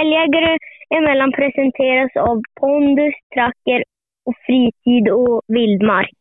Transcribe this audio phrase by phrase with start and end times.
[0.00, 0.52] Älgjägare
[0.98, 3.80] emellan presenteras av pondus, tracker
[4.26, 6.18] och fritid och vildmark.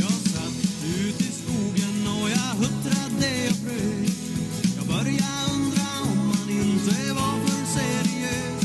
[0.00, 0.60] Jag satt
[1.00, 4.12] ut i skogen och jag huttrade och frös
[4.78, 8.64] Jag började undra om man inte var för seriös.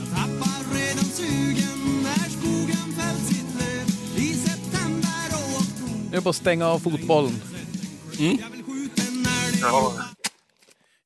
[0.00, 3.86] Jag tappar redan sugen när skogen fällt sitt löv.
[4.26, 6.06] I september och oktober.
[6.10, 7.36] Nu är det på att stänga av fotbollen.
[8.40, 9.58] Jag vill skjuta en älg.
[9.62, 10.13] Ja,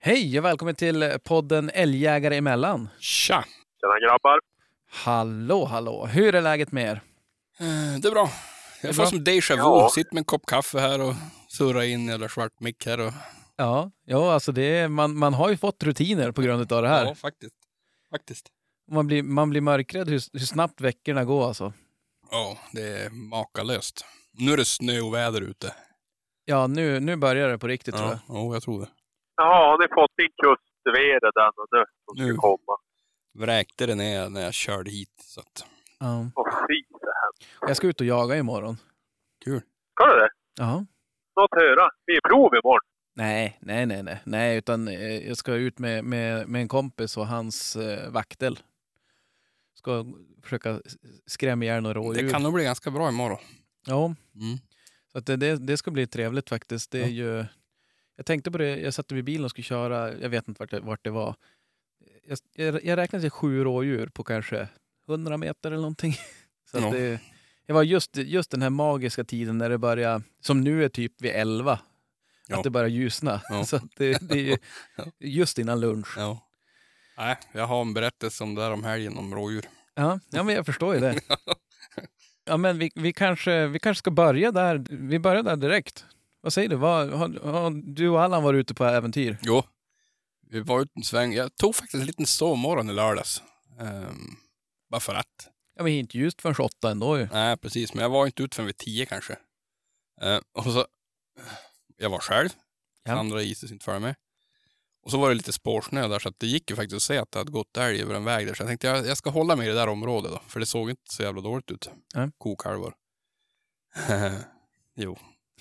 [0.00, 2.89] Hej och välkommen till podden Älgjägare emellan.
[3.00, 3.44] Tja!
[3.80, 4.39] tjena grabbar.
[4.90, 6.06] Hallå, hallå.
[6.06, 7.02] Hur är läget med er?
[7.61, 8.30] Eh, Det är bra.
[8.82, 9.11] Jag får bra.
[9.11, 9.61] som déjà vu.
[9.62, 9.90] Ja.
[9.94, 11.14] Sitter med en kopp kaffe här och
[11.48, 13.00] surrar in eller svart mick här.
[13.00, 13.12] Och...
[13.56, 16.89] Ja, ja alltså det är, man, man har ju fått rutiner på grund av det
[16.89, 17.04] här.
[17.06, 17.54] Ja, faktiskt.
[18.11, 18.46] Faktiskt.
[18.90, 21.72] Man, blir, man blir mörkrädd hur, hur snabbt veckorna går alltså.
[22.30, 24.04] Ja, det är makalöst.
[24.32, 25.75] Nu är det snö och väder ute.
[26.44, 28.18] Ja, nu, nu börjar det på riktigt tror jag.
[28.28, 28.89] Ja, jag tror det.
[29.40, 32.34] Ja, har ni fått in kustväder den och nu som ska Nu.
[32.34, 32.74] komma?
[33.38, 35.14] Vräkte det ner när jag körde hit.
[35.20, 35.64] Så att...
[36.00, 36.30] Ja.
[36.34, 37.69] Åh fy det här.
[37.69, 38.77] Jag ska ut och jaga imorgon.
[39.45, 39.61] Kul.
[39.95, 40.30] Ska du det?
[40.56, 40.84] Ja.
[41.36, 41.89] Något höra?
[42.06, 42.89] Vi är prov imorgon.
[43.17, 47.17] Nej, nej, nej, nej, nej, utan eh, jag ska ut med, med, med en kompis
[47.17, 48.58] och hans eh, vaktel.
[49.75, 50.05] Ska
[50.42, 50.80] försöka
[51.27, 52.23] skrämma ihjäl några rådjur.
[52.23, 53.39] Det kan nog bli ganska bra imorgon.
[53.86, 54.58] Ja, Mm.
[55.12, 56.91] så att det, det, det ska bli trevligt faktiskt.
[56.91, 57.08] Det är Ja.
[57.08, 57.45] ju,
[58.19, 60.70] jag tänkte på det, jag satte vid bilen och skulle köra, jag vet inte vart
[60.70, 61.34] det, vart det var.
[62.24, 64.69] Jag, jag, jag räknade till sju rådjur på kanske
[65.08, 66.12] 100 meter eller någonting.
[66.70, 66.91] Så Ja.
[66.91, 67.20] det,
[67.66, 71.20] det var just, just den här magiska tiden när det börjar, som nu är typ
[71.22, 71.80] vid 11,
[72.48, 72.56] Ja.
[72.58, 73.41] att det börjar ljusna.
[73.48, 73.64] Ja.
[73.66, 74.56] Så det, det är ju
[75.19, 76.14] just innan lunch.
[76.16, 76.44] Ja.
[77.19, 79.64] Nej, jag har en berättelse om det där om helgen om rådjur.
[79.94, 81.20] Ja, ja men jag förstår ju det.
[82.44, 84.84] Ja, men vi, vi, kanske, vi kanske ska börja där.
[84.91, 86.05] Vi börjar där direkt.
[86.41, 86.77] Vad säger du?
[86.77, 89.39] Vad, har, har du och Allan varit ute på äventyr?
[89.42, 89.62] Jo,
[90.50, 91.33] vi var ute en sväng.
[91.33, 93.42] Jag tog faktiskt en liten sovmorgon i lördags.
[93.80, 94.36] Ehm,
[94.91, 95.48] bara för att.
[95.77, 97.28] Ja, men inte just förrän åtta ändå ju.
[97.33, 97.95] Nej, precis.
[97.95, 99.36] Men jag var inte ute förrän vid tio kanske.
[100.20, 100.86] Eh, och så,
[101.96, 102.48] jag var själv.
[103.05, 103.13] Ja.
[103.13, 104.14] Andra gissades inte följa med.
[105.02, 107.18] Och så var det lite spårsnö där så att det gick ju faktiskt att se
[107.18, 108.55] att det hade gått älg över en väg där.
[108.55, 110.40] Så jag tänkte jag, jag ska hålla mig i det där området då.
[110.46, 111.90] För det såg inte så jävla dåligt ut.
[112.14, 112.30] Nej.
[112.39, 112.95] Kokalvar.
[114.96, 115.18] jo.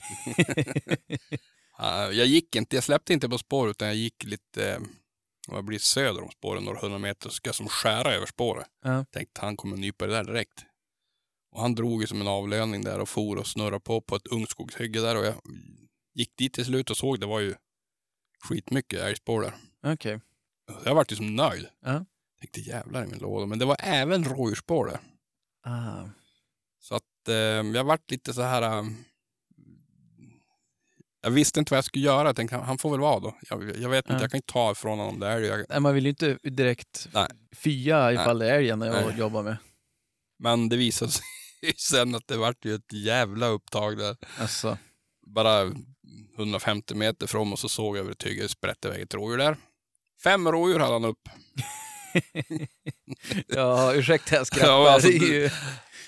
[1.77, 4.79] Ja, jag gick inte, jag släppte inte på spår utan jag gick lite, eh,
[5.47, 7.29] vad blir söder om spåren, några hundra meter.
[7.29, 8.67] Så ska jag som skära över spåret.
[8.83, 9.05] Ja.
[9.05, 10.65] Tänkte han kommer nypa det där direkt.
[11.51, 14.27] Och han drog ju som en avlöning där och for och snurrade på på ett
[14.27, 15.35] ungskogshygge där och jag
[16.13, 17.55] gick dit till slut och såg det var ju
[18.39, 19.53] skitmycket älgspår där.
[19.93, 20.19] Okej.
[20.69, 21.67] Så jag vart ju som nöjd.
[21.81, 22.05] Ja.
[22.39, 23.45] Tänkte jävlar i min låda.
[23.45, 24.99] Men det var även rådjursspår där.
[25.63, 26.09] Ah.
[26.79, 27.35] Så att eh,
[27.75, 28.85] jag vart lite så här.
[31.27, 32.27] Jag visste inte vad jag skulle göra.
[32.27, 33.37] Jag tänkte han- får väl vara då.
[33.49, 34.21] Jag, jag vet inte, Ja.
[34.21, 35.27] jag kan inte ta ifrån honom det.
[35.27, 37.27] Är jag, Nej, man vill ju inte direkt Nej.
[37.55, 39.19] fya ifall det är älgen jag Nej.
[39.19, 39.57] jobbar med.
[40.39, 41.23] men det visade sig
[41.77, 44.17] sen att det vart ju ett jävla upptag där.
[44.39, 44.77] Alltså.
[45.27, 45.71] bara
[46.37, 49.57] 150 meter från och så såg jag över ett hygge, sprätte iväg ett rådjur där.
[50.23, 51.29] Fem rådjur hade han upp.
[53.47, 54.67] Ja, ursäkta jag skrattar.
[54.71, 55.51] Ja, alltså, det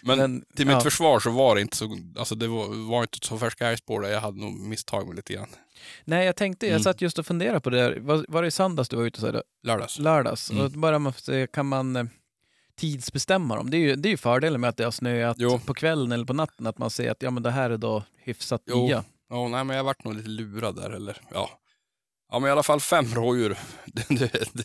[0.04, 0.82] Men, men, till mitt ja.
[0.82, 4.10] försvar så var det inte så, alltså det var, var inte så färska älgspår där.
[4.10, 5.48] Jag hade nog misstagit mig lite grann.
[6.06, 6.84] Nej, jag tänkte, jag Mm.
[6.84, 7.78] satt just och funderade på det.
[7.78, 8.00] där.
[8.00, 10.00] Var, var det i söndags du var ute och här, Lördags.
[10.00, 10.52] lördags?
[10.52, 10.66] Mm.
[10.66, 11.14] Och börjar man
[11.54, 12.06] kan man eh,
[12.78, 13.70] tidsbestämma dem?
[13.70, 15.60] Det är ju, det är ju fördelen med att det har snöat Jo.
[15.66, 18.04] på kvällen eller på natten, att man ser att ja, men det här är då
[18.18, 18.86] hyfsat Jo.
[18.86, 19.04] nya.
[19.30, 21.50] Ja, nej men jag vart nog lite lurad där eller ja.
[22.32, 23.58] Ja men i alla fall fem rådjur.
[23.86, 24.64] Det, det, det,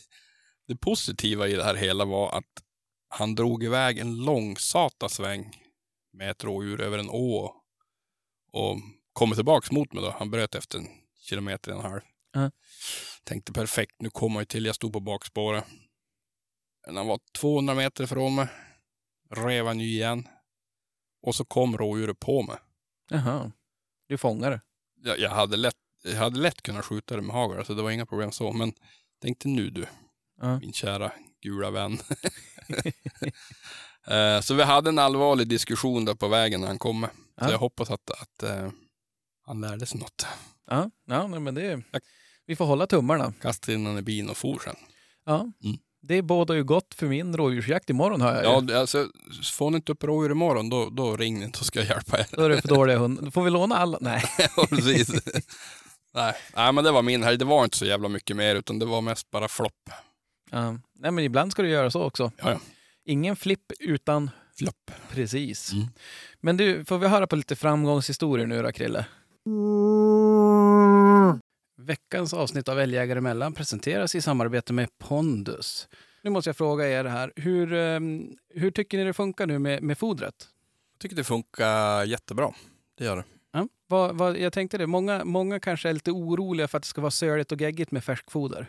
[0.68, 2.44] det positiva i det här hela var att
[3.14, 5.60] han drog iväg en lång satansväng
[6.12, 7.54] med ett rådjur över en å
[8.52, 8.76] och
[9.12, 10.10] kommer tillbaks mot mig då.
[10.18, 10.88] Han bröt efter en
[11.28, 12.00] kilometer och en halv.
[12.32, 12.50] Ja.
[13.24, 14.66] Tänkte perfekt, nu kommer jag till.
[14.66, 15.64] Jag stod på bakspåret.
[16.86, 18.48] När han var 200 meter från mig
[19.30, 20.28] rev han ju igen.
[21.22, 22.56] Och så kom rådjuret på mig.
[23.10, 23.52] Jaha.
[24.08, 24.60] Du fångar det.
[24.96, 27.90] jag, jag, hade lätt, jag hade lätt kunnat skjuta det med hagel, så det var
[27.90, 28.52] inga problem så.
[28.52, 28.72] Men
[29.22, 29.86] tänkte nu du,
[30.40, 30.58] Ja.
[30.60, 31.12] min kära
[31.42, 31.98] gula vän.
[34.06, 37.06] Eh, så vi hade en allvarlig diskussion där på vägen när han kom.
[37.40, 37.46] Ja.
[37.46, 38.68] Så jag hoppas att, att eh,
[39.46, 40.26] han lärde sig något.
[40.70, 42.02] Ja, ja men det Tack.
[42.46, 43.32] vi får hålla tummarna.
[43.42, 44.76] Kastade in honom i bilen och for sen.
[45.26, 45.40] Ja.
[45.40, 45.78] Mm.
[46.02, 48.72] Det bådar ju gott för min rådjursjakt imorgon hör jag ju.
[48.72, 49.08] Ja, alltså,
[49.52, 52.26] får ni inte upp rådjur imorgon, då, då ring inte så ska jag hjälpa er.
[52.30, 53.22] Då är det för dåliga hundar.
[53.22, 53.98] Då får vi låna alla?
[54.00, 54.24] Nej.
[54.68, 55.10] Precis.
[56.14, 56.34] Nej.
[56.56, 57.38] Nej, men det var min helg.
[57.38, 59.90] Det var inte så jävla mycket mer, utan det var mest bara flopp.
[60.50, 60.78] Ja.
[61.04, 62.32] Nej, men ibland ska du göra så också.
[62.36, 62.60] Ja, ja.
[63.04, 64.90] Ingen flipp utan Flopp.
[65.10, 65.72] precis.
[65.72, 65.86] Mm.
[66.40, 69.06] Men du, får vi höra på lite framgångshistorier nu då, Krille?
[71.76, 75.88] Veckans avsnitt av Älgjägare emellan presenteras i samarbete med Pondus.
[76.22, 78.00] Nu måste jag fråga er här, hur, eh,
[78.54, 80.48] hur tycker ni det funkar nu med, med fodret?
[80.92, 82.54] Jag tycker det funkar jättebra.
[82.98, 83.24] Det gör det.
[83.52, 86.88] Ja, vad, vad, jag tänkte det, många, många kanske är lite oroliga för att det
[86.88, 88.66] ska vara söligt och geggigt med färskfoder.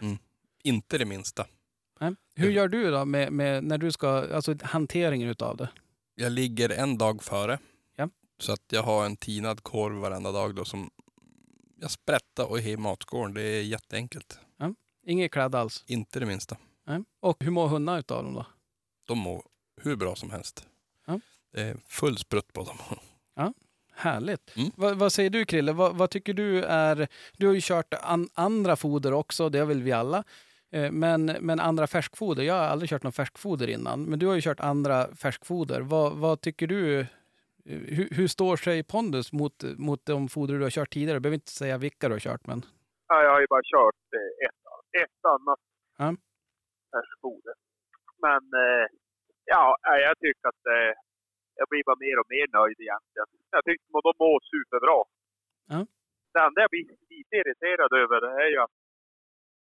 [0.64, 1.46] Inte det minsta.
[2.00, 2.16] Nej.
[2.36, 5.70] Hur gör du då med, med när du ska, alltså hanteringen utav det?
[6.16, 7.60] Jag ligger en dag före.
[7.96, 8.10] Ja.
[8.40, 10.90] Så att jag har en tinad korv varenda dag då som
[11.80, 13.34] jag sprättar och i matskålen.
[13.34, 14.40] Det är jätteenkelt.
[15.08, 15.84] Inget kladd alls?
[15.88, 16.58] Inte det minsta.
[16.88, 17.04] Nej.
[17.20, 18.46] Och hur mår hundarna utav dem då?
[19.08, 19.44] De mår
[19.82, 20.68] hur bra som helst.
[21.08, 21.20] Ja.
[21.54, 22.78] Det är full sprutt på dem.
[23.98, 24.56] Härligt.
[24.56, 24.72] Mm.
[24.76, 25.74] Vad, vad säger du Krille?
[25.74, 27.08] Vad, vad tycker du är...
[27.38, 30.24] Du har ju kört an, andra foder också, det väl vi alla.
[30.76, 34.04] Eh, Men, men andra färskfoder, jag har aldrig kört någon färskfoder innan.
[34.10, 35.82] Men du har ju kört andra färskfoder.
[35.82, 37.00] Vad, vad tycker du?
[37.00, 37.06] eh,
[37.98, 39.58] Hur, hur står sig Pondus mot,
[39.88, 41.18] mot de foder du har kört tidigare?
[41.18, 42.60] Du behöver inte säga vilka du har kört, men...
[43.08, 44.60] Ja, jag har ju bara kört eh, ett,
[45.04, 45.60] ett annat
[45.98, 46.08] Ja.
[46.94, 47.56] färskfoder.
[48.26, 48.44] Men
[49.54, 49.64] ja,
[50.08, 50.64] jag tycker att
[51.60, 53.30] jag blir bara mer och mer nöjd egentligen.
[53.56, 55.00] Jag tycker att de mår superbra.
[55.74, 55.80] Ja.
[56.34, 56.86] Det enda jag blir
[57.16, 58.76] lite irriterad över det är ju att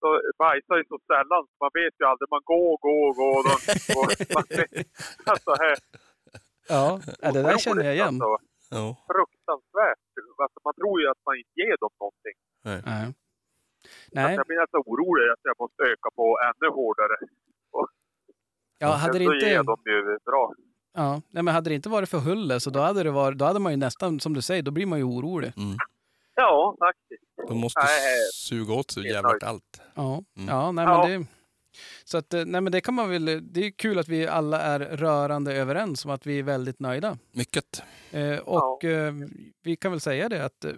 [0.03, 0.09] de
[0.43, 1.41] bajsar ju så sällan.
[1.49, 2.27] så Man vet ju aldrig.
[2.35, 3.41] Man går, går, går.
[3.51, 3.61] Och,
[3.99, 4.43] och, man,
[5.31, 5.75] alltså, här,
[6.73, 6.83] Ja,
[7.35, 8.15] det där känner jag igen.
[8.21, 8.33] Alltså,
[8.77, 8.85] Ja.
[9.13, 10.03] fruktansvärt.
[10.43, 12.37] Alltså, man tror ju att man inte ger dem någonting.
[12.69, 12.79] Nej.
[12.81, 13.13] Så
[14.17, 17.15] Nej, Jag blir nästan orolig att jag måste öka på ännu hårdare.
[18.83, 19.71] ja, hade det så ger inte...
[19.71, 20.53] de ju bra.
[20.93, 23.45] Ja, nej, men hade det inte varit för Hulle så då hade, det varit, då
[23.45, 25.53] hade man ju nästan, som du säger, då blir man ju orolig.
[25.57, 25.77] Mm.
[26.35, 27.23] Ja, faktiskt.
[27.47, 29.81] De måste Nej, suga åt sig jävligt allt.
[29.95, 30.49] Ja, Mm.
[30.49, 31.07] ja, nej, Ja.
[31.07, 31.27] men det...
[32.03, 33.25] Så att, eh, nej, men det kan man väl...
[33.53, 37.17] Det är kul att vi alla är rörande överens om att vi är väldigt nöjda.
[37.31, 37.83] Mycket.
[38.11, 39.13] Eh, och eh,
[39.63, 40.71] vi kan väl säga det att eh,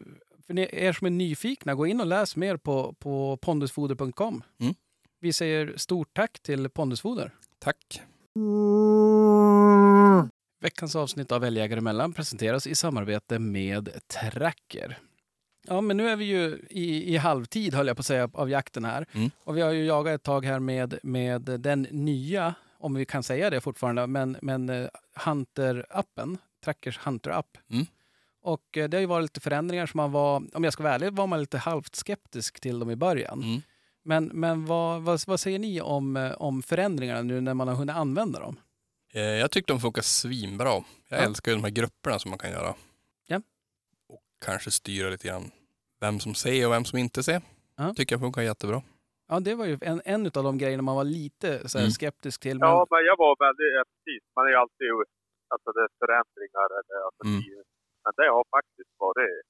[0.47, 4.43] för ni, er som är nyfikna, gå in och läs mer på, på pondusfoder.com.
[4.59, 4.73] Mm.
[5.19, 7.31] Vi säger stort tack till Pondusfoder.
[7.59, 8.01] Tack.
[10.61, 14.97] Veckans avsnitt av Älgjägare emellan presenteras i samarbete med Tracker.
[15.67, 18.50] Ja, men nu är vi ju i, i halvtid, höll jag på att säga, av
[18.50, 19.06] jakten här.
[19.12, 19.31] Mm.
[19.44, 23.23] Och vi har ju jagat ett tag här med, med den nya, om vi kan
[23.23, 27.57] säga det fortfarande, men, men eh, Hunter-appen, Trackers Hunter-app.
[27.69, 27.85] Mm.
[28.41, 30.94] Och eh, det har ju varit lite förändringar som man var, om jag ska vara
[30.95, 33.44] ärlig, var man lite halvt skeptisk till dem i början.
[33.44, 33.62] Mm.
[34.03, 37.75] Men, men vad, vad, vad säger ni om, eh, om förändringarna nu när man har
[37.75, 38.59] hunnit använda dem?
[39.13, 40.69] Jag tyckte de funkar svinbra.
[40.69, 41.15] Jag Ja.
[41.17, 42.75] älskar ju de här grupperna som man kan göra.
[43.27, 43.41] Ja.
[44.09, 45.51] Och kanske styra lite grann
[46.00, 47.42] vem som ser och vem som inte ser.
[47.77, 47.94] Ja.
[47.97, 48.81] Tycker jag funkar jättebra.
[49.27, 51.92] Ja, det var ju en, en av de grejerna man var lite så här, Mm.
[51.92, 52.59] skeptisk till.
[52.59, 53.74] Men, Ja, men jag var väldigt...
[53.77, 54.24] ja, Precis.
[54.36, 54.88] Man är ju alltid...
[55.53, 56.97] Alltså det är förändringar eller...
[57.07, 57.39] Alltså, Mm.
[57.42, 57.63] det-
[58.03, 59.45] Men det har faktiskt varit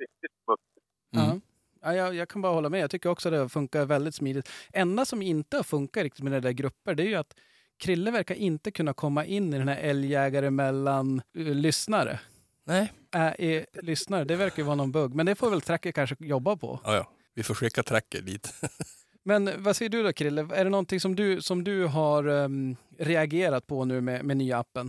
[0.00, 0.86] riktigt smutsigt.
[1.16, 1.26] Mm.
[1.26, 1.40] Ja.
[1.82, 2.80] Ja, jag, jag kan bara hålla med.
[2.80, 4.48] Jag tycker också att det funkar väldigt smidigt.
[4.72, 7.34] enda som inte har funkat riktigt med det där grupper, det är ju att
[7.78, 12.20] Krille verkar inte kunna komma in i den här älgjägare mellan uh, lyssnare.
[12.66, 12.92] Nej.
[13.12, 15.14] Är, är lyssnare, det verkar ju vara någon bugg.
[15.14, 16.80] Men det får väl Tracker kanske jobba på.
[16.84, 17.04] Ja, ja.
[17.34, 18.46] Vi får skicka tracker dit.
[19.30, 20.42] Men vad säger du då Krille?
[20.58, 24.56] Är det någonting som du, som du har ehm, reagerat på nu med, med nya
[24.58, 24.86] appen?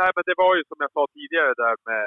[0.00, 2.06] Nej, men det var ju som jag sa tidigare där med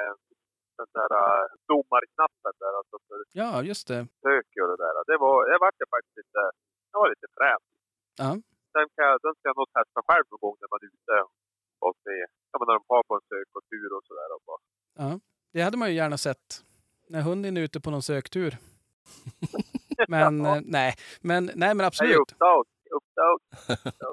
[0.80, 2.72] den där uh, domarknappen där.
[2.80, 4.00] Alltså för Ja, just det.
[4.26, 4.94] sök och det där.
[5.10, 5.36] Det var...
[5.52, 6.40] Jag vart ju faktiskt lite...
[6.92, 7.62] Jag var lite frän.
[8.22, 8.30] Ja.
[8.76, 11.14] Den, kan, den ska jag nog testa själv någon gång när man är ute
[11.88, 12.16] och se.
[12.50, 13.62] Ja, men när de har på en sök och
[14.08, 14.28] sådär.
[14.98, 15.20] Ja,
[15.52, 16.64] det hade man ju gärna sett.
[17.08, 18.56] När hunden är ute på någon söktur.
[20.08, 22.16] Men eh, nej, men, nej, men Nej, absolut.
[22.16, 22.64] uppdag.
[22.90, 23.38] Uppdag.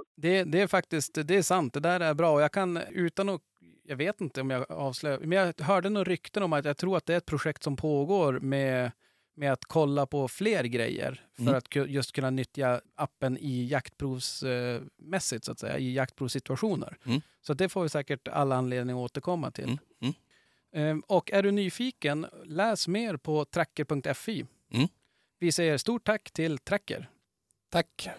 [0.16, 1.74] Det, det är faktiskt det är sant.
[1.74, 2.34] Det där är bra.
[2.34, 3.42] Och jag kan utan att
[3.84, 6.98] jag vet inte om jag avslöjar, men jag hörde några rykten om att jag tror
[6.98, 8.92] att det är ett projekt som pågår med,
[9.36, 11.56] med att kolla på fler grejer för Mm.
[11.56, 16.98] att just kunna nyttja appen i jaktprovsmässigt så att säga, i jaktprovssituationer.
[17.06, 17.22] Mm.
[17.42, 19.64] Så det får vi säkert alla anledning att återkomma till.
[19.64, 19.78] Mm.
[20.02, 20.14] Mm.
[20.74, 24.46] Ehm, Och är du nyfiken, läs mer på tracker.fi.
[24.74, 24.88] Mm.
[25.40, 27.10] Vi säger stort tack till Tracker.
[27.70, 28.10] Tack.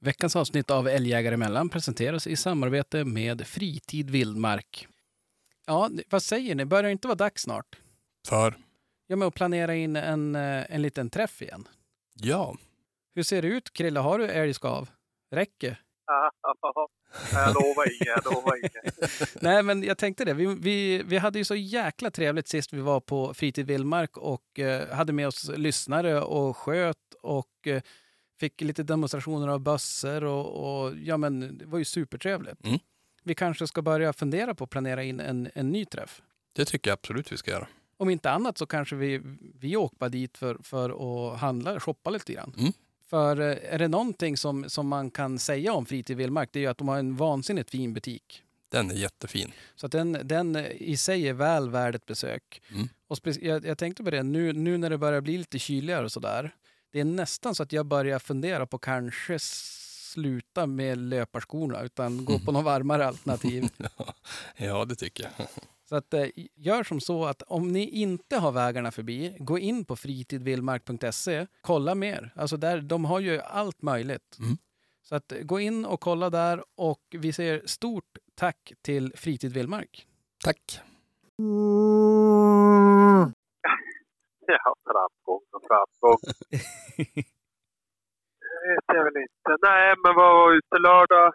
[0.00, 4.86] Veckans avsnitt av Älgjägare emellan presenteras i samarbete med Fritid Vildmark.
[5.66, 6.64] Ja, vad säger ni?
[6.64, 7.76] Börjar det inte vara dags snart?
[8.28, 8.54] För?
[9.10, 11.68] Ja, men att planera in en, eh, en liten träff igen.
[12.14, 12.56] Ja.
[13.14, 14.00] Hur ser det ut, Krille?
[14.00, 14.88] Har du älgskav?
[15.30, 15.82] Räcker?
[17.32, 19.34] jag lovar inget, jag lovar inget.
[19.42, 20.34] Nej, men jag tänkte det.
[20.34, 24.58] Vi, vi, vi hade ju så jäkla trevligt sist vi var på Fritid Vildmark och
[24.58, 27.82] eh, hade med oss lyssnare och sköt och eh,
[28.40, 32.64] fick lite demonstrationer av bössor och, och ja, men det var ju supertrevligt.
[32.64, 32.78] Mm.
[33.24, 36.22] Vi kanske ska börja fundera på att planera in en, en ny träff.
[36.52, 37.68] Det tycker jag absolut vi ska göra.
[37.98, 39.20] Om inte annat så kanske vi,
[39.60, 42.54] vi åker dit för, för att handla, shoppa lite grann.
[42.58, 42.72] Mm.
[43.06, 46.60] För eh, är det någonting som, som man kan säga om Fritid Vildmark, det är
[46.60, 48.42] ju att de har en vansinnigt fin butik.
[48.70, 49.52] Den är jättefin.
[49.76, 52.62] Så att den, den i sig är väl värd ett besök.
[52.72, 52.88] Mm.
[53.08, 56.12] Och jag, jag tänkte på det, nu, nu när det börjar bli lite kyligare och
[56.12, 56.54] sådär.
[56.90, 62.38] Det är nästan så att jag börjar fundera på kanske sluta med löparskorna utan gå
[62.44, 63.68] på något varmare alternativ.
[64.56, 65.46] ja, det tycker jag.
[65.88, 69.84] Så att, eh, gör som så att om ni inte har vägarna förbi, gå in
[69.84, 72.32] på fritidvildmark.se, kolla mer.
[72.36, 74.38] Alltså där, de har ju allt möjligt.
[74.38, 74.56] Mm.
[75.02, 79.52] Så att eh, gå in och kolla där och vi säger stort tack till Fritid
[79.52, 80.06] Vildmark.
[80.44, 80.80] Tack.
[84.50, 86.18] Ja, framgång och framgång.
[88.50, 89.50] Det vet jag väl inte.
[89.68, 91.32] Nej, men vad var ute lördag?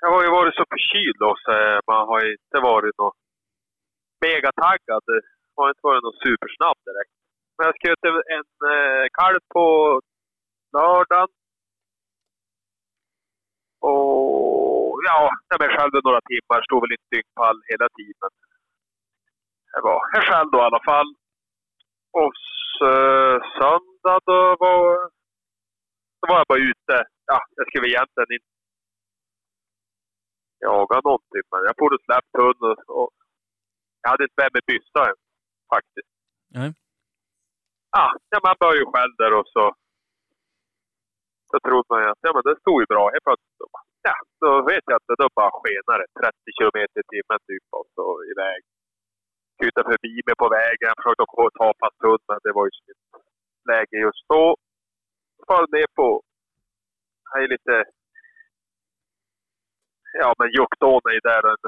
[0.00, 3.25] Jag har ju varit så förkyld då, så eh, man har inte varit något
[4.26, 5.04] megataggad.
[5.56, 7.14] Har inte varit någon supersnabb direkt.
[7.56, 8.04] Men jag sköt
[8.36, 9.66] en eh, kalv på
[10.76, 11.30] lördagen.
[13.90, 16.58] Och ja, jag var själv några timmar.
[16.62, 18.30] Stod väl inte dyngpall hela tiden.
[19.72, 21.10] Jag var jag själv då i alla fall.
[22.20, 22.32] Och
[22.78, 22.90] så,
[23.58, 24.82] söndag då var,
[26.18, 26.96] då var jag bara ute.
[27.30, 28.56] Ja, jag skulle egentligen inte
[30.60, 33.15] jaga någonting, men jag borde släppt hund och, och
[34.02, 35.18] jag hade inte med mig byssa än,
[35.74, 36.12] faktiskt.
[36.58, 36.70] Nej.
[37.96, 39.64] Ja, ja, man börjar ju själv där och så
[41.50, 43.04] så trodde man ju att ja, men det stod ju bra.
[43.12, 46.98] Helt plötsligt bara, ja, då vet jag att det då bara skenar det 30 kilometer
[47.02, 48.60] i timmen typ och så iväg.
[49.60, 50.88] Kutade förbi mig på vägen.
[50.90, 51.24] Jag försökte
[51.60, 53.04] ta fast hund, men det var ju som ett
[53.70, 54.44] läge just då.
[55.48, 56.08] Föll ner på...
[57.30, 57.74] Det är lite...
[60.22, 61.62] Ja, men Juktån är ju där en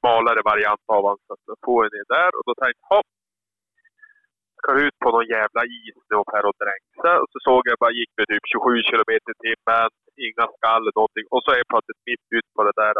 [0.00, 1.20] smalare variant av honom.
[1.26, 3.10] Så att då får jag ner där och då tänkte jag, hopp.
[4.60, 7.10] Ska ut på någon jävla is nu och här och dränksa.
[7.22, 9.90] Och så såg jag bara gick med typ 27 kilometer i timmen.
[10.26, 11.26] Inga skall eller någonting.
[11.32, 12.94] Och så är jag plötsligt mitt ut på det där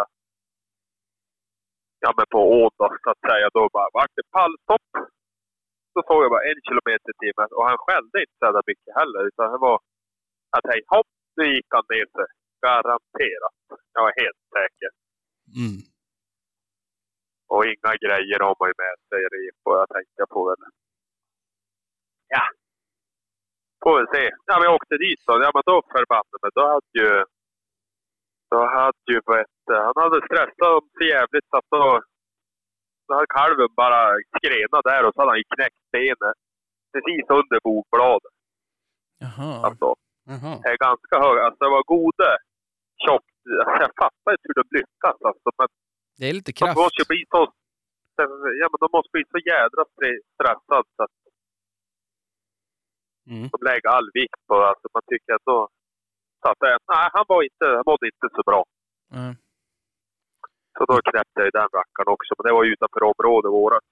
[2.04, 3.46] ja, men på ån då, så att säga.
[3.56, 4.88] Då bara vart det pallstopp.
[5.92, 8.92] Så såg jag bara en kilometer i timmen och han skällde inte så jävla mycket
[9.00, 9.20] heller.
[9.28, 9.78] Utan det var,
[10.54, 12.28] jag tänkte hopp, nu gick han ner sig.
[12.66, 13.56] Garanterat.
[13.94, 14.90] Jag var helt säker.
[15.60, 15.78] Mm.
[17.52, 20.62] Och inga grejer har man ju med sig i och jag tänkte jag får väl...
[22.36, 22.44] Ja.
[23.82, 24.24] Får väl se.
[24.48, 25.32] Ja, men jag åkte dit då.
[25.44, 26.50] Ja, men då förbanne mig.
[26.58, 27.12] Då hade ju...
[28.52, 31.84] Då hade ju, vet, han hade stressat dem så jävligt så att då...
[33.06, 34.00] Då hade kalven bara
[34.36, 36.38] skrenat där och så hade han ju knäckt benet.
[36.92, 38.36] Precis under bogbladet.
[39.24, 39.52] Jaha.
[39.66, 39.88] Alltså,
[40.30, 40.52] Jaha.
[40.70, 41.36] är ganska hög.
[41.44, 42.30] Alltså det var gode,
[43.04, 43.38] tjockt.
[43.60, 45.48] Alltså, jag fattar inte hur de lyckas alltså.
[45.58, 45.68] Men
[46.20, 46.78] Det är lite de kraft.
[46.84, 47.40] måste ju bli så...
[48.60, 51.14] Ja, men de måste bli så jädra stre- stressade så att
[53.30, 53.48] Mm.
[53.52, 55.58] de lägger all vikt på alltså man tycker att då...
[56.42, 58.60] Så att, eh, nej, han var inte, han mådde inte så bra.
[59.16, 59.24] Ja.
[60.76, 62.30] Så då knäppte jag ju den rackaren också.
[62.36, 63.84] Men det var ju utanför området vårat.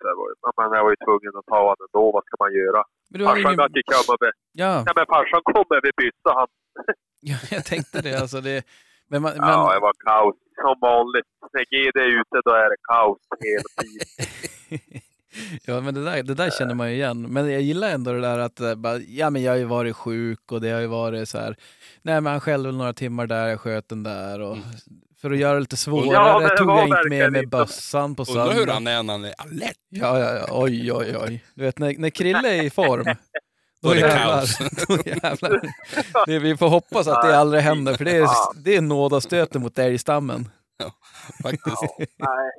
[0.59, 2.05] Men jag var ju tvungen att ta honom ändå.
[2.17, 2.81] Vad ska man göra?
[3.11, 3.67] Men du har Farsan ingen...
[3.71, 4.33] inte komma med...
[4.63, 6.31] Ja, Ja, men farsan kommer med byssa.
[6.41, 6.49] Han...
[7.31, 8.15] ja, jag tänkte det.
[8.23, 8.57] Alltså det...
[9.09, 9.75] Men, man, Ja, men...
[9.75, 10.37] det var kaos.
[10.63, 11.27] Som vanligt.
[11.53, 15.01] När GD är ute, då är det kaos hela tiden.
[15.65, 17.23] ja, men det där, det där känner man ju igen.
[17.23, 19.97] Men jag gillar ändå det där att eh, bara, ja, men jag har ju varit
[19.97, 21.57] sjuk och det har ju varit så här.
[22.03, 24.41] Nej, men han skällde några timmar där, jag sköt den där.
[24.41, 24.57] Och,
[25.21, 28.15] För att göra det lite svårare Ja, men det tog jag inte med mig bössan
[28.15, 28.73] på Undrar hur söndag.
[28.73, 29.77] han är när han är alert.
[29.89, 31.45] Ja, ja, ja, oj, oj, oj.
[31.55, 33.05] Du vet, när, när Krille är i form,
[33.83, 34.37] Då är det jävlar.
[34.37, 34.59] kaos.
[34.89, 35.61] Då jävlar.
[36.27, 38.29] Det, vi får hoppas att det aldrig händer, för det är,
[38.65, 40.49] det är nådastöten mot älgstammen.
[41.43, 41.83] Faktiskt.
[41.99, 42.51] Nej.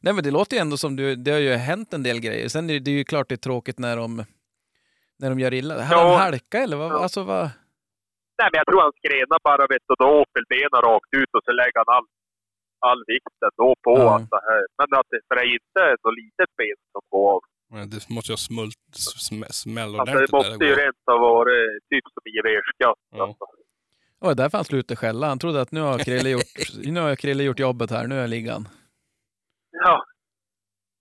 [0.00, 2.48] Nej men det låter ju ändå som du, det har ju hänt en del grejer.
[2.48, 4.24] Sen är det, det är ju klart det är tråkigt när de,
[5.18, 5.74] när de gör illa.
[5.82, 6.08] Hade Ja.
[6.08, 6.90] han halka eller vad?
[6.92, 6.98] Ja.
[7.02, 7.44] Alltså vad?
[8.38, 11.42] Nej, men jag tror han skrenar bara vet du, då åker benen rakt ut och
[11.46, 12.06] så lägger han all,
[12.90, 13.92] all vikten då på.
[13.98, 14.08] Ja.
[14.14, 14.62] Alltså, här.
[14.78, 17.40] Men att det, för det är inte ett så litet ben som går av.
[17.72, 18.78] Men Det måste ju ha smult,
[19.26, 22.98] sm, smäll Alltså, det måste ju rent ha varit typ som IVR-skatt.
[23.10, 23.22] Ja.
[23.24, 23.44] Alltså.
[24.20, 25.26] Det var därför han slutade skälla.
[25.32, 26.52] Han trodde att nu har Krille gjort,
[26.94, 28.62] nu har Krille gjort jobbet här, nu är liggan.
[29.84, 29.96] Ja.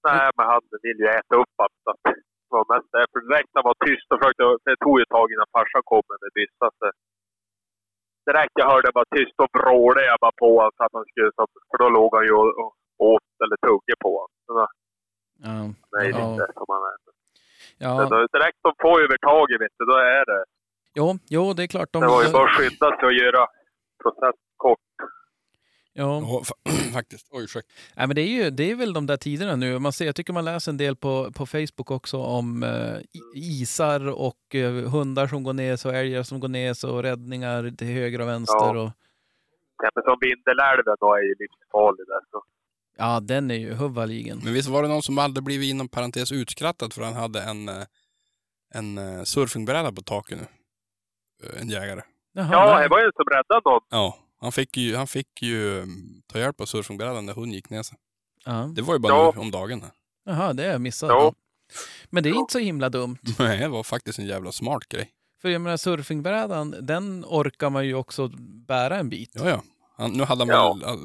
[0.07, 1.79] Nej, men han vill ju äta upp allt.
[2.47, 3.17] Det var mest därför.
[3.29, 4.43] Direkt han var tyst och försökte...
[4.67, 6.65] Det tog ju ett tag innan farsan kom med byssa.
[6.79, 6.85] Så
[8.29, 11.31] direkt jag hörde bara tyst och vrålade jag bara på honom så att han skulle...
[11.37, 12.71] så- För då låg han ju och, och
[13.11, 14.67] åt eller tuggade på honom.
[15.43, 15.73] Ja.
[15.91, 16.31] Det är Ja.
[16.31, 16.97] lite som han är.
[17.77, 17.97] Ja.
[17.97, 20.43] Så då, direkt de får övertaget, vet du, då är det...
[20.95, 21.89] Jo, jo, det är klart.
[21.93, 23.47] De, Det var ju bara att skynda sig och göra
[24.03, 24.79] process kort.
[25.93, 26.21] Ja.
[26.21, 27.27] Ja, fa- faktiskt.
[27.31, 27.71] Oj, ursäkta.
[27.97, 29.79] Nej, men det, är ju, det är väl de där tiderna nu.
[29.79, 33.61] Man ser, jag tycker man läser en del på, på Facebook också om eh, i-
[33.61, 37.87] isar och eh, hundar som går ner och älgar som går ner och räddningar till
[37.87, 38.75] höger och vänster.
[38.75, 38.81] Ja.
[38.83, 38.91] Och,
[39.83, 42.21] Exempel som Vindelälven då är ju livsfarlig där.
[42.31, 42.43] Så.
[42.99, 44.41] Ja, den är ju huvudligen.
[44.43, 47.69] Men visst var det någon som hade blivit inom parentes utskrattad för han hade en,
[47.69, 47.83] eh,
[48.73, 50.45] en eh, surfingbräda på taket nu?
[51.49, 52.01] Eh, En jägare.
[52.33, 53.81] Jaha, Ja, det var ju som räddade någon.
[53.89, 57.69] Ja, han fick ju, han fick ju mm, ta hjälp av surfingbrädan när hon gick
[57.69, 57.97] ner sig.
[58.45, 58.71] Ja.
[58.75, 59.31] Det var ju bara Ja.
[59.35, 59.83] nu om dagen.
[60.25, 61.09] Jaha, det har jag missat.
[61.09, 61.33] Ja.
[62.09, 63.17] Men det är inte så himla dumt.
[63.39, 65.09] Nej, det var faktiskt en jävla smart grej.
[65.41, 68.27] För jag menar surfingbrädan, den orkar man ju också
[68.67, 69.31] bära en bit.
[69.33, 69.63] Ja, ja.
[69.97, 70.97] Han, nu hade han Ja.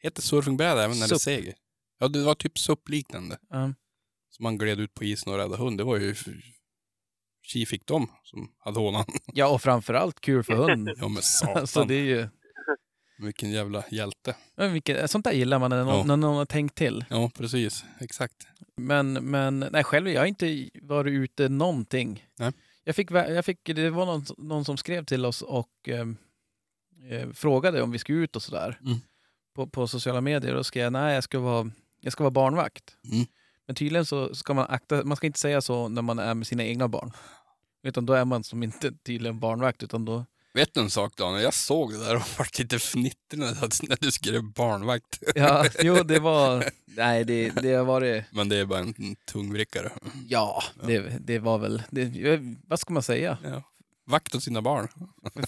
[0.00, 1.20] Heter surfingbräda även när det Sup.
[1.20, 1.54] seger?
[1.98, 3.38] Ja, det var typ SUP-liknande.
[3.50, 3.74] Ja.
[4.30, 5.78] Som man gled ut på isen och räddade hund.
[5.78, 6.14] Det var ju...
[7.42, 9.04] Tji fick de som hade hånan.
[9.34, 10.90] Ja, och framförallt kul för hund.
[10.96, 11.56] Ja men satan.
[11.56, 12.28] alltså det är ju,
[13.18, 14.36] Vilken jävla hjälte.
[14.56, 16.04] ja, vilket, sånt där gillar man när någon, Ja.
[16.04, 17.04] när någon har tänkt till.
[17.10, 17.84] Ja, precis.
[18.00, 18.46] Exakt.
[18.76, 22.26] Men, men nej, själv jag har inte varit ute någonting.
[22.38, 22.52] Nej.
[22.84, 26.06] Jag fick, jag fick, det var någon, någon som skrev till oss och eh,
[27.10, 28.78] eh, frågade om vi skulle ut och sådär.
[28.84, 28.98] Mm.
[29.60, 30.54] På, på sociala medier.
[30.54, 32.96] Och skrev jag, nej jag ska vara, jag ska vara barnvakt.
[33.12, 33.26] Mm.
[33.66, 36.46] Men tydligen så ska man akta, man ska inte säga så när man är med
[36.46, 37.12] sina egna barn.
[37.82, 40.24] Utan då är man som inte tydligen barnvakt utan då,
[40.54, 41.42] Vet du en sak Daniel?
[41.42, 45.22] Jag såg det där och var lite fnittrig när, när du skrev barnvakt.
[45.34, 49.16] ja, jo det var, nej det, det har varit, Men det är bara en, en
[49.32, 49.90] tungvrickare.
[50.28, 53.38] ja, det, det var väl, det, vad ska man säga?
[53.44, 53.62] Ja.
[54.06, 54.88] Vakt åt sina barn.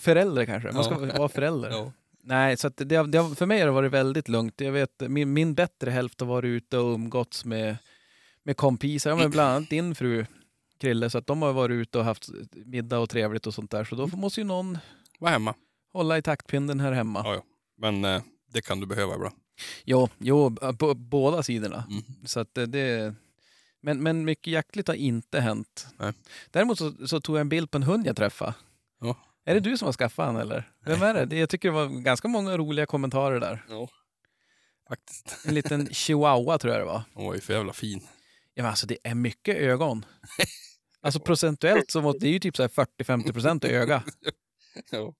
[0.01, 1.19] Förälder kanske, man ska Ja.
[1.19, 1.71] vara förälder.
[1.71, 1.93] Ja.
[2.25, 4.61] Nej, så det, det, för mig har det varit väldigt lugnt.
[4.61, 7.77] Jag vet, min, min bättre hälft har varit ute och umgåtts med,
[8.43, 10.27] med kompisar, ja, men bland annat din fru
[10.79, 12.29] Krille, så att de har varit ute och haft
[12.67, 13.85] middag och trevligt och sånt där.
[13.85, 14.79] Så då måste ju någon
[15.19, 15.55] Var hemma.
[15.93, 17.23] hålla i taktpinnen här hemma.
[17.25, 17.43] Ja, ja.
[17.79, 19.35] Men eh, det kan du behöva ibland.
[19.85, 21.85] Jo, jo på båda sidorna.
[21.91, 22.03] Mm.
[22.27, 23.15] Så att det- det...
[23.85, 25.87] Men, men mycket jaktligt har inte hänt.
[25.99, 26.13] Nej.
[26.51, 28.55] Däremot så, så tog jag en bild på en hund jag träffade.
[29.01, 29.17] Ja.
[29.45, 30.73] Är det du som har skaffat han eller?
[30.85, 31.27] Vem är det?
[31.27, 31.39] det?
[31.39, 33.65] Jag tycker det var ganska många roliga kommentarer där.
[33.69, 33.89] Ja.
[34.89, 35.47] Faktiskt.
[35.47, 37.03] En liten chihuahua tror jag det var.
[37.15, 38.01] Oj, för jävla fin.
[38.55, 40.05] Ja, men alltså det är mycket ögon.
[41.05, 44.03] Alltså procentuellt så måste det är ju typ så här 40-50 procent öga.
[44.93, 45.15] Jo,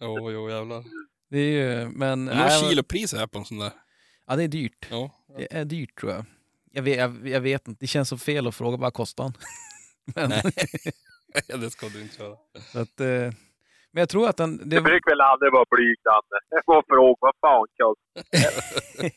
[0.00, 0.84] jo, jo jävlar.
[1.30, 2.24] Det är ju, men...
[2.24, 3.72] Nej, är kilopris här på en sån där?
[4.26, 4.86] Ja, det är dyrt.
[4.90, 5.24] Ja.
[5.36, 6.24] Det är dyrt tror jag.
[6.72, 9.34] Jag vet, jag, jag vet inte, det känns så fel att fråga vad kostar han?
[10.30, 10.52] men,
[11.48, 11.58] Nej.
[11.60, 12.36] det ska du inte göra.
[12.72, 13.06] så att, eh,
[13.92, 14.56] men jag tror att den...
[14.56, 16.40] Det Det, brukar väl aldrig vara blyg, Danne.
[16.50, 17.66] Jag fråga vad fan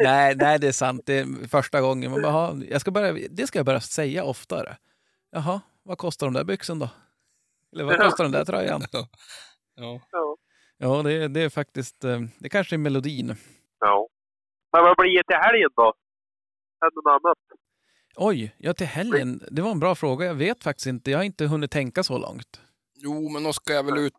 [0.00, 1.02] nej, nej, det är sant.
[1.06, 2.10] Det är första gången.
[2.10, 4.76] Man bara, "Jaha, jag ska börja, det ska jag börja säga oftare.
[5.30, 6.90] Jaha, vad kostar de där byxorna då?
[7.72, 8.82] Eller vad kostar den där tröjan?
[8.92, 9.08] Ja.
[10.10, 10.36] Ja.
[10.78, 12.04] Ja, det, är- det är faktiskt...
[12.04, 13.36] eh, Det kanske är melodin.
[13.80, 14.08] ja.
[14.72, 15.94] Men vad blir det till helgen då?
[16.80, 17.38] Händer något annat?
[18.16, 19.42] Oj, ja till helgen.
[19.50, 20.26] Det var en bra fråga.
[20.26, 21.10] Jag vet faktiskt inte.
[21.10, 22.60] Jag har inte hunnit tänka så långt.
[22.96, 24.12] Jo, men då ska jag väl ut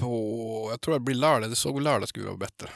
[0.00, 0.68] på...
[0.70, 1.50] Jag tror det blir lördag.
[1.50, 2.70] Det såg lördag skulle vara bättre.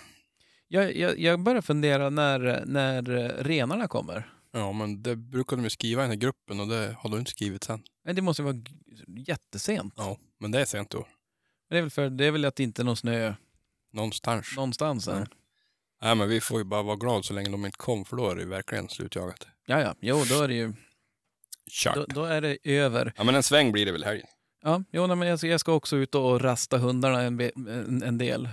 [0.69, 3.03] Jag, jag, jag börjar fundera när, när
[3.45, 4.33] renarna kommer.
[4.53, 7.19] Ja, men det brukar de ju skriva i den här gruppen och det har du
[7.19, 7.83] inte skrivit sen.
[8.05, 8.63] Men det måste ju vara
[9.27, 9.95] jättesent.
[9.97, 10.99] Ja, men det är sent då.
[11.69, 13.35] Men det, är väl för, det är väl att det inte är någon snö
[13.93, 14.57] Någonstans.
[14.57, 15.19] någonstans än.
[15.19, 15.27] Nej.
[16.03, 18.31] Nej, men vi får ju bara vara glada så länge de inte kom, för då
[18.31, 19.47] är det ju verkligen slutjagat.
[19.67, 19.95] Ja, ja.
[20.01, 20.73] Jo, då är det ju
[21.71, 21.95] Kört.
[21.97, 23.13] då, då är det över.
[23.17, 24.27] Ja, men en sväng blir det väl helgen.
[24.63, 28.03] Ja, jo, nej, men jag, ska- jag ska också ut och rasta hundarna en, en,
[28.03, 28.49] en del.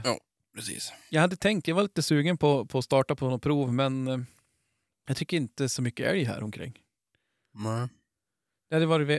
[0.56, 0.94] Precis.
[1.10, 4.08] Jag hade tänkt, jag var lite sugen på, på att starta på något prov, men
[4.08, 4.20] eh,
[5.08, 6.74] jag tycker inte så mycket älg här omkring.
[7.54, 7.88] Nej.
[8.70, 9.10] Det hade varit,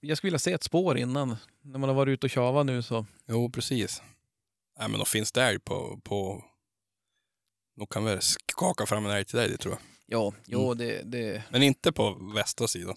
[0.00, 1.36] jag skulle vilja se ett spår innan.
[1.62, 3.06] När man har varit ute och tjavat nu så.
[3.28, 4.02] Jo, precis.
[4.78, 6.00] Nej, men då finns det älg på...
[6.04, 6.44] på...
[7.76, 9.80] De kan väl skaka fram en älg till dig, det tror jag.
[10.06, 12.96] Ja, jo, det, det, Men inte på västra sidan.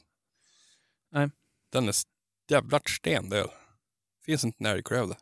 [1.11, 1.29] Nej.
[1.71, 1.95] Den är
[2.49, 3.49] jävla stendöd.
[4.25, 5.17] Finns inte en älgklöv där.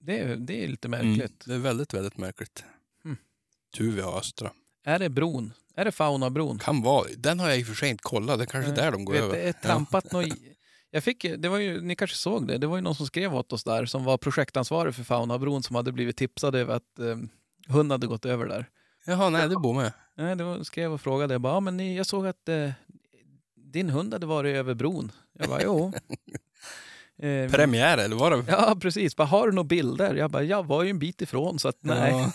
[0.00, 1.44] det, det är lite märkligt.
[1.46, 2.64] Det är väldigt, väldigt märkligt.
[3.04, 3.16] Mm.
[3.76, 4.50] Tur vi har östra.
[4.84, 5.52] Är det bron?
[5.76, 6.58] Är det Faunabron?
[6.58, 7.08] Kan vara.
[7.16, 8.38] Den har jag i och för sig inte kollat.
[8.38, 8.76] Det är kanske Nej.
[8.76, 9.36] där de går Vet, över.
[9.36, 10.22] det är trampat nå
[10.90, 13.34] Jag fick, det var ju, ni kanske såg det, det var ju någon som skrev
[13.34, 17.16] åt oss där som var projektansvarig för Faunabron som hade blivit tipsad över att eh,
[17.68, 18.66] hund hade gått över där.
[19.06, 19.92] Jaha, nej, det bor med.
[20.16, 22.70] Nej, det var, skrev och frågade, jag bara, ja, men ni, jag såg att eh,
[23.72, 25.12] din hund hade varit över bron.
[25.38, 25.92] Jag bara, jo.
[27.18, 28.44] Eh, Premiär, eller var det?
[28.48, 29.16] Ja, precis.
[29.16, 30.14] Bara, har du några bilder?
[30.14, 32.12] Jag bara, jag var ju en bit ifrån så att nej.
[32.12, 32.32] Ja.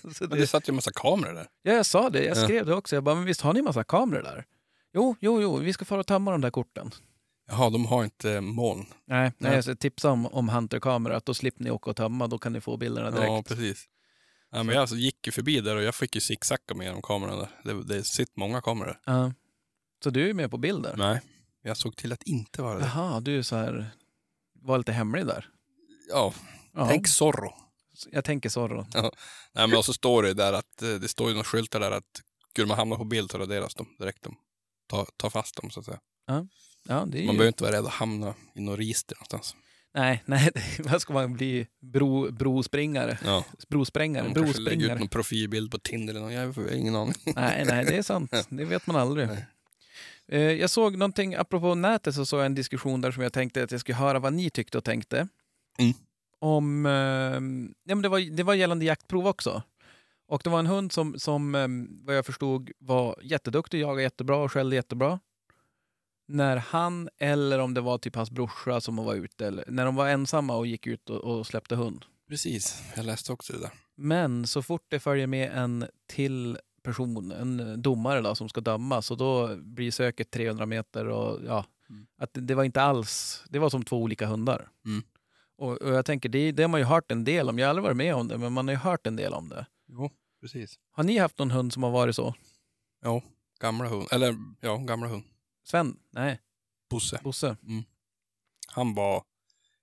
[0.14, 1.46] så Men det det, satt ju en massa kameror där.
[1.62, 2.24] ja, jag sa det.
[2.24, 2.44] Jag Ja.
[2.44, 2.96] skrev det också.
[2.96, 4.44] Jag bara, men visst har ni massa kameror där?
[4.94, 6.90] Jo, jo, jo, vi ska fara och tömma de där korten.
[7.50, 8.86] Jaha, de har inte eh, moln.
[9.06, 9.76] Nej, nej Nej.
[9.76, 12.76] tipsa om, om Hunter-kamera, att då slipper ni åka och tömma, då kan ni få
[12.76, 13.26] bilderna direkt.
[13.28, 13.84] Ja, precis.
[14.50, 17.02] Ja, men jag alltså gick ju förbi där och jag fick ju zigzacka med genom
[17.02, 17.48] kameran där.
[17.64, 19.00] Det, det sitter många kameror.
[19.06, 19.32] Ja.
[20.04, 20.94] Så du är med på bilder?
[20.96, 21.20] Nej,
[21.62, 22.84] jag såg till att inte vara det.
[22.84, 23.90] Jaha, du är så här,
[24.62, 25.48] var lite hemlig där.
[26.10, 26.34] Ja,
[26.74, 27.52] Ja, tänk Zorro.
[28.10, 28.86] Jag tänker så då.
[28.94, 29.10] Nej,
[29.68, 32.22] men och så står det där att eh, det står ju några skyltar där att
[32.50, 34.22] skulle man hamna på bild så raderas de direkt.
[34.22, 34.36] De
[34.88, 36.00] tar, tar fast dem så att säga.
[36.26, 36.46] Ja,
[36.86, 37.26] är Man ju...
[37.26, 39.56] behöver inte vara rädd att hamna i något register någonstans.
[39.98, 41.66] Nej, nej, vad ska man bli?
[41.80, 43.18] Bro, brospringare?
[43.24, 44.32] Ja, Brosprängare?
[44.34, 46.32] man lägger ut någon profilbild på Tinder eller något.
[46.32, 47.14] Jag har ingen aning.
[47.36, 48.32] Nej, nej, det är sant.
[48.48, 49.28] Det vet man aldrig.
[50.28, 53.62] Eh, Jag såg någonting, apropå nätet, så såg jag en diskussion där som jag tänkte
[53.62, 55.28] att jag skulle höra vad ni tyckte och tänkte.
[55.78, 55.92] Mm.
[56.40, 56.92] Om, eh,
[57.84, 59.62] ja, men det, var, det var gällande jaktprov också.
[60.28, 61.68] Och det var en hund som, som eh,
[62.06, 65.20] vad jag förstod var jätteduktig, jagade jättebra och skällde jättebra.
[66.28, 69.94] När han, eller om det var typ hans brorsa som var ute, eller när de
[69.94, 72.04] var ensamma och gick ut och, och släppte hund.
[72.28, 73.70] Precis, jag läste också det där.
[73.96, 79.02] Men så fort det följer med en till person, en domare då, som ska döma,
[79.02, 82.06] så då blir söket 300 meter och ja, Mm.
[82.18, 84.68] att det, det var inte alls, det var som två olika hundar.
[84.84, 85.02] Mm.
[85.58, 87.70] Och, och jag tänker, det, det har man ju hört en del om, jag har
[87.70, 89.66] aldrig varit med om det, men man har ju hört en del om det.
[89.88, 90.10] Jo,
[90.40, 90.78] precis.
[90.90, 92.34] Har ni haft någon hund som har varit så?
[93.02, 93.22] Ja,
[93.60, 94.08] gamla hund.
[94.12, 95.24] Eller ja, gamla hund.
[95.70, 95.96] Sven?
[96.10, 96.40] Nej,
[96.90, 97.20] Bosse.
[97.24, 97.56] Bosse?
[98.66, 99.24] Han var...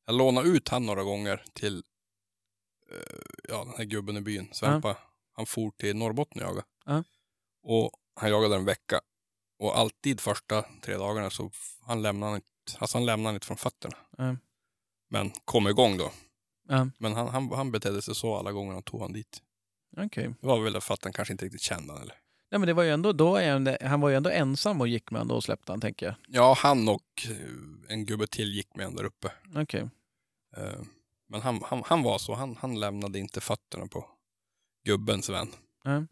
[0.06, 1.84] Jag lånade ut han några gånger till
[2.92, 4.98] eh, ja, den här gubben i byn, Svempa.
[5.32, 6.68] Han for till Norrbotten och jagade.
[6.86, 7.04] Ja.
[7.64, 9.02] Och han jagade en vecka.
[9.60, 13.58] Och alltid första tre dagarna så han lämnade han inte, alltså han lämnade inte från
[13.58, 13.98] fötterna.
[14.18, 14.36] Ja.
[15.10, 16.12] Men kom igång då.
[16.98, 19.42] Men han, han, han betedde sig så alla gånger han tog han dit.
[19.98, 20.34] okej.
[20.42, 22.25] Det var väl för att han kanske inte riktigt kände han eller?
[22.56, 25.12] Nej men det var ju ändå, då är han, var ju ändå ensam och gick
[25.12, 26.16] med honom, då släppte han tänker jag.
[26.28, 29.32] Ja, han och eh, en gubbe till gick med en där uppe.
[29.56, 29.90] Okej.
[30.58, 30.80] Eh,
[31.30, 34.10] Men han, han, han var så, han, han lämnade inte fötterna på
[34.86, 35.48] gubbens vän.
[35.84, 36.06] Ja.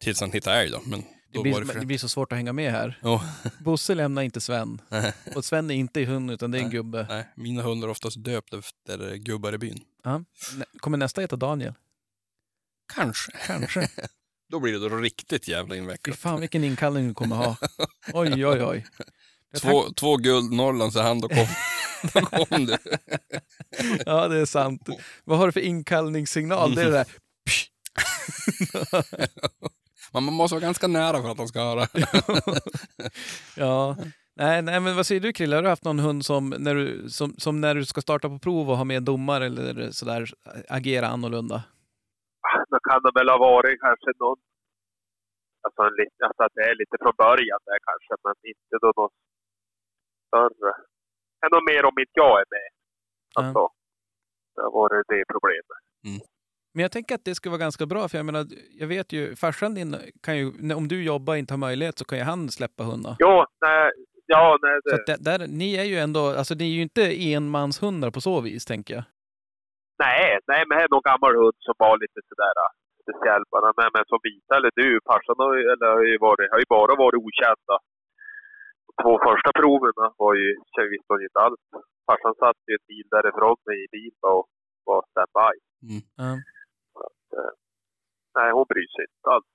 [0.00, 0.80] Tills han hittade älg då.
[0.86, 2.98] Men Det, blir, det det blir så svårt att hänga med här.
[3.02, 3.24] Ja.
[3.60, 4.80] Bosse lämnar inte Sven.
[5.36, 6.76] Och Sven är inte hund utan det är en Nej.
[6.76, 7.06] gubbe.
[7.08, 9.84] Nej, mina hundar är oftast döpta efter gubbar i byn.
[10.04, 10.24] Nä-
[10.78, 11.74] Kommer nästa heta Daniel?
[12.94, 13.32] Kanske.
[13.46, 13.88] Kanske.
[14.50, 16.18] Då blir det då riktigt jävla Fy invecklat.
[16.18, 17.56] fan vilken inkallning du kommer ha.
[18.12, 18.86] Oj, oj, oj.
[19.60, 21.46] Två, två guld Norrlands i hand, då kom,
[22.12, 22.76] då kom du.
[24.06, 24.88] Ja, det är sant.
[25.24, 26.74] Vad har du för inkallningssignal?
[26.74, 27.06] Det är det där.
[30.12, 31.86] Man måste vara ganska nära för att han ska höra.
[33.56, 33.96] Ja.
[34.36, 35.56] Nej, nej, men vad säger du Krille?
[35.56, 38.38] Har du haft någon hund som när du, som, som när du ska starta på
[38.38, 40.30] prov och ha med domare eller sådär
[40.68, 41.62] agera annorlunda?
[42.74, 44.38] Då kan det väl ha varit kanske någon...
[45.64, 45.94] Alltså, en
[46.26, 49.16] alltså att det är lite från början där kanske, men inte då något
[50.28, 50.72] större.
[51.52, 52.70] Nog mer om inte jag är med.
[53.38, 53.62] Alltså,
[54.54, 55.80] det har varit det problemet.
[56.74, 58.46] Men jag tänker att det skulle vara ganska bra, för jag menar,
[58.80, 62.04] jag vet ju, farsan din kan ju, om du jobbar och inte har möjlighet så
[62.04, 63.16] kan ju han släppa hundar.
[63.18, 63.90] Jo, nej,
[64.26, 66.82] ja, nej, Så det, att där, där, ni är ju ändå, alltså ni är ju
[66.82, 69.04] inte enmanshundar på så vis, tänker jag.
[70.04, 73.68] Nej, nej, men det är någon gammal hund som var lite sådär äh, speciell bara.
[73.78, 76.94] Men, men som Vita eller du, farsan har, eller, har, ju varit, har ju bara
[77.04, 77.76] varit okända.
[78.86, 81.62] De två första proven var ju, så visste hon inte alls.
[82.06, 84.42] Farsan satt ju en bil därifrån mig i bil och
[84.88, 85.54] var standby.
[86.22, 86.30] Ja.
[88.36, 89.50] Nej, hon bryr sig inte alls.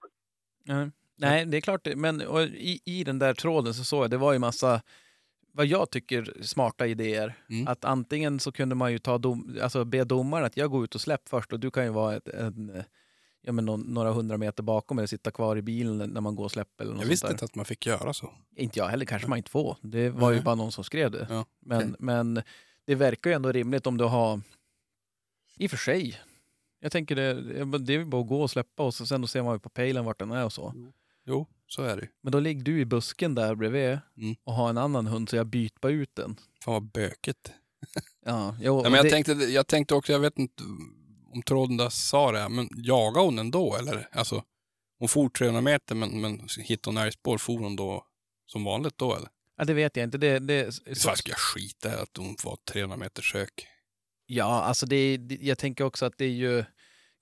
[0.72, 0.80] Ja.
[1.26, 1.88] Nej, det är klart.
[1.96, 4.82] Men och i, i den där tråden så såg jag, det var ju massa,
[5.52, 7.36] vad jag tycker, smarta idéer.
[7.50, 7.68] Mm.
[7.68, 10.96] Att antingen så kunde man ju ta dom, alltså be domaren att jag går ut
[10.96, 12.84] och släpp först och du kan ju vara ett, en,
[13.42, 16.44] ja, men någon, några hundra meter bakom eller sitta kvar i bilen när man går
[16.44, 16.84] och släpper.
[16.84, 17.32] Eller något Jag sånt visste där.
[17.32, 18.34] inte att man fick göra så.
[18.56, 19.78] Inte jag heller, kanske man inte får.
[19.82, 21.28] Det var ju bara någon som skrev det.
[21.30, 21.96] Ja, men, okej.
[22.00, 22.42] men
[22.86, 24.42] det verkar ju ändå rimligt om du har...
[25.58, 26.20] I och för sig.
[26.80, 27.34] Jag tänker det,
[27.78, 29.70] det är bara att gå och släppa och så sen då ser man ju på
[29.70, 30.74] pejlen vart den är och så.
[31.26, 32.08] Jo, så är det ju.
[32.24, 34.36] Men då ligger du i busken där bredvid Mm.
[34.44, 36.36] och har en annan hund så jag byter bara ut den.
[36.64, 37.52] Fan vad bökigt.
[38.26, 40.64] Ja, jo, Ja, men jag, det, tänkte, jag tänkte också, jag vet inte
[41.34, 44.10] om tråden där sa det, men jagade hon ändå eller?
[44.12, 44.44] Alltså,
[45.00, 48.06] hon for 300 meter men, men hittade hon älgspår, for hon då
[48.46, 49.30] som vanligt då eller?
[49.58, 50.18] ja, det vet jag inte.
[50.18, 53.68] Det, det, Så så, ska jag skita i att hon var 300 meter sök.
[54.26, 56.64] ja, alltså det, det, jag tänker också att det är ju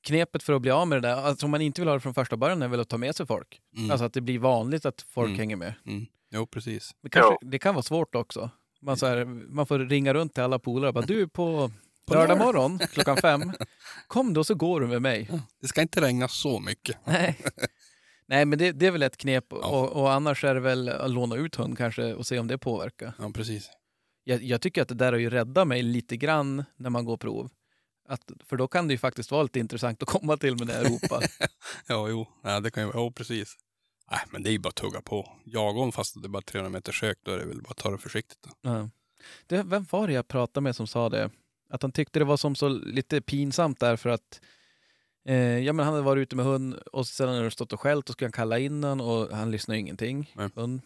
[0.08, 1.16] knepet för att bli av med det där.
[1.16, 3.16] Alltså om man inte vill ha det från första början är väl att ta med
[3.16, 3.62] sig folk.
[3.78, 3.92] Mm.
[3.92, 5.40] Alltså att det blir vanligt att folk Mm.
[5.40, 5.74] hänger med.
[5.86, 6.06] Mm.
[6.32, 6.92] Jo, precis.
[7.02, 7.38] Men kanske.
[7.42, 8.50] Det kan vara svårt också.
[8.82, 11.72] Man, så här, man får ringa runt till alla polare och bara du på,
[12.08, 13.52] På lördag lördag." morgon klockan fem,
[14.08, 15.30] kom då så går du med mig.
[15.62, 16.98] Det ska inte regna så mycket.
[17.06, 17.38] Nej.
[18.30, 19.46] Nej, men det, det är väl ett knep.
[19.50, 19.58] Ja.
[19.68, 22.58] Och, och annars är det väl att låna ut hund kanske och se om det
[22.58, 23.14] påverkar.
[23.20, 23.70] Ja, precis.
[24.24, 27.18] Jag, jag tycker att det där har ju räddat mig lite grann när man går
[27.18, 27.50] prov.
[28.08, 30.92] Att, för då kan det ju faktiskt vara lite intressant att komma till med jag
[30.92, 31.24] ropar.
[31.88, 33.58] Ja, jo, ja, det kan ju vara, jo, precis.
[34.12, 35.32] Nej, men det är ju bara att tugga på.
[35.46, 37.78] Jag om fast det är bara 300 meter sök, då är det väl bara att
[37.78, 38.40] ta det försiktigt.
[38.42, 38.50] Då.
[38.62, 38.90] Ja.
[39.48, 41.30] Det, vem var det jag pratade med som sa det?
[41.70, 44.42] Att han tyckte det var som så lite pinsamt därför att
[45.26, 47.80] eh, ja, men han hade varit ute med hund och sen hade det stått och
[47.80, 50.32] skällt och skulle han kalla in den och han lyssnade ingenting.
[50.36, 50.50] Nej.
[50.56, 50.82] Hund.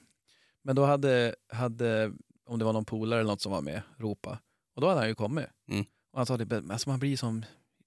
[0.63, 2.11] Men då hade, hade,
[2.45, 4.39] om det var någon polare eller något som var med, ropa.
[4.75, 5.45] Och då hade han ju kommit.
[5.69, 5.85] Mm.
[6.11, 7.45] Och han sa det, alltså man blir som,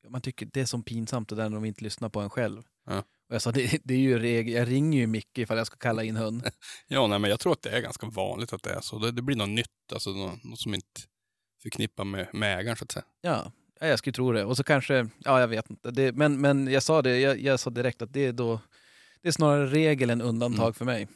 [0.09, 2.63] man tycker det är som pinsamt det där när de inte lyssnar på en själv.
[2.87, 2.99] Ja.
[2.99, 5.77] Och jag sa, det, det är ju regel, jag ringer ju Micke ifall jag ska
[5.77, 6.51] kalla in hund.
[6.89, 8.99] Ja, nej, men jag tror att det är ganska vanligt att det är så.
[8.99, 11.01] Det, det blir något nytt, alltså något, något som inte
[11.63, 13.05] förknippar med, med ägaren så att säga.
[13.21, 14.45] Ja, ja, jag skulle tro det.
[14.45, 15.91] Och så kanske, ja jag vet inte.
[15.91, 18.61] Det, men, men jag sa det, jag, jag sa direkt att det är då,
[19.23, 20.75] det är snarare regel än undantag Mm.
[20.75, 21.09] för mig.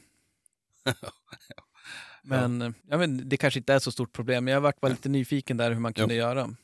[2.23, 2.99] Men, ja.
[2.99, 4.44] men det kanske inte är så stort problem.
[4.44, 6.55] Men jag varit bara lite nyfiken där hur man kunde göra.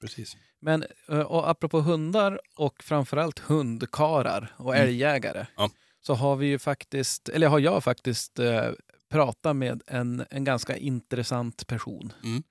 [0.00, 0.36] Precis.
[0.60, 4.88] Men eh, och apropå hundar och framförallt hundkarar och Mm.
[4.88, 5.46] älgjägare.
[5.56, 5.70] Ja.
[6.00, 8.70] Så har vi ju faktiskt, eller har jag faktiskt eh,
[9.10, 12.12] pratat med en, en ganska intressant person.
[12.24, 12.42] Mm.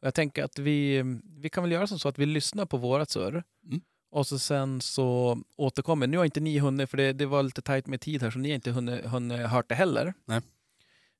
[0.00, 1.02] Jag tänker att vi,
[1.40, 3.44] vi kan väl göra som så att vi lyssnar på vårat surr.
[3.66, 3.80] Mm.
[4.10, 6.06] Och så sen så återkommer.
[6.06, 8.38] Nu har inte ni hunnit, för det, det var lite tajt med tid här, så
[8.38, 10.14] ni har inte hunnit, hunnit hört det heller.
[10.24, 10.40] Nej.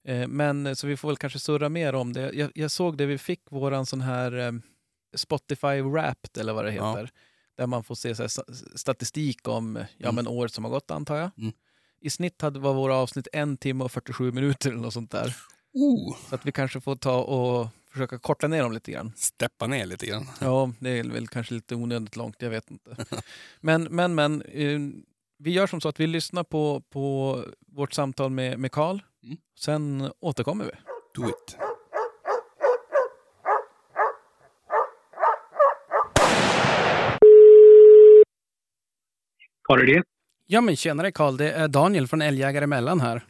[0.05, 2.33] Eh, Men så vi får väl kanske surra mer om det.
[2.33, 4.61] Jag, jag såg det, vi fick våran sån här
[5.15, 6.91] Spotify Wrapped eller vad det Ja.
[6.91, 7.11] heter.
[7.57, 8.43] Där man får se så
[8.75, 10.15] statistik om ja, Mm.
[10.15, 11.31] men året som har gått antar jag.
[11.39, 11.53] Mm.
[12.01, 15.37] I snitt hade, var våra avsnitt en timme och 47 minuter eller något sånt där.
[15.73, 19.13] Oh, Så att vi kanske får ta och försöka korta ner dem lite grann.
[19.17, 20.27] steppa ner lite grann.
[20.41, 22.97] Ja, det är väl kanske lite onödigt långt, jag vet inte.
[23.61, 24.81] Men, men, men eh,
[25.39, 29.03] vi gör som så att vi lyssnar på, på vårt samtal med, med Carl.
[29.25, 29.37] Mm.
[29.59, 30.71] Sen återkommer vi.
[31.15, 31.57] Do it.
[39.69, 40.03] Har du det?
[40.47, 43.23] Ja men tjenare Carl, det är Daniel från Älgjägare Mellan här.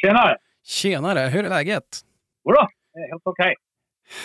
[0.00, 0.36] Tjenare!
[0.64, 2.00] Tjenare, hur är läget?
[2.44, 2.68] Jodå,
[3.10, 3.54] helt okej.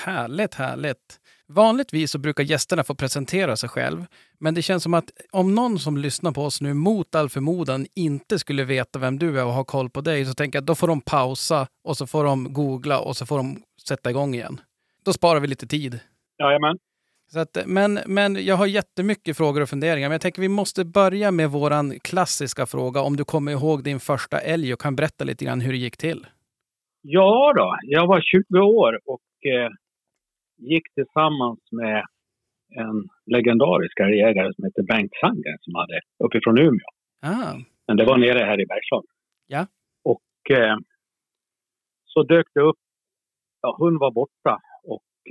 [0.06, 1.20] Härligt, härligt.
[1.48, 4.06] Vanligtvis så brukar gästerna få presentera sig själv,
[4.40, 7.86] men det känns som att om någon som lyssnar på oss nu mot all förmodan
[7.96, 10.68] inte skulle veta vem du är och ha koll på dig, så tänker jag att
[10.68, 14.34] då får de pausa och så får de googla och så får de sätta igång
[14.34, 14.62] igen.
[15.06, 16.00] Då sparar vi lite tid.
[16.40, 16.78] Jajamän.
[17.34, 20.86] Så att, men, men jag har jättemycket frågor och funderingar, men jag tänker vi måste
[20.86, 25.24] börja med våran klassiska fråga om du kommer ihåg din första älg och kan berätta
[25.24, 26.28] lite grann hur det gick till.
[27.02, 29.70] Ja då, jag var 20 år och eh,
[30.58, 32.04] gick tillsammans med
[32.82, 36.90] en legendarisk älgjägare som heter Bengt Sandgren som hade uppifrån Umeå.
[37.22, 37.54] Ah,
[37.88, 39.12] Men det var nere här i Bergslagen.
[39.48, 39.68] Ja.
[40.04, 40.78] Och eh,
[42.06, 42.80] så dök det upp,
[43.62, 44.60] ja hon var borta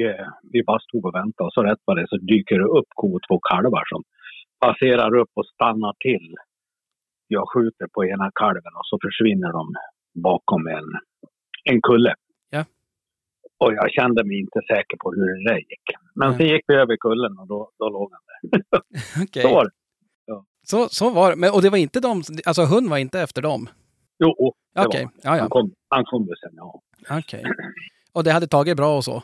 [0.05, 2.91] eh, vi bara stod och väntade och så rätt vad det så dyker det upp
[2.95, 4.03] ko och två kalvar som
[4.61, 6.35] passerar upp och stannar till.
[7.27, 9.75] Jag skjuter på ena kalven och så försvinner de
[10.15, 10.89] bakom en,
[11.65, 12.15] en kulle.
[12.51, 12.65] Ja.
[13.59, 15.87] Och jag kände mig inte säker på hur det där gick.
[16.15, 16.39] Men Nej.
[16.39, 18.61] sen gick vi över kullen och då, då låg han där.
[19.25, 19.43] okej.
[19.43, 19.71] Så var det.
[20.63, 21.37] Så, så var det.
[21.37, 23.69] Men, och det var inte de, alltså hund var inte efter dem?
[24.19, 25.37] Jo, det Okej, var ja han.
[25.37, 25.43] ja.
[25.43, 26.81] Han kom, han kom sen, ja.
[27.19, 27.45] Okej.
[28.13, 29.23] Och det hade tagit bra och så?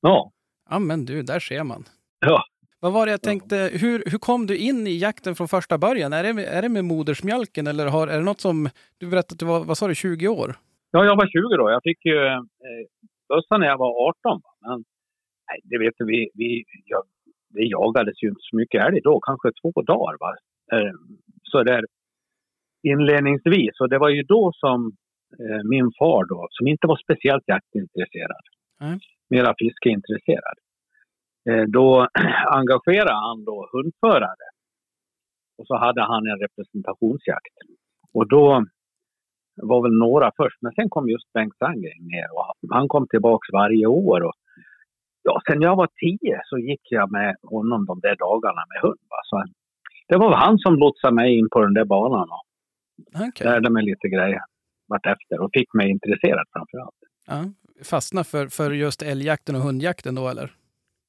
[0.00, 0.30] Ja,
[0.70, 1.84] Ja men du, där ser man.
[2.20, 2.44] Ja.
[2.80, 3.28] Vad var det jag Ja.
[3.30, 6.12] tänkte, hur, hur kom du in i jakten från första början?
[6.12, 9.32] Är det, med- är det med modersmjölken eller har, är det något som, du berättade
[9.34, 10.54] att du var, vad sa du, 20 år?
[10.90, 11.70] Ja, jag var 20 då.
[11.70, 12.40] Jag fick ju eh,
[13.28, 14.40] bössa när jag var 18.
[14.44, 14.52] Va?
[14.60, 14.84] Men
[15.48, 17.02] nej, det vet du, vi, vi, ja,
[17.48, 20.16] det jagades ju inte så mycket älg då, kanske två dagar.
[20.20, 20.30] Va?
[20.72, 20.92] Eh,
[21.42, 21.84] så där
[22.82, 23.80] inledningsvis.
[23.80, 24.92] Och det var ju då som
[25.40, 28.44] eh, min far då, som inte var speciellt jaktintresserad,
[28.80, 28.98] Nej.
[29.30, 30.58] Mera fiskeintresserad,
[31.50, 32.08] eh, då
[32.58, 34.46] engagerade han då hundförare.
[35.58, 37.56] Och så hade han en representationsjakt.
[38.12, 38.64] Och då
[39.62, 43.48] var väl några först, men sen kom just Bengt Sandgren ner och han kom tillbaks
[43.52, 44.20] varje år.
[44.20, 44.34] Och,
[45.22, 49.04] ja, sen jag var tio så gick jag med honom de där dagarna med hund.
[49.10, 49.20] Va?
[49.24, 49.44] Så
[50.08, 52.44] det var han som lotsade mig in på den där banan och
[53.28, 53.46] Okej.
[53.46, 54.40] lärde mig lite grejer
[54.88, 57.00] vartefter och fick mig intresserad framför allt.
[57.26, 57.38] Ja.
[57.84, 60.52] Fastna för, för just älgjakten och hundjakten då eller?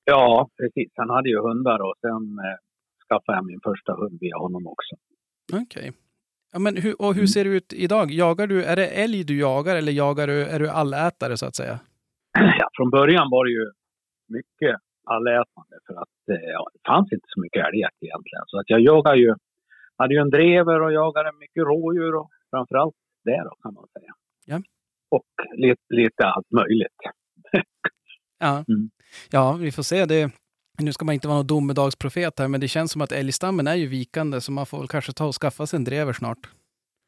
[0.05, 0.91] Ja, precis.
[0.95, 2.57] Han hade ju hundar och sen eh,
[3.07, 4.95] skaffade jag min första hund via honom också.
[5.63, 5.91] Okej.
[6.53, 8.12] Ja, men hur, och hur ser det ut idag?
[8.12, 11.55] Jagar du, är det älg du jagar eller jagar du, är du allätare så att
[11.55, 11.79] säga?
[12.60, 13.71] Ja, från början var det ju
[14.27, 18.43] mycket allätande för att eh, ja, det fanns inte så mycket älgjakt egentligen.
[18.47, 19.36] Så att jag jagade ju,
[19.97, 24.13] hade ju en drever och jagade mycket rådjur och framförallt det då kan man säga.
[24.45, 24.57] Ja.
[25.12, 25.26] Och
[25.58, 26.97] lite, lite allt möjligt.
[28.39, 28.63] Ja.
[28.67, 28.89] Mm.
[29.32, 30.06] ja, vi får se.
[30.06, 30.32] Det,
[30.82, 33.76] nu ska man inte vara någon domedagsprofet här, men det känns som att älgstammen är
[33.76, 36.38] ju vikande, så man får väl kanske ta och skaffa sig en drever snart.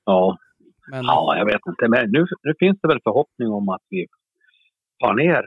[0.05, 0.37] Ja,
[0.91, 1.87] Men, ja jag vet inte.
[1.87, 4.07] Men nu, nu finns det väl förhoppning om att vi
[5.03, 5.45] tar ner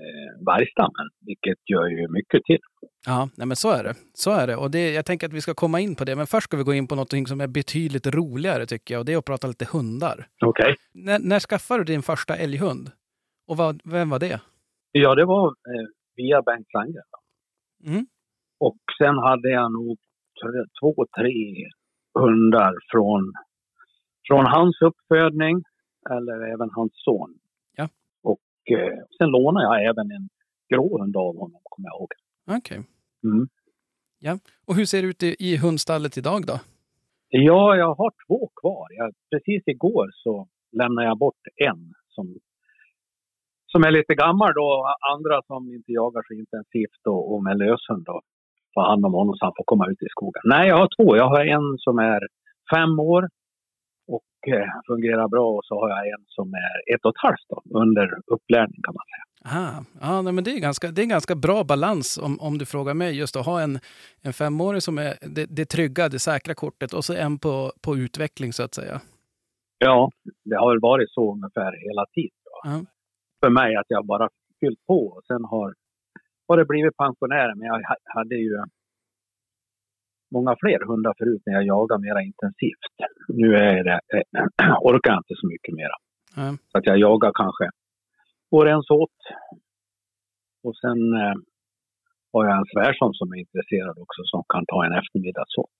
[0.00, 2.58] eh, vargstammen, vilket gör ju mycket till.
[3.06, 3.94] Ja, nej men så är det.
[4.14, 4.56] Så är det.
[4.56, 6.62] Och det, jag tänker att vi ska komma in på det, men först ska vi
[6.62, 9.46] gå in på något som är betydligt roligare tycker jag, och det är att prata
[9.46, 10.26] lite hundar.
[10.44, 10.76] Okej.
[10.94, 12.90] När, när skaffade du din första älghund?
[13.48, 14.40] Och vad, vem var det?
[14.92, 17.04] Ja, det var eh, via Bengt Sandgren.
[17.86, 18.06] Mm.
[18.60, 19.98] Och sen hade jag nog
[20.42, 21.68] tre, två, tre
[22.14, 23.32] hundar från,
[24.28, 25.62] från hans uppfödning
[26.10, 27.38] eller även hans son.
[28.64, 28.78] Ja.
[28.78, 30.28] Eh, sen lånade jag även en
[30.74, 32.12] gråhund av honom, kommer jag ihåg.
[32.58, 32.80] Okej.
[33.24, 33.48] Mm.
[34.66, 36.56] Och hur ser det ut i, i hundstallet idag då?
[37.28, 38.86] Ja, jag har två kvar.
[38.90, 42.38] Jag, precis igår så lämnade jag bort en som,
[43.66, 44.86] som är lite gammal då.
[45.14, 48.20] Andra som inte jagar så intensivt och, och med löshund då.
[48.74, 50.42] Ta hand om honom så han får komma ut i skogen.
[50.44, 51.16] Nej, jag har två.
[51.16, 52.20] Jag har en som är
[52.74, 53.28] fem år
[54.86, 58.18] fungerar bra och så har jag en som är ett och ett halvt då, under
[58.26, 59.24] upplärning kan man säga.
[59.44, 59.84] Aha.
[60.00, 62.66] Ja, nej, men det är, ganska, det är en ganska bra balans om, om du
[62.66, 63.18] frågar mig.
[63.18, 63.78] Just att ha en,
[64.22, 67.96] en femåring som är det, det trygga, det säkra kortet och så en på, på
[67.96, 69.00] utveckling så att säga.
[69.78, 70.10] Ja,
[70.44, 72.38] det har väl varit så ungefär hela tiden.
[72.64, 72.80] Ja.
[73.40, 74.28] För mig att jag bara
[74.60, 75.74] fyllt på och sen har,
[76.48, 77.54] har det blivit pensionär.
[77.54, 78.64] Men jag ha- hade ju
[80.36, 82.94] många fler hundar förut när jag jagade mera intensivt.
[83.28, 85.96] Nu är det, eh, orkar jag inte så mycket mera.
[86.36, 86.56] Ja.
[86.70, 87.64] Så att jag jagar kanske
[88.50, 89.18] år ens åt.
[90.64, 91.34] Och sen eh,
[92.32, 95.76] har jag en svärson som är intresserad också som kan ta en eftermiddagsåt.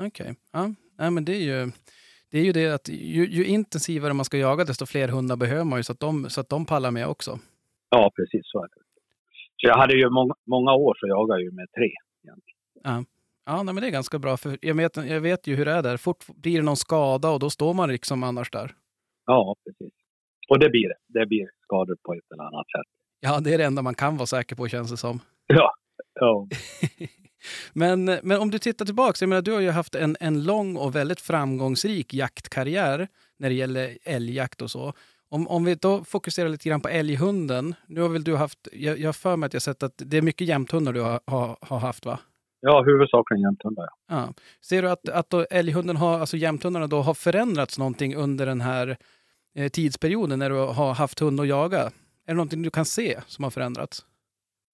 [0.00, 0.34] Okej.
[0.52, 0.64] Ja.
[0.98, 1.70] Nej, men det är ju
[2.30, 5.64] det, är ju det att ju, ju intensivare man ska jaga, desto fler hundar behöver
[5.64, 7.38] man ju så att de, så att de pallar med också.
[7.90, 8.82] Ja, precis så är det.
[9.56, 11.90] Så jag hade ju många, många år så jagade jag ju med tre.
[12.24, 12.58] egentligen.
[12.82, 13.04] Ja,
[13.56, 14.36] nej, men det är ganska bra.
[14.36, 15.96] För jag, vet, jag vet ju hur det är där.
[15.96, 18.74] Fort blir det någon skada och då står man liksom annars där.
[19.26, 19.94] Ja, precis.
[20.48, 21.20] Och det blir det.
[21.20, 22.86] Det blir skador på ett eller annat sätt.
[23.20, 25.20] Ja, det är det enda man kan vara säker på känns det som.
[25.46, 25.72] Ja.
[26.20, 26.46] ja.
[27.72, 30.76] Men, men om du tittar tillbaka, jag menar, du har ju haft en, en lång
[30.76, 33.08] och väldigt framgångsrik jaktkarriär
[33.38, 34.92] när det gäller älgjakt och så.
[35.28, 37.74] Om, om vi då fokuserar lite grann på älghunden.
[37.86, 40.16] Nu har väl du haft, jag jag har för mig att jag sett att det
[40.16, 42.18] är mycket jämthundar du har, har, har haft va?
[42.60, 43.82] Ja, huvudsakligen jämthundar.
[43.84, 44.14] Ja.
[44.16, 44.34] Ja.
[44.60, 48.60] Ser du att, att då älghunden har, alltså jämthundarna då har förändrats någonting under den
[48.60, 48.96] här
[49.54, 51.80] eh, tidsperioden när du har haft hund att jaga?
[51.80, 51.90] Är
[52.26, 54.06] det någonting du kan se som har förändrats?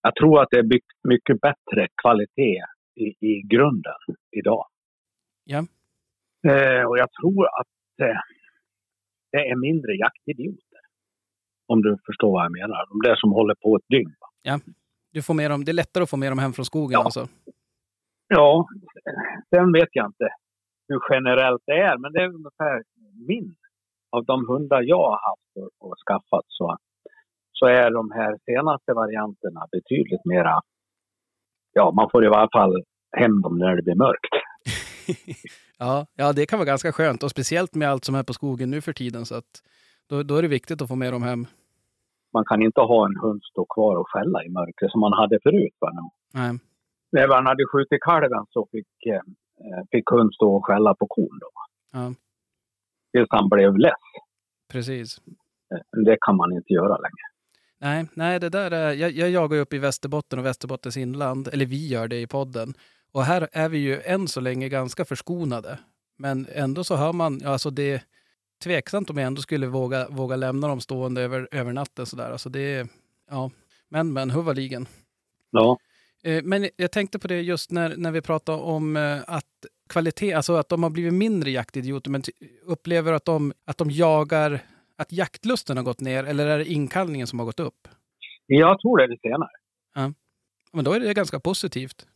[0.03, 0.69] Jag tror att det är
[1.09, 2.61] mycket bättre kvalitet
[2.95, 3.95] i, i grunden
[4.31, 4.67] idag.
[5.45, 5.59] Ja.
[6.49, 8.21] Eh, och jag tror att eh,
[9.33, 10.81] det är mindre jaktidioter.
[11.69, 12.87] Om du förstår vad jag menar.
[12.89, 14.15] De där som håller på ett dygn.
[14.21, 14.61] va.
[15.13, 17.05] Du får med dem, det är lättare att få med dem hem från skogen Ja.
[17.05, 17.29] alltså?
[18.29, 18.67] Ja,
[19.51, 20.29] sen vet jag inte
[20.89, 22.83] hur generellt det är, men det är ungefär
[23.29, 23.55] min.
[24.11, 26.77] Av de hundar jag har haft och, och skaffat så,
[27.53, 30.61] så är de här senaste varianterna betydligt mera...
[31.73, 32.85] Ja, man får i alla fall
[33.17, 34.35] hem dem när det blir mörkt.
[35.79, 38.71] ja, ja, det kan vara ganska skönt och speciellt med allt som är på skogen
[38.71, 39.27] nu för tiden.
[39.27, 39.63] Så att
[40.09, 41.47] då, då är det viktigt att få med dem hem.
[42.33, 45.39] Man kan inte ha en hund stå kvar och skälla i mörkret som man hade
[45.43, 45.77] förut.
[45.81, 45.91] Va?
[46.35, 46.59] Nej.
[47.13, 49.21] När man hade skjutit kalven så fick, eh,
[49.91, 51.51] fick hund stå och skälla på kon då.
[51.93, 52.15] Ja,
[53.13, 53.93] Tills han blev less.
[54.73, 55.19] precis.
[55.75, 57.27] Eh, Det kan man inte göra längre.
[57.81, 61.49] Nej, nej det där är, jag, jag jagar ju uppe i Västerbotten och Västerbottens inland,
[61.49, 62.75] eller vi gör det i podden.
[63.13, 65.79] Och här är vi ju än så länge ganska förskonade.
[66.19, 68.03] Men ändå så hör man, alltså det är
[68.65, 72.31] tveksamt om jag ändå skulle våga, våga lämna dem stående över, över natten sådär.
[72.31, 72.87] Alltså det är,
[73.31, 73.51] ja,
[73.89, 74.87] men men, huvudligen.
[75.51, 75.79] Ja.
[76.27, 80.33] Eh, Men jag tänkte på det just när, när vi pratar om eh, att kvalitet,
[80.33, 82.23] alltså att de har blivit mindre jaktidioter, men
[82.63, 84.61] upplever att de, att de jagar,
[84.97, 87.89] att jaktlusten har gått ner eller är det inkallningen som har gått upp?
[88.47, 89.51] Jag tror det är det senare.
[90.73, 92.07] Men då är det ganska positivt.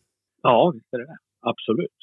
[0.42, 1.18] Ja, visst är det det.
[1.40, 1.96] Absolut.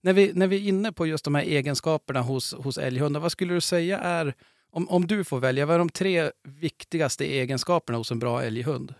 [0.00, 3.32] När vi, när vi är inne på just de här egenskaperna hos, hos älghundar, vad
[3.32, 4.34] skulle du säga är,
[4.70, 8.94] om, om du får välja, vad är de tre viktigaste egenskaperna hos en bra älghund?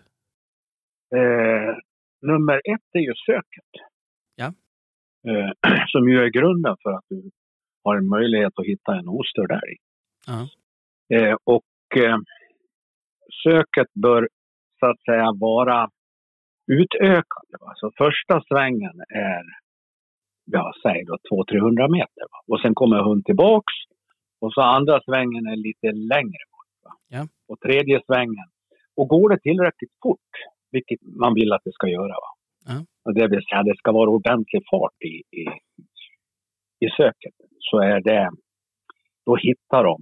[1.15, 1.75] Eh,
[2.23, 3.71] nummer ett är ju söket.
[4.35, 4.53] Ja.
[5.27, 7.31] Eh, som ju är grunden för att du
[7.83, 9.75] har en möjlighet att hitta en ostörd älg.
[10.27, 10.47] Ja.
[11.17, 12.17] Eh, och eh,
[13.43, 14.29] söket bör
[14.79, 15.89] så att säga vara
[16.67, 17.55] utökande.
[17.59, 17.73] Va?
[17.75, 19.43] Så första svängen är,
[20.45, 22.23] ja säg då 200-300 meter.
[22.31, 22.39] Va?
[22.47, 23.73] Och sen kommer hund tillbaks.
[24.41, 26.93] Och så andra svängen är lite längre bort.
[27.07, 27.27] Ja.
[27.47, 28.47] Och tredje svängen.
[28.95, 30.33] Och går det tillräckligt fort,
[30.73, 32.31] vilket man vill att det ska göra, va?
[33.05, 35.43] och det vill säga det ska vara ordentlig fart i, i,
[36.85, 38.29] i söket, så är det,
[39.25, 39.97] då hittar de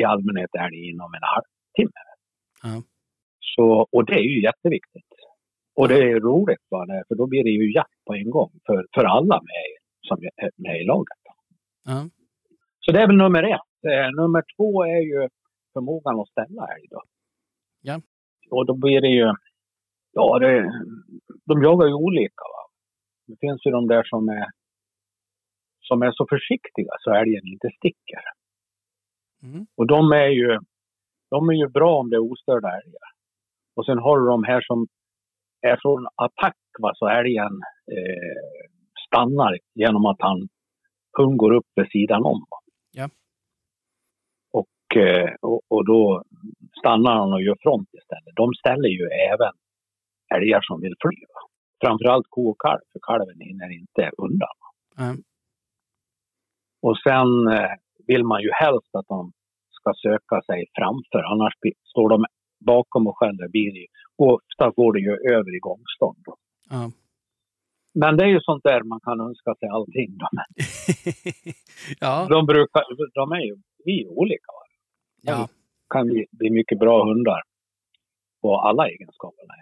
[0.00, 2.02] i allmänhet älg inom en halvtimme.
[2.62, 2.82] Ja.
[3.40, 5.12] Så, och det är ju jätteviktigt.
[5.74, 8.86] Och det är roligt, va, för då blir det ju jakt på en gång för,
[8.94, 9.66] för alla med,
[10.08, 11.22] som är med i laget.
[11.84, 12.08] Ja.
[12.80, 13.92] Så det är väl nummer ett.
[13.92, 15.28] Eh, nummer två är ju
[15.72, 17.02] förmågan att ställa älg då.
[17.82, 18.00] Ja.
[18.50, 19.34] Och då blir det ju,
[20.12, 20.72] ja det,
[21.44, 22.62] de jagar ju olika va.
[23.26, 24.46] Det finns ju de där som är,
[25.80, 28.22] som är så försiktiga så älgen inte sticker.
[29.42, 29.66] Mm.
[29.76, 30.58] Och de är ju,
[31.30, 33.10] de är ju bra om det är ostörda älgar.
[33.76, 34.86] Och sen har du de här som
[35.60, 37.52] är från attack va, så älgen
[37.92, 38.66] eh,
[39.06, 40.48] stannar genom att han
[41.18, 42.44] hund går upp vid sidan om.
[42.92, 43.08] Ja.
[44.52, 46.22] Och, eh, och, och då
[46.78, 48.36] stannar han och gör front istället.
[48.36, 49.52] De ställer ju även
[50.36, 51.16] älgar som vill fly.
[51.84, 54.56] Framförallt ko och kalv, för kalven hinner inte undan.
[54.96, 55.14] Ja.
[56.86, 57.70] Och sen eh,
[58.06, 59.32] vill man ju helst att de
[59.70, 61.54] ska söka sig framför, annars
[61.92, 62.24] står de
[62.66, 63.48] bakom och skäller.
[63.48, 66.24] Det, ju- ofta går det ju över i gångstånd.
[66.70, 66.90] Ja.
[67.94, 70.18] Men det är ju sånt där man kan önska sig allting.
[70.18, 70.28] De,
[72.00, 72.26] ja.
[72.30, 72.82] de, brukar,
[73.14, 74.52] de är ju, vi är olika.
[75.22, 75.48] Ja.
[75.94, 77.42] kan bli, bli mycket bra hundar
[78.42, 79.54] på alla egenskaperna.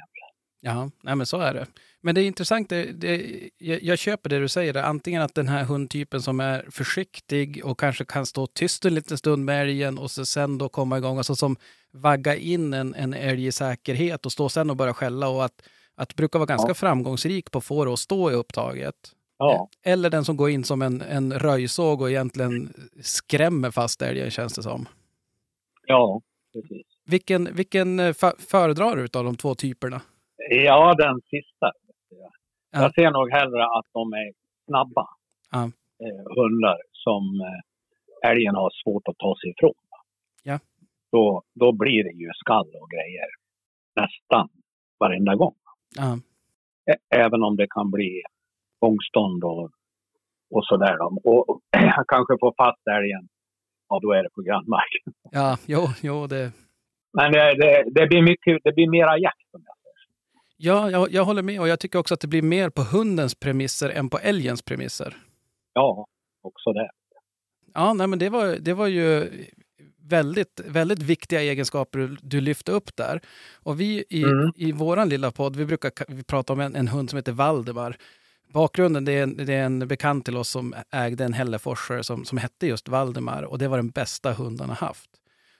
[0.60, 1.66] Ja, nej men så är det.
[2.02, 5.48] Men det är intressant, det, det, jag, jag köper det du säger, antingen att den
[5.48, 9.98] här hundtypen som är försiktig och kanske kan stå tyst en liten stund med älgen
[9.98, 11.56] och så sen då komma igång, alltså som
[11.92, 15.62] vagga in en, en älg i säkerhet och stå sen och börja skälla och att,
[15.94, 16.74] att brukar vara ganska Ja.
[16.74, 18.94] framgångsrik på att få det att stå i upptaget.
[19.38, 24.30] Ja, Eller den som går in som en, en röjsåg och egentligen skrämmer fast älgen
[24.30, 24.88] känns det som.
[25.86, 26.20] ja
[26.52, 26.86] precis.
[27.06, 30.00] Vilken, vilken eh, för, föredrar du av de två typerna?
[30.48, 31.72] Ja, den sista.
[32.08, 32.30] Ja.
[32.70, 34.32] Jag ser nog hellre att de är
[34.66, 35.06] snabba
[35.50, 35.62] Ja.
[36.04, 39.74] eh, hundar som eh, älgen har svårt att ta sig ifrån.
[40.42, 40.58] Ja.
[41.12, 43.28] Då, då blir det ju skall och grejer
[43.96, 44.48] nästan
[44.98, 45.54] varenda gång.
[45.96, 46.18] Ja.
[47.14, 48.22] Även om det kan bli
[48.78, 49.70] gångstånd och,
[50.50, 50.96] och sådär.
[51.24, 51.60] Och,
[52.08, 53.28] kanske få fast älgen,
[53.88, 54.92] ja då är det på grannmark.
[55.30, 56.52] Ja, jo, jo det,
[57.12, 59.50] Men det, det, det blir mycket, det blir mera jakt.
[59.50, 59.76] Som jag.
[60.62, 63.34] Ja, jag, jag håller med och jag tycker också att det blir mer på hundens
[63.34, 65.16] premisser än på älgens premisser.
[65.72, 66.06] Ja,
[66.42, 66.90] också det.
[67.74, 69.30] Ja, nej, men det var, det var ju
[70.02, 73.20] väldigt, väldigt viktiga egenskaper du, lyfte upp där.
[73.54, 74.52] Och vi i, Mm.
[74.56, 77.32] i våran lilla podd, vi brukar ka- vi prata om en, en hund som heter
[77.32, 77.96] Valdemar.
[78.54, 82.24] Bakgrunden, det är, en, det är en bekant till oss som ägde en hälleforsare som,
[82.24, 85.10] som hette just Valdemar och det var den bästa hunden han haft.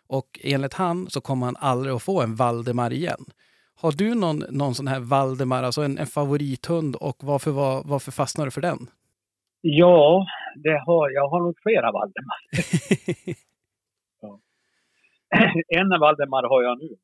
[0.07, 3.24] Och enligt han så kommer han aldrig att få en Valdemar igen.
[3.81, 8.12] Har du någon, någon sån här Valdemar, alltså en, en favorithund och varför, var, varför
[8.12, 8.78] fastnade du för den?
[9.61, 12.39] Ja, det har, jag har nog flera Valdemar.
[15.68, 16.97] en Valdemar har jag nu.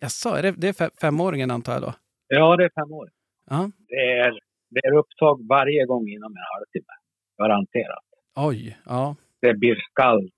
[0.00, 1.94] Jaså, är det, det är fe- femåringen antar jag då?
[2.26, 3.10] Ja, det är fem år.
[3.50, 3.70] Ja.
[3.88, 4.38] Det är,
[4.70, 6.94] det är upptag varje gång inom en halvtimme.
[7.38, 8.04] Garanterat.
[8.36, 9.16] Oj, ja.
[9.40, 10.30] Det blir skall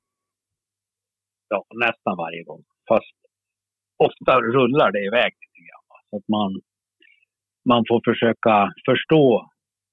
[1.48, 2.64] ja, nästan varje gång.
[2.88, 3.15] Fast
[3.96, 5.84] ofta rullar det iväg lite grann.
[6.10, 6.50] Så att man,
[7.68, 8.54] man får försöka
[8.88, 9.50] förstå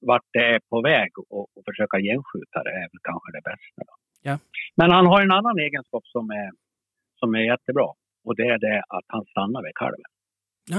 [0.09, 3.79] vart det är på väg och, och försöka genskjuta det är väl kanske det bästa.
[3.87, 3.93] Då.
[4.29, 4.35] Ja.
[4.75, 6.49] Men han har en annan egenskap som är,
[7.19, 7.87] som är jättebra.
[8.25, 10.11] Och det är det att han stannar vid kalven.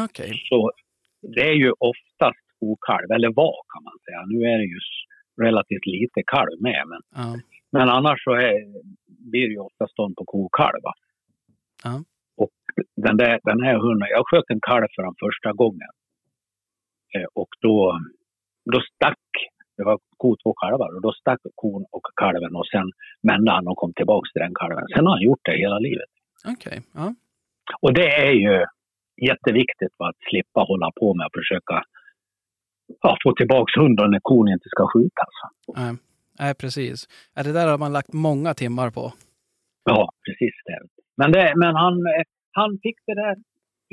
[0.05, 0.31] Okej.
[0.49, 0.73] Så
[1.35, 4.21] det är ju oftast kokalv, eller var kan man säga.
[4.33, 4.79] Nu är det ju
[5.43, 6.83] relativt lite kalv med.
[6.89, 7.37] Men, Ja.
[7.73, 8.55] men annars så är,
[9.31, 10.83] blir det ju ofta stånd på kokalv.
[11.85, 12.05] Ja.
[12.97, 15.93] Den, där, den här hunden, jag sköt en kalv för den första gången.
[17.15, 17.99] Eh, och då,
[18.73, 19.27] då stack,
[19.77, 22.87] det var ko två kalvar, och då stack kon och kalven och sen
[23.31, 24.87] vände han och kom tillbaks till den kalven.
[24.95, 26.11] Sen har han gjort det hela livet.
[26.55, 26.83] Okej.
[26.95, 27.15] Ja.
[27.81, 28.65] Och det är ju
[29.29, 31.77] jätteviktigt va, att slippa hålla på med att försöka
[33.03, 35.35] ja, få tillbaks hunden när kon inte ska skjutas.
[35.77, 35.95] Nej.
[36.41, 37.09] Nej, precis.
[37.35, 39.13] Ja, det där har man lagt många timmar på.
[39.85, 40.81] Ja, precis det.
[41.17, 42.25] Men, det, men han, eh,
[42.59, 43.37] han fick det där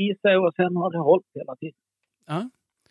[0.06, 1.82] i sig och sen har det hållit hela tiden.
[2.28, 2.42] Ja.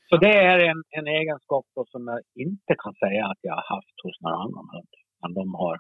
[0.09, 3.97] Så det är en, en egenskap som jag inte kan säga att jag har haft
[4.05, 4.93] hos någon annan hund.
[5.23, 5.79] Men de har,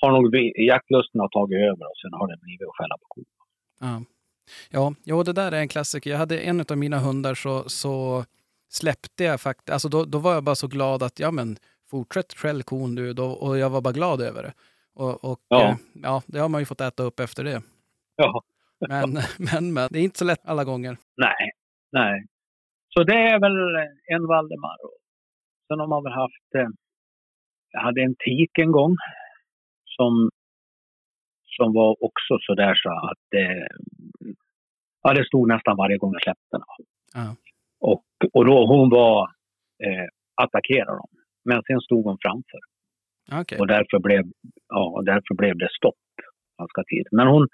[0.00, 0.34] har nog
[0.72, 3.24] jaktlusten har tagit över och sen har det blivit att skälla på kon.
[3.80, 4.02] Ja.
[4.70, 6.10] Ja, jo, det där är en klassiker.
[6.10, 8.24] Jag hade en av mina hundar så, så
[8.68, 11.56] släppte jag faktiskt, alltså då, då var jag bara så glad att ja men
[11.90, 14.52] fortsätt skäll kon du då, och jag var bara glad över det.
[14.94, 15.62] Och, och Ja.
[15.68, 17.62] eh, ja, det har man ju fått äta upp efter det.
[18.16, 18.42] Ja,
[18.80, 20.96] Men, men, men det är inte så lätt alla gånger.
[21.16, 21.50] nej,
[21.92, 22.26] nej.
[22.88, 23.58] Så det är väl
[24.14, 24.76] en Valdemar.
[25.68, 26.68] Sen har man väl haft, eh,
[27.72, 28.96] jag hade en tik en gång
[29.84, 30.30] som,
[31.56, 33.68] som var också så där så att det,
[35.02, 36.62] ja, det stod nästan varje gång jag släppte den.
[37.14, 37.36] Ja.
[37.80, 39.30] Och, och då hon var,
[39.84, 41.08] eh, attackerade dem.
[41.44, 42.60] Men sen stod hon framför.
[43.40, 43.58] Okej.
[43.58, 44.22] Och därför blev,
[44.68, 46.04] ja, därför blev det stopp
[46.58, 47.12] ganska tidigt.
[47.12, 47.48] Men hon,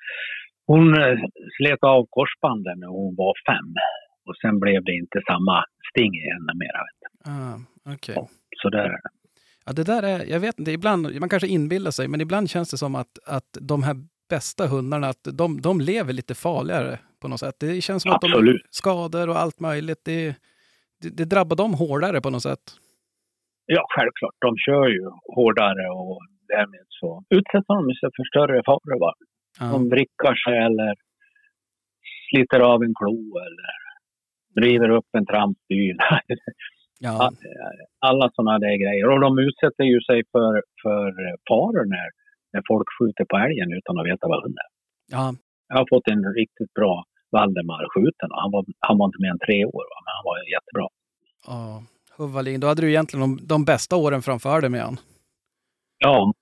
[0.72, 1.18] hon eh,
[1.56, 3.70] slet av korsbanden när hon var fem.
[4.26, 5.56] Och sen blev det inte samma
[5.90, 6.82] sting i henne mera.
[7.34, 7.56] Ah,
[7.94, 8.16] okej.
[8.62, 9.10] Så där är det.
[9.66, 12.70] Ja, det där är, jag vet inte, ibland, man kanske inbillar sig, men ibland känns
[12.70, 13.96] det som att, att de här
[14.30, 17.56] bästa hundarna, att de, de lever lite farligare på något sätt.
[17.60, 18.66] Det känns som att de Absolut.
[18.70, 20.36] skador och allt möjligt, det,
[21.02, 22.64] det, det drabbar dem hårdare på något sätt.
[23.66, 24.36] Ja, självklart.
[24.46, 25.04] De kör ju
[25.36, 26.18] hårdare och
[26.54, 29.12] därmed så utsätter de sig för större faror.
[29.60, 29.66] Ja.
[29.66, 30.94] De vrickar sig eller
[32.30, 33.72] sliter av en klo eller
[34.66, 36.04] river upp en trampdyna.
[37.04, 37.30] Ja,
[37.98, 39.08] Alla sådana där grejer.
[39.10, 41.10] Och de utsätter ju sig för, för
[41.48, 42.08] faror när,
[42.52, 44.70] när folk skjuter på älgen utan att veta vad hunden är.
[45.16, 45.34] ja,
[45.68, 48.28] Jag har fått en riktigt bra Valdemar skjuten.
[48.30, 49.98] Han var, han var inte mer än tre år, va?
[50.04, 50.86] men han var jättebra.
[51.46, 51.82] ja.
[52.16, 54.96] Huvalin, då hade du egentligen de, de bästa åren framför dig med han.
[55.98, 56.32] Ja.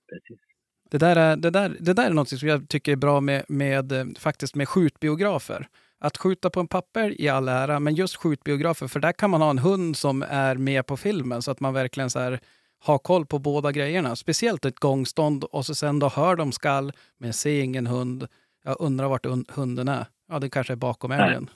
[0.91, 3.43] Det där, är, det, där, det där är något som jag tycker är bra med,
[3.47, 5.67] med, eh, faktiskt med skjutbiografer.
[5.99, 9.41] Att skjuta på en papper i all ära, men just skjutbiografer, för där kan man
[9.41, 12.39] ha en hund som är med på filmen så att man verkligen så här,
[12.79, 14.15] har koll på båda grejerna.
[14.15, 18.27] Speciellt ett gångstånd och så sen då hör de skall, men ser ingen hund.
[18.63, 20.05] Jag undrar vart un- hunden är.
[20.29, 21.49] Ja, det kanske är bakom älgen.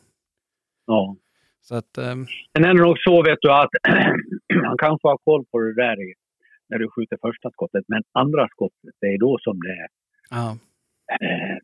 [0.88, 1.15] Ja.
[1.61, 3.69] Så att, ehm, Sen är det nog så vet du att
[4.63, 6.13] man kanske har koll på det där i,
[6.76, 9.88] när du skjuter första skottet, men andra skottet, det är då som det
[10.30, 10.57] ja,
[11.21, 11.57] eh,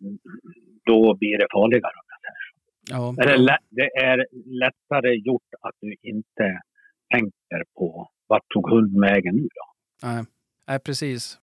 [0.85, 1.93] då blir det farligare.
[2.89, 4.17] ja, Det är, det är
[4.63, 6.61] lättare gjort att du inte
[7.13, 9.65] tänker på vart tog hunden vägen nu då.
[10.07, 10.23] nej,
[10.67, 11.37] nej, precis.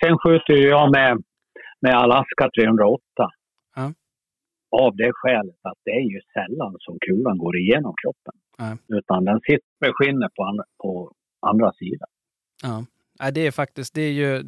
[0.00, 1.22] Sen skjuter ju jag med,
[1.80, 3.02] med Alaska 308.
[3.76, 3.92] Ja.
[4.70, 8.34] Av det skälet att det är ju sällan som kulan går igenom kroppen.
[8.58, 8.96] Ja.
[8.98, 12.08] Utan den sitter med skinnet på, på andra sidan.
[12.62, 12.84] Ja,
[13.20, 14.42] Nej, det är faktiskt, det är ju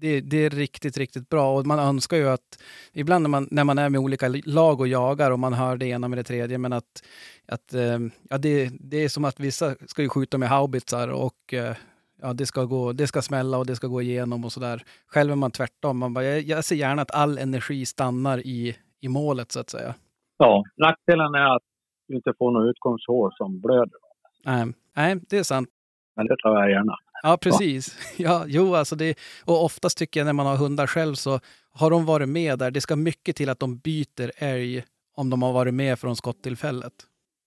[0.00, 3.64] det, det är riktigt, riktigt bra och man önskar ju att ibland när man, när
[3.64, 6.58] man är med olika lag och jagar och man hör det ena med det tredje,
[6.58, 7.02] men att,
[7.48, 7.98] att eh,
[8.30, 11.76] ja, det, det är som att vissa ska ju skjuta med haubitsar och eh,
[12.22, 14.82] ja, det, ska gå, det ska smälla och det ska gå igenom och sådär.
[15.06, 15.98] Själv är man tvärtom.
[15.98, 19.70] Man bara, jag, jag ser gärna att all energi stannar i, i målet så att
[19.70, 19.94] säga.
[20.38, 21.62] Ja, nackdelen är att
[22.08, 24.00] du inte får något utgångshår som blöder.
[24.44, 25.68] Nej, nej det är sant.
[26.16, 26.96] Men det tar jag gärna.
[27.22, 27.96] Ja, precis.
[28.16, 31.40] Ja, jo, alltså det, och oftast tycker jag när man har hundar själv så
[31.72, 32.70] har de varit med där.
[32.70, 36.92] Det ska mycket till att de byter älg om de har varit med från skottillfället.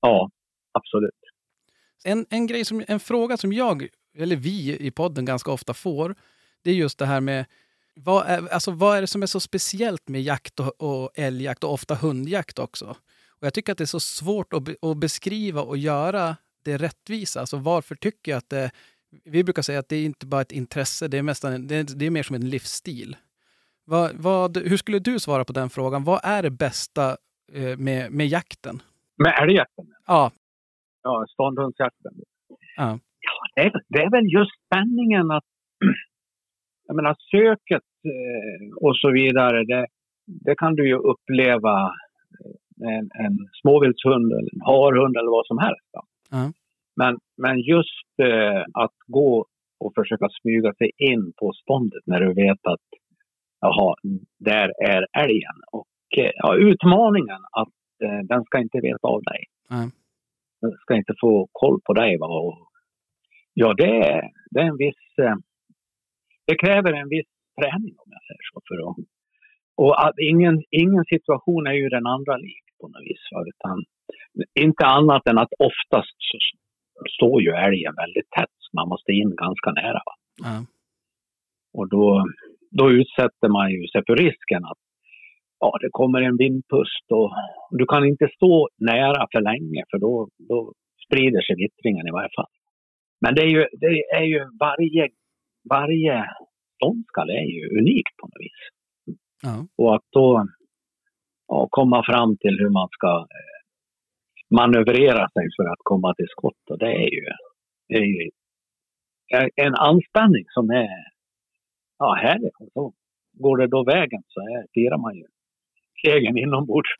[0.02, 0.30] Ja,
[0.72, 1.12] absolut.
[2.04, 6.16] En, en, grej som, en fråga som jag, eller vi i podden ganska ofta får,
[6.64, 7.46] det är just det här med
[7.96, 11.64] vad är, alltså vad är det som är så speciellt med jakt och, och älgjakt
[11.64, 12.96] och ofta hundjakt också?
[13.30, 16.78] Och jag tycker att det är så svårt att, be, att beskriva och göra det
[16.78, 17.40] rättvisa.
[17.40, 18.72] Alltså varför tycker jag att det...
[19.24, 21.98] Vi brukar säga att det är inte bara ett intresse, det är, nästan, det är,
[22.00, 23.16] det är mer som en livsstil.
[23.86, 26.04] Vad, vad, hur skulle du svara på den frågan?
[26.04, 27.18] Vad är det bästa
[27.54, 28.82] eh, med, med jakten?
[29.18, 30.32] Med älgjakten, Ja,
[31.04, 32.14] ja, ståndhundsjakten.
[32.78, 33.00] Ja.
[33.20, 35.44] Ja, det, är, det är väl just spänningen att...
[36.88, 39.88] Jag menar, söket eh, och så vidare, det,
[40.26, 41.94] det kan du ju uppleva
[42.78, 45.90] med en, en småviltshund eller en harhund eller vad som helst.
[45.92, 46.04] Ja.
[46.96, 49.46] Men, men just eh, att gå
[49.80, 52.88] och försöka smyga sig in på ståndet när du vet att
[53.60, 53.96] jaha,
[54.40, 55.58] där är älgen.
[55.72, 59.44] Och eh, ja, utmaningen att eh, den ska inte veta av dig.
[59.70, 59.90] Nej.
[60.62, 62.18] Den ska inte få koll på dig.
[62.18, 62.28] Va?
[62.28, 62.68] Och,
[63.54, 64.22] ja, det är,
[64.52, 65.06] det är en viss...
[65.22, 65.36] Eh,
[66.48, 67.28] det kräver en viss
[67.62, 68.62] träning om jag säger så.
[68.68, 68.98] För att,
[69.78, 73.24] och att ingen, ingen situation är ju den andra lik på något vis.
[73.32, 73.44] Va?
[73.52, 73.84] Utan,
[74.66, 76.38] inte annat än att oftast så
[77.16, 78.56] står ju älgen väldigt tätt.
[78.60, 80.02] Så man måste in ganska nära.
[80.44, 80.66] Ja,
[81.74, 82.26] Och då,
[82.72, 84.82] då utsätter man ju sig för risken att
[85.60, 87.32] ja, det kommer en vindpust och
[87.72, 90.74] du kan inte stå nära för länge för då, då
[91.06, 92.52] sprider sig vittringen i varje fall.
[93.22, 93.88] Men det är ju, det
[94.20, 95.10] är ju varje,
[95.70, 96.26] varje
[96.76, 98.62] ståndskall är ju unikt på något vis.
[99.44, 100.48] ja, Och att då
[101.48, 103.28] ja, komma fram till hur man ska
[104.50, 106.64] manövrera sig för att komma till skott.
[106.70, 107.26] Och det är ju,
[107.88, 108.30] det är ju
[109.56, 110.90] en anspänning som är
[112.00, 112.52] ja, härlig.
[112.60, 112.94] Och så
[113.34, 115.26] går det då vägen så är, firar man ju
[116.06, 116.90] segern inombords.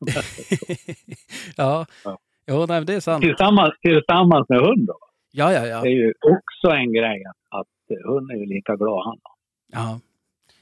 [1.56, 1.86] ja.
[2.04, 2.18] Ja.
[2.48, 3.22] Jo, nej, det är sant.
[3.22, 4.98] Tillsammans, tillsammans med hund då.
[5.32, 5.80] Ja, ja, ja.
[5.82, 9.18] Det är ju också en grej att, att hund är ju lika glad han.
[9.72, 10.00] Ja.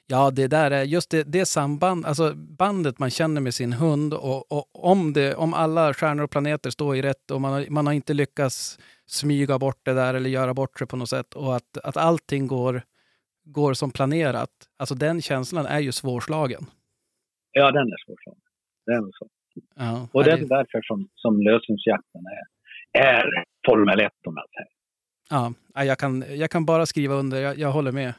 [0.07, 4.14] Ja, det där är just det, det samband, alltså bandet man känner med sin hund
[4.14, 7.66] och, och om, det, om alla stjärnor och planeter står i rätt och man har,
[7.70, 11.34] man har inte lyckats smyga bort det där eller göra bort det på något sätt
[11.34, 12.82] och att, att allting går,
[13.44, 14.50] går som planerat.
[14.78, 16.66] Alltså den känslan är ju svårslagen.
[17.52, 18.40] Ja, den är svårslagen.
[18.86, 19.28] Den är så.
[19.74, 22.44] Ja, Och ja, det är därför som, som lösensjakten är,
[23.02, 24.74] är Formel 1 om jag säger.
[25.30, 27.40] Ja, jag kan, jag kan bara skriva under.
[27.40, 28.14] Jag, jag håller med.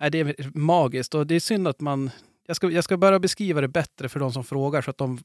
[0.00, 2.10] Nej, det är magiskt och det är synd att man...
[2.46, 5.18] Jag ska, jag ska bara beskriva det bättre för de som frågar så att de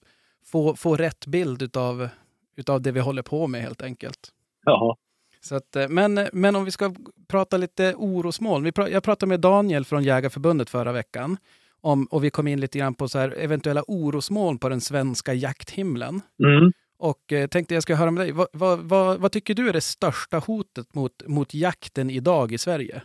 [0.45, 2.09] får, får rätt bild utav,
[2.55, 4.31] utav det vi håller på med helt enkelt.
[4.65, 4.95] Jaha.
[5.41, 6.95] Så att, eh, men, men om vi ska
[7.27, 8.63] prata lite orosmoln.
[8.63, 11.37] Vi pra, jag pratade med Daniel från Jägarförbundet förra veckan
[11.81, 15.33] om, och vi kom in lite grann på så här eventuella orosmoln på den svenska
[15.33, 16.21] jakthimlen.
[16.43, 16.71] Mm.
[16.97, 18.31] Och eh, tänkte jag ska höra med dig.
[18.31, 22.57] Vad, vad, vad, vad tycker du är det största hotet mot, mot jakten idag i
[22.57, 23.01] Sverige?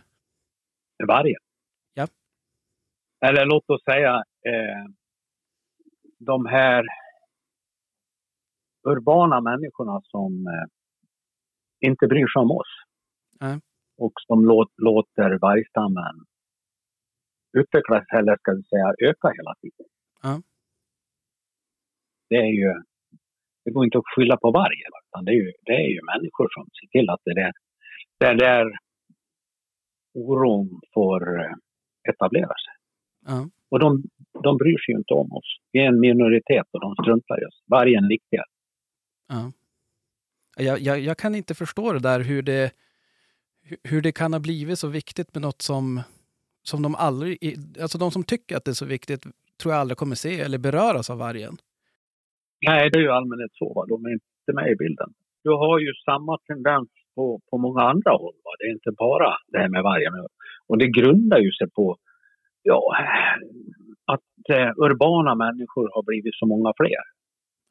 [1.07, 1.41] Vargen.
[3.25, 4.15] Eller låt oss säga
[4.45, 4.85] eh,
[6.19, 6.85] de här
[8.83, 10.67] urbana människorna som eh,
[11.89, 12.73] inte bryr sig om oss.
[13.39, 13.59] Nej.
[13.97, 16.15] Och som låt, låter vargstammen
[17.57, 19.87] utvecklas, eller ska vi säga öka hela tiden.
[20.23, 20.41] Ja.
[22.29, 22.73] Det är ju,
[23.65, 26.47] det går inte att skylla på vargen, utan det är ju, det är ju människor
[26.55, 27.53] som ser till att det där,
[28.19, 28.65] det där
[30.13, 31.55] oron får eh,
[32.09, 32.76] etablera sig.
[33.27, 33.49] Ja.
[33.69, 34.03] Och de,
[34.43, 35.49] de bryr sig ju inte om oss.
[35.71, 37.63] Vi är en minoritet och de struntar i oss.
[37.67, 38.45] Vargen är viktigare.
[39.29, 39.51] Ja.
[40.57, 42.71] Jag, jag, jag kan inte förstå det där hur det,
[43.83, 46.01] hur- det kan ha blivit så viktigt med något som,
[46.63, 47.37] som de aldrig...
[47.81, 49.23] Alltså de som tycker att det är så viktigt
[49.61, 51.57] tror jag aldrig kommer se eller beröras av vargen.
[52.67, 53.73] Nej, det är ju allmänhet så.
[53.73, 53.85] Va?
[53.89, 55.09] De är inte med i bilden.
[55.43, 58.35] Du har ju samma tendens på, på många andra håll.
[58.43, 58.51] Va?
[58.59, 60.13] Det är inte bara det här med vargen.
[60.67, 61.97] Och det grundar ju sig på
[62.71, 62.81] ja,
[64.13, 67.03] att eh, urbana människor har blivit så många fler.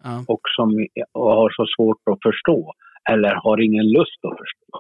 [0.05, 0.25] Ja.
[0.33, 0.69] Och som
[1.13, 2.73] och har så svårt att förstå.
[3.11, 4.71] Eller har ingen lust att förstå.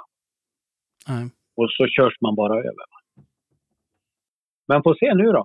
[1.08, 1.24] Nej.
[1.56, 2.86] Och så körs man bara över.
[4.68, 5.44] Men får se nu då.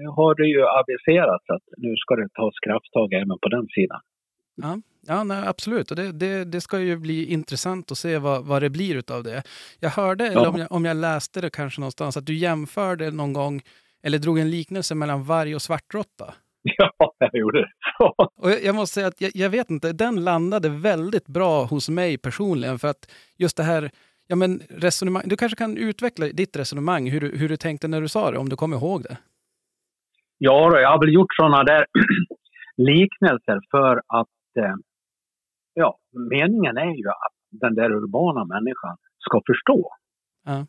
[0.00, 4.00] Nu har det ju aviserats att nu ska det tas krafttag även på den sidan.
[4.54, 5.90] Ja, ja nej, absolut.
[5.90, 9.22] Och det, det, det ska ju bli intressant att se vad, vad det blir utav
[9.22, 9.42] det.
[9.80, 13.32] Jag hörde, eller om jag, om jag läste det kanske någonstans, att du jämförde någon
[13.32, 13.62] gång,
[14.02, 16.34] eller drog en liknelse mellan varg och svartråtta.
[16.78, 17.70] Ja, jag gjorde det.
[18.36, 22.18] Och jag, måste säga att jag, jag vet inte, den landade väldigt bra hos mig
[22.18, 22.78] personligen.
[22.78, 23.90] För att just det här,
[24.26, 28.00] ja men resonemang, du kanske kan utveckla ditt resonemang, hur du, hur du tänkte när
[28.00, 29.16] du sa det, om du kommer ihåg det.
[30.38, 31.86] Ja, då, jag har väl gjort sådana där
[32.76, 34.74] liknelser för att eh,
[35.74, 35.98] ja,
[36.30, 39.90] meningen är ju att den där urbana människan ska förstå
[40.44, 40.66] Ja.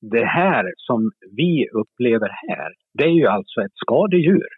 [0.00, 4.48] Det här som vi upplever här, det är ju alltså ett skadedjur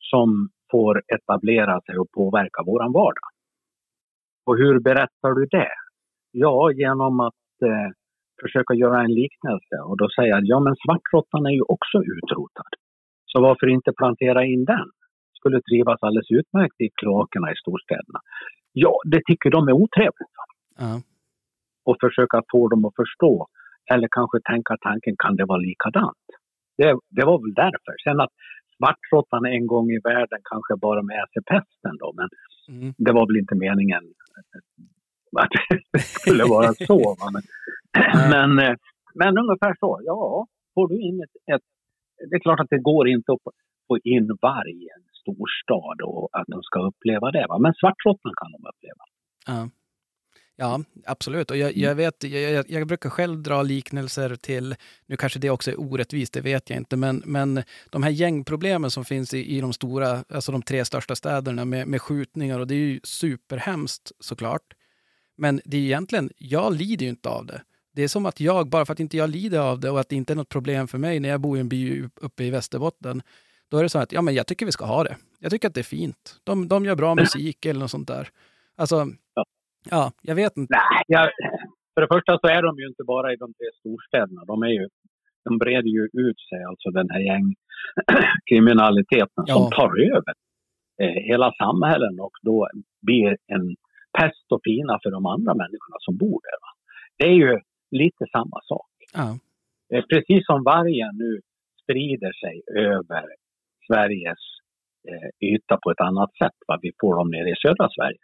[0.00, 3.28] som får etablera sig och påverka våran vardag.
[4.46, 5.72] Och hur berättar du det?
[6.30, 7.90] Ja, genom att eh,
[8.42, 12.72] försöka göra en liknelse och då säga att ja, men svartråttan är ju också utrotad.
[13.26, 14.88] Så varför inte plantera in den?
[15.38, 18.20] Skulle trivas alldeles utmärkt i kloakerna i storstäderna.
[18.72, 20.34] Ja, det tycker de är otrevligt.
[20.78, 21.00] Ja.
[21.84, 23.46] Och försöka få dem att förstå.
[23.92, 26.24] Eller kanske tänka tanken, kan det vara likadant?
[26.78, 27.94] Det, det var väl därför.
[28.04, 28.32] Sen att
[28.76, 32.28] svartråttan en gång i världen kanske bara med sig pesten då, men
[32.68, 32.94] Mm.
[32.98, 34.04] det var väl inte meningen
[35.40, 35.48] att
[35.92, 37.16] det skulle vara så.
[37.20, 37.26] Va?
[37.32, 37.42] Men,
[38.30, 38.76] men, eh,
[39.14, 40.46] men ungefär så, ja.
[40.74, 41.62] Får du in ett, ett...
[42.30, 43.38] Det är klart att det går inte att
[43.88, 47.46] få in varg i en storstad och att de ska uppleva det.
[47.48, 47.58] Va?
[47.58, 49.04] Men svartråttan kan de uppleva.
[49.46, 49.68] Ja.
[50.60, 51.50] Ja, absolut.
[51.50, 54.74] Och jag, jag, vet, jag, jag, brukar själv dra liknelser till,
[55.06, 58.90] nu kanske det också är orättvist, det vet jag inte, men, men de här gängproblemen
[58.90, 62.66] som finns i, i de stora, alltså de tre största städerna med, med skjutningar och
[62.66, 64.62] det är ju superhemskt såklart.
[65.36, 67.62] Men det är egentligen, jag lider ju inte av det.
[67.94, 70.08] Det är som att jag, bara för att inte jag lider av det och att
[70.08, 72.50] det inte är något problem för mig när jag bor i en by uppe i
[72.50, 73.22] Västerbotten,
[73.68, 75.16] då är det så att ja, men jag tycker vi ska ha det.
[75.38, 76.36] Jag tycker att det är fint.
[76.44, 78.28] De, de gör bra musik eller något sånt där.
[78.76, 79.44] Alltså, Ja.
[79.90, 80.74] Ja, jag vet inte.
[80.74, 81.30] Nej, jag,
[81.94, 84.44] för det första så är de ju inte bara i de tre storstäderna.
[84.44, 84.88] De, är ju,
[85.44, 89.54] de breder ju ut sig, alltså den här gängkriminaliteten Ja.
[89.54, 90.34] som tar över
[91.02, 92.68] eh, hela samhällen och då
[93.02, 93.76] blir en
[94.18, 96.58] pest och pina för de andra människorna som bor där.
[96.64, 96.70] Va?
[97.18, 97.60] Det är ju
[97.90, 98.90] lite samma sak.
[99.14, 99.38] Ja,
[99.94, 101.40] Eh, Precis som vargen nu
[101.82, 103.24] sprider sig över
[103.86, 104.38] Sveriges
[105.08, 106.58] eh, yta på ett annat sätt.
[106.68, 106.78] Va?
[106.82, 108.18] Vi får dem nere i södra Sverige.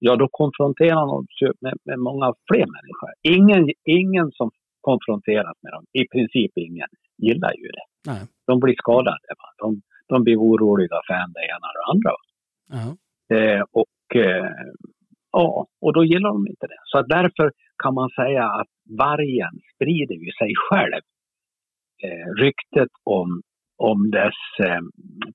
[0.00, 3.10] Ja då konfronterar de sig med, med många fler människor.
[3.22, 6.88] Ingen, ingen som konfronteras med dem, i princip ingen,
[7.18, 7.86] gillar ju det.
[8.10, 8.22] Nej.
[8.46, 9.28] De blir skadade.
[9.40, 9.48] Va?
[9.62, 12.14] De, de blir oroliga för en det ena och det andra.
[12.76, 12.86] Ja.
[13.36, 14.50] Eh, och, eh,
[15.32, 16.80] ja, och då gillar de inte det.
[16.84, 21.02] Så att därför kan man säga att vargen sprider ju sig själv.
[22.02, 23.42] Eh, ryktet om,
[23.76, 24.82] om dess eh,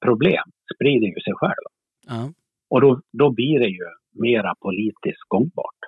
[0.01, 0.43] problem
[0.75, 1.65] sprider ju sig själv.
[2.07, 2.29] Ja.
[2.69, 3.85] Och då, då blir det ju
[4.15, 5.79] mera politiskt gångbart.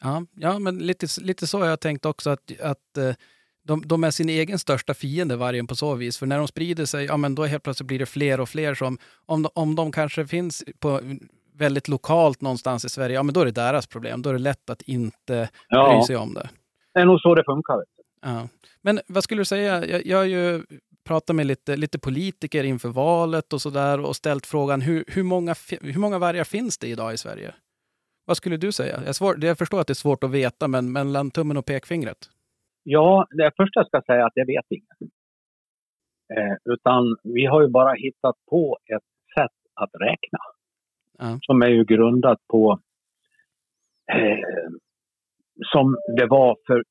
[0.00, 3.14] Ja, ja men lite, lite så har jag tänkt också att, att eh,
[3.64, 6.18] de, de är sin egen största fiende, vargen, på så vis.
[6.18, 8.74] För när de sprider sig, ja men då helt plötsligt blir det fler och fler
[8.74, 11.00] som, om de, om de kanske finns på
[11.54, 14.22] väldigt lokalt någonstans i Sverige, ja men då är det deras problem.
[14.22, 15.94] Då är det lätt att inte Ja.
[15.98, 16.48] bry sig om det.
[16.94, 17.76] Det är nog så det funkar.
[18.22, 18.48] Ja.
[18.82, 19.86] Men vad skulle du säga?
[19.86, 20.62] Jag, jag har ju
[21.04, 25.54] pratat med lite, lite politiker inför valet och sådär och ställt frågan hur, hur, många,
[25.80, 27.54] hur många vargar finns det idag i Sverige?
[28.26, 29.00] Vad skulle du säga?
[29.06, 32.18] Jag, svår, jag förstår att det är svårt att veta, men mellan tummen och pekfingret?
[32.82, 35.00] Ja, det första jag ska säga är att jag vet inget.
[36.36, 39.08] Eh, utan vi har ju bara hittat på ett
[39.38, 40.38] sätt att räkna.
[41.18, 41.38] Ja.
[41.42, 42.80] Som är ju grundat på
[44.12, 44.70] eh,
[45.72, 46.84] som det var för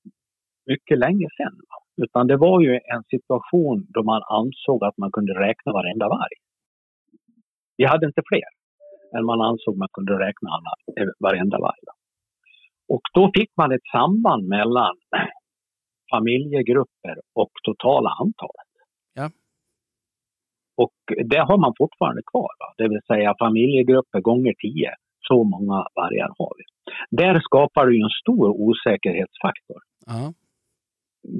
[0.66, 1.60] mycket länge sedan.
[1.98, 6.38] Utan det var ju en situation då man ansåg att man kunde räkna varenda varg.
[7.78, 8.65] Vi hade inte fler
[9.18, 11.82] än man ansåg man kunde räkna alla, eh, varenda varg.
[11.88, 11.94] va.
[12.94, 14.96] Och då fick man ett samband mellan
[16.14, 18.72] familjegrupper och totala antalet.
[19.14, 19.30] Ja.
[20.78, 22.52] Och det har man fortfarande kvar.
[22.60, 22.74] Va?
[22.78, 24.92] Det vill säga familjegrupper gånger tio.
[25.28, 26.64] Så många vargar har vi.
[27.22, 29.82] Där skapar ju en stor osäkerhetsfaktor.
[30.06, 30.34] Ja.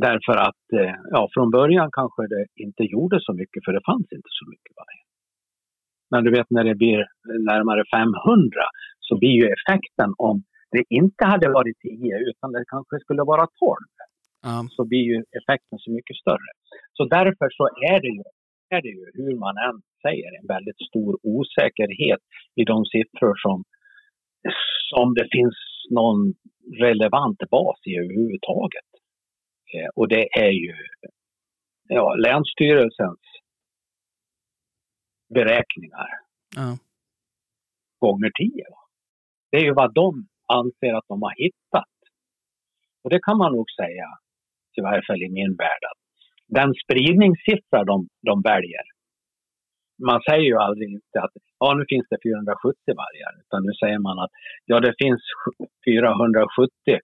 [0.08, 4.08] Därför att eh, ja, från början kanske det inte gjorde så mycket för det fanns
[4.18, 5.00] inte så mycket varg.
[6.12, 7.00] Men du vet när det blir
[7.52, 8.50] närmare 500
[9.00, 13.48] så blir ju effekten om det inte hade varit 10 utan det kanske skulle vara
[13.48, 13.76] 12
[14.48, 14.68] Ja.
[14.76, 16.52] så blir ju effekten så mycket större.
[16.94, 18.24] Så därför så är det ju,
[18.70, 22.24] är det ju hur man än säger, en väldigt stor osäkerhet
[22.56, 23.64] i de siffror som,
[24.90, 25.58] som det finns
[25.90, 26.34] någon
[26.86, 28.90] relevant bas i överhuvudtaget.
[29.74, 30.76] Eh, och det är ju
[31.88, 33.20] ja, Länsstyrelsens
[35.34, 36.08] beräkningar
[36.56, 36.78] Ja.
[38.00, 38.64] gånger 10.
[38.70, 38.78] va.
[39.52, 41.90] Det är ju vad de anser att de har hittat.
[43.04, 44.08] Och det kan man nog säga,
[44.78, 46.00] i varje fall i min värld, att
[46.48, 48.86] den spridningssiffra de, de väljer,
[50.04, 54.00] man säger ju aldrig inte att ja, nu finns det 470 vargar, utan nu säger
[54.00, 54.32] man att
[54.66, 55.22] ja, det finns
[55.86, 57.00] 470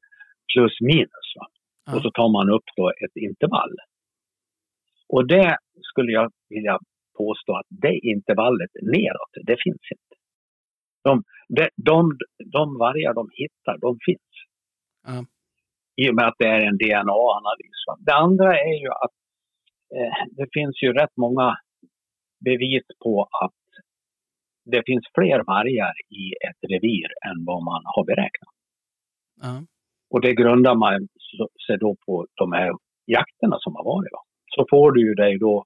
[0.53, 1.27] plus minus.
[1.39, 1.47] Va?
[1.85, 1.95] Ja.
[1.95, 3.75] Och så tar man upp då ett intervall.
[5.09, 6.79] Och det skulle jag vilja
[7.17, 10.15] påstå att det intervallet neråt, det finns inte.
[11.03, 11.23] De,
[11.57, 12.17] de, de,
[12.57, 14.33] de vargar de hittar, de finns.
[15.07, 15.25] Ja.
[16.03, 17.79] I och med att det är en DNA-analys.
[18.05, 19.17] Det andra är ju att
[19.95, 21.57] eh, det finns ju rätt många
[22.45, 23.61] bevis på att
[24.65, 28.55] det finns fler vargar i ett revir än vad man har beräknat.
[29.41, 29.63] Ja.
[30.09, 31.07] Och det grundar man
[31.67, 32.71] sig då på de här
[33.05, 34.11] jakterna som har varit.
[34.11, 34.21] Va?
[34.55, 35.65] Så får du ju dig då,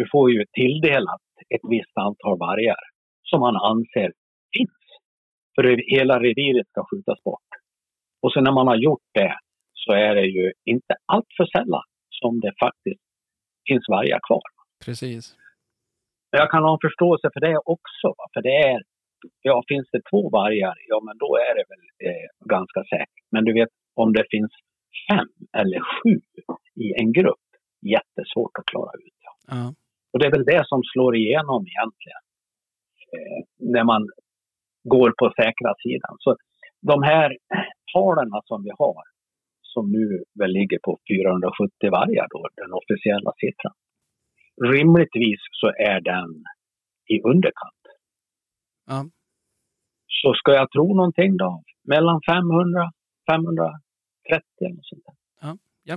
[0.00, 2.82] du får ju tilldelat ett visst antal vargar
[3.30, 4.10] som man anser
[4.56, 4.82] finns.
[5.54, 5.62] För
[5.96, 7.50] hela reviret ska skjutas bort.
[8.22, 9.34] Och sen när man har gjort det
[9.82, 11.86] så är det ju inte allt för sällan
[12.20, 13.04] som det faktiskt
[13.68, 14.46] finns vargar kvar.
[14.84, 15.24] Precis.
[16.30, 18.08] Jag kan ha en förståelse för det också.
[18.32, 18.82] För det är,
[19.42, 23.24] ja finns det två vargar, ja men då är det väl eh, ganska säkert.
[23.30, 24.52] Men du vet om det finns
[25.10, 26.14] fem eller sju
[26.84, 27.46] i en grupp,
[27.94, 29.20] jättesvårt att klara ut.
[29.48, 29.74] Ja.
[30.12, 32.22] Och det är väl det som slår igenom egentligen.
[33.14, 33.40] Eh,
[33.74, 34.08] när man
[34.84, 36.16] går på säkra sidan.
[36.18, 36.36] Så
[36.80, 37.36] de här
[37.94, 39.02] talen som vi har,
[39.62, 43.76] som nu väl ligger på 470 vargar då, den officiella siffran.
[44.72, 46.44] Rimligtvis så är den
[47.06, 47.82] i underkant.
[48.86, 49.04] Ja.
[50.06, 51.62] Så ska jag tro någonting då?
[51.84, 52.92] Mellan 500,
[53.30, 55.14] 530 eller sånt där.
[55.40, 55.96] Ja, ja.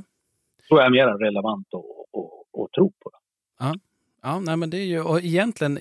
[0.68, 1.86] Tror jag är mer relevant att,
[2.20, 3.10] att, att tro på.
[3.14, 3.18] Det.
[3.60, 3.74] Ja,
[4.40, 5.80] nej, men det är ju, och egentligen,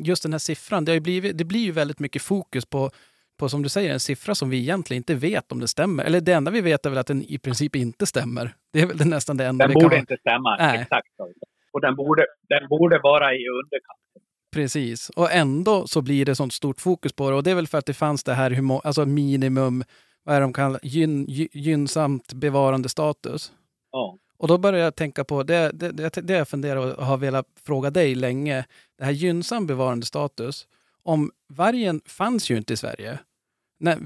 [0.00, 2.90] just den här siffran, det, har ju blivit, det blir ju väldigt mycket fokus på,
[3.38, 6.04] på, som du säger, en siffra som vi egentligen inte vet om det stämmer.
[6.04, 8.54] Eller det enda vi vet är väl att den i princip inte stämmer.
[8.72, 10.80] Det är väl det nästan det enda Den vi kan borde vara- inte stämma Nej.
[10.82, 11.08] exakt.
[11.72, 13.98] Och den borde, den borde vara i underkant.
[14.52, 15.08] Precis.
[15.10, 17.36] Och ändå så blir det sånt stort fokus på det.
[17.36, 19.84] Och det är väl för att det fanns det här alltså minimum,
[20.24, 23.52] vad är de kallar, gyn, gy, gynnsamt bevarande status.
[23.90, 24.18] Ja.
[24.38, 27.46] Och då börjar jag tänka på, det, det, det, det jag funderar och har velat
[27.66, 28.64] fråga dig länge,
[28.98, 30.66] det här gynnsam bevarande status.
[31.02, 33.18] Om vargen fanns ju inte i Sverige
[33.78, 33.96] När,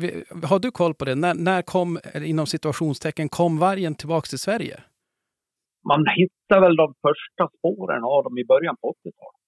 [0.47, 1.15] har du koll på det?
[1.15, 4.81] När, när kom, inom situationstecken, kom vargen tillbaks till Sverige?
[5.85, 9.41] Man hittar väl de första spåren av dem i början på 80-talet.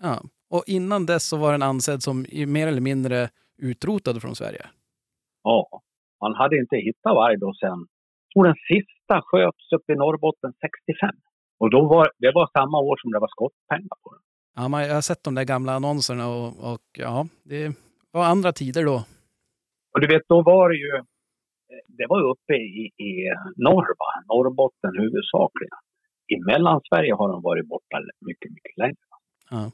[0.00, 0.22] Ja.
[0.50, 3.28] Och innan dess så var den ansedd som mer eller mindre
[3.62, 4.66] utrotad från Sverige.
[5.42, 5.82] Ja,
[6.20, 7.68] man hade inte hittat varg då sen.
[7.68, 8.54] Jag tror den
[9.08, 11.10] sista sköts upp i Norrbotten 65.
[11.58, 14.22] Och då var, det var samma år som det var skottpengar på den.
[14.56, 17.72] Ja, man, jag har sett de där gamla annonserna och, och ja, det
[18.10, 19.04] var andra tider då.
[19.92, 20.92] Och du vet, då var det ju,
[21.98, 23.12] det var uppe i, i
[23.56, 24.10] norr, va?
[24.34, 25.78] Norrbotten huvudsakligen.
[26.34, 29.04] I Mellansverige har de varit borta mycket, mycket längre.
[29.50, 29.70] Ja.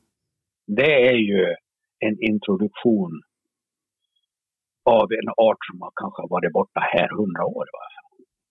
[0.67, 1.55] Det är ju
[1.99, 3.23] en introduktion
[4.85, 7.67] av en art som har kanske varit borta här hundra år.
[7.73, 7.85] Va?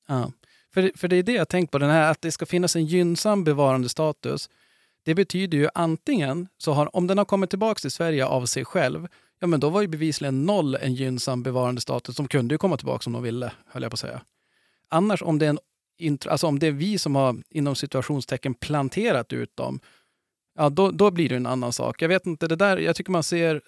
[0.07, 0.31] Ja.
[0.73, 2.85] För, för det är det jag tänkt på, den här att det ska finnas en
[2.85, 4.49] gynnsam bevarandestatus.
[5.03, 8.65] Det betyder ju antingen, så har, om den har kommit tillbaka till Sverige av sig
[8.65, 9.07] själv,
[9.39, 12.15] ja men då var ju bevisligen noll en gynnsam bevarandestatus.
[12.15, 14.21] De kunde ju komma tillbaka om de ville, höll jag på att säga.
[14.89, 15.57] Annars om det är,
[15.97, 19.79] en, alltså om det är vi som har inom situationstecken planterat ut dem,
[20.55, 22.01] ja då, då blir det en annan sak.
[22.01, 23.61] Jag vet inte, det där, jag tycker man ser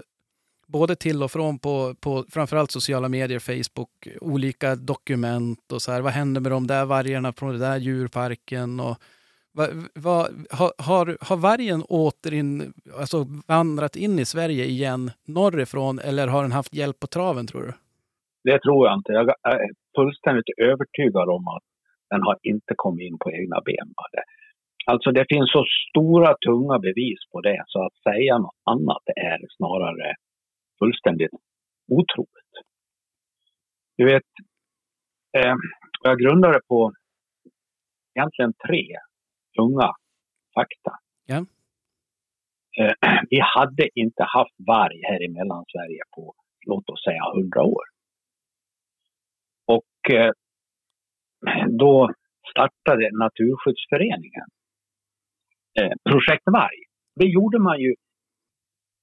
[0.68, 6.02] både till och från på, på framförallt sociala medier, Facebook, olika dokument och så här.
[6.02, 8.80] Vad händer med de där vargarna från den där djurparken?
[8.80, 8.98] Och
[9.58, 10.72] vad, vad, har,
[11.30, 17.00] har, vargen återin, alltså vandrat in i Sverige igen norrifrån eller har den haft hjälp
[17.00, 17.74] på traven tror du?
[18.52, 19.12] Det tror jag inte.
[19.12, 21.64] Jag är fullständigt övertygad om att
[22.10, 23.94] den har inte kommit in på egna ben.
[24.86, 29.40] Alltså det finns så stora, tunga bevis på det så att säga något annat är
[29.58, 30.16] snarare
[30.80, 31.32] fullständigt
[31.88, 32.54] otroligt.
[33.98, 34.24] Du vet,
[35.38, 35.56] eh,
[36.02, 36.94] jag grundar det på
[38.16, 38.98] egentligen tre
[39.58, 39.92] tunga
[40.56, 41.00] fakta.
[41.26, 41.46] Ja.
[42.80, 42.94] Eh,
[43.30, 46.34] vi hade inte haft varg här i Mellansverige på,
[46.68, 47.84] låt oss säga, hundra år.
[49.66, 50.32] Och eh,
[51.70, 52.14] då
[52.52, 54.48] startade Naturskyddsföreningen
[55.80, 56.80] eh, Projekt Varg.
[57.16, 57.96] Det gjorde man ju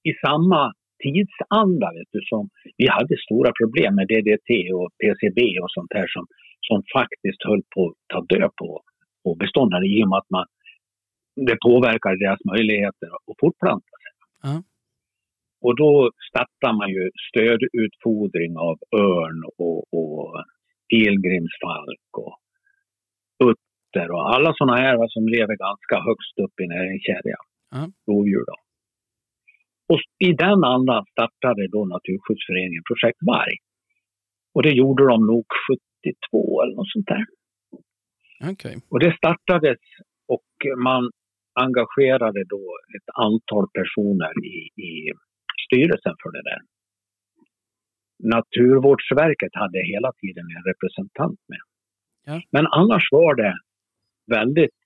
[0.02, 0.72] i samma
[1.02, 2.42] tidsanda vet du, som
[2.80, 6.24] vi hade stora problem med DDT och PCB och sånt här som,
[6.68, 8.70] som faktiskt höll på att ta död på,
[9.24, 10.46] på bestånden i och med att man,
[11.48, 14.12] det påverkade deras möjligheter att fortplanta sig.
[14.42, 14.62] Ja.
[15.64, 18.76] Och då startar man ju stödutfodring av
[19.08, 20.44] örn och, och
[20.90, 22.36] pilgrimsfalk och
[23.50, 27.44] utter och alla sådana här som lever ganska högst upp i näringskedjan.
[27.70, 27.82] Ja.
[28.06, 28.56] Rovdjur då.
[29.92, 33.56] Och i den andan startade då Naturskyddsföreningen Projekt Varg.
[34.54, 37.24] Och det gjorde de nog 72 eller något sånt där.
[38.52, 38.74] Okej.
[38.90, 39.80] Och det startades
[40.34, 40.50] och
[40.88, 41.10] man
[41.64, 42.64] engagerade då
[42.96, 44.56] ett antal personer i,
[44.88, 44.92] i
[45.64, 46.60] styrelsen för det där.
[48.34, 51.64] Naturvårdsverket hade hela tiden en representant med.
[52.28, 52.42] Ja.
[52.54, 53.54] Men annars var det
[54.36, 54.76] väldigt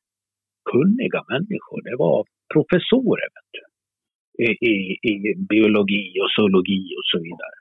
[0.72, 1.78] kunniga människor.
[1.88, 2.18] Det var
[2.54, 3.62] professorer vet du,
[4.38, 4.68] i,
[5.10, 7.56] i, biologi och zoologi och så vidare.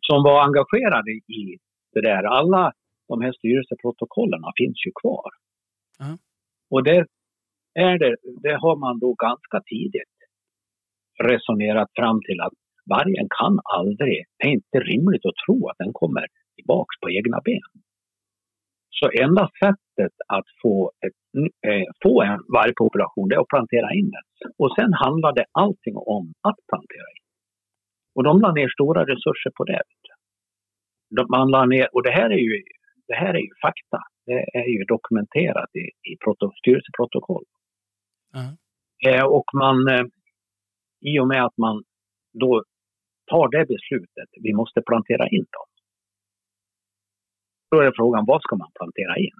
[0.00, 1.58] Som var engagerade i
[1.92, 2.22] det där.
[2.22, 2.72] Alla
[3.08, 5.30] de här styrelseprotokollen finns ju kvar.
[5.98, 6.18] Ja.
[6.70, 7.06] Och det,
[7.74, 10.16] är det, det har man då ganska tidigt
[11.22, 12.52] resonerat fram till att
[12.86, 17.40] vargen kan aldrig, det är inte rimligt att tro att den kommer tillbaks på egna
[17.44, 17.70] ben.
[18.98, 21.20] Så enda sättet att få, ett,
[21.68, 24.50] eh, få en vargpopulation det är att plantera in den.
[24.58, 27.24] Och sen handlade allting om att plantera in.
[28.14, 29.82] Och de la ner stora resurser på det.
[31.16, 32.62] De, man la ner, och det här är ju,
[33.08, 34.00] det här är ju fakta.
[34.26, 37.44] Det är ju dokumenterat i, i proto, styrelseprotokoll.
[38.32, 38.56] Ja.
[39.10, 40.04] Eh, och man, eh,
[41.00, 41.82] i och med att man
[42.32, 42.64] då
[43.30, 45.68] tar det beslutet, vi måste plantera in dem.
[47.70, 49.38] Då är frågan, vad ska man plantera in?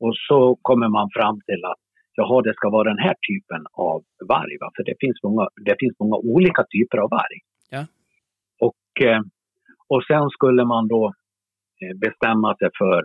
[0.00, 1.82] Och så kommer man fram till att
[2.18, 4.54] jaha, det ska vara den här typen av varg.
[4.60, 4.70] Va?
[4.76, 7.38] För det finns, många, det finns många olika typer av varg.
[7.70, 7.82] Ja.
[8.60, 9.20] Och, eh,
[9.88, 11.12] och sen skulle man då
[11.82, 12.98] eh, bestämma sig för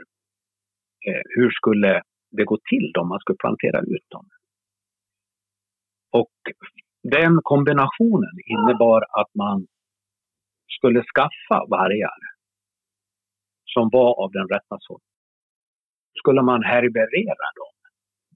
[1.07, 2.01] eh, hur skulle
[2.31, 4.25] det gå till då man skulle plantera ut dem.
[6.11, 6.35] Och
[7.03, 9.67] den kombinationen innebar att man
[10.77, 12.19] skulle skaffa vargar
[13.73, 15.13] som var av den rätta sorten.
[16.19, 17.73] Skulle man härbärgera dem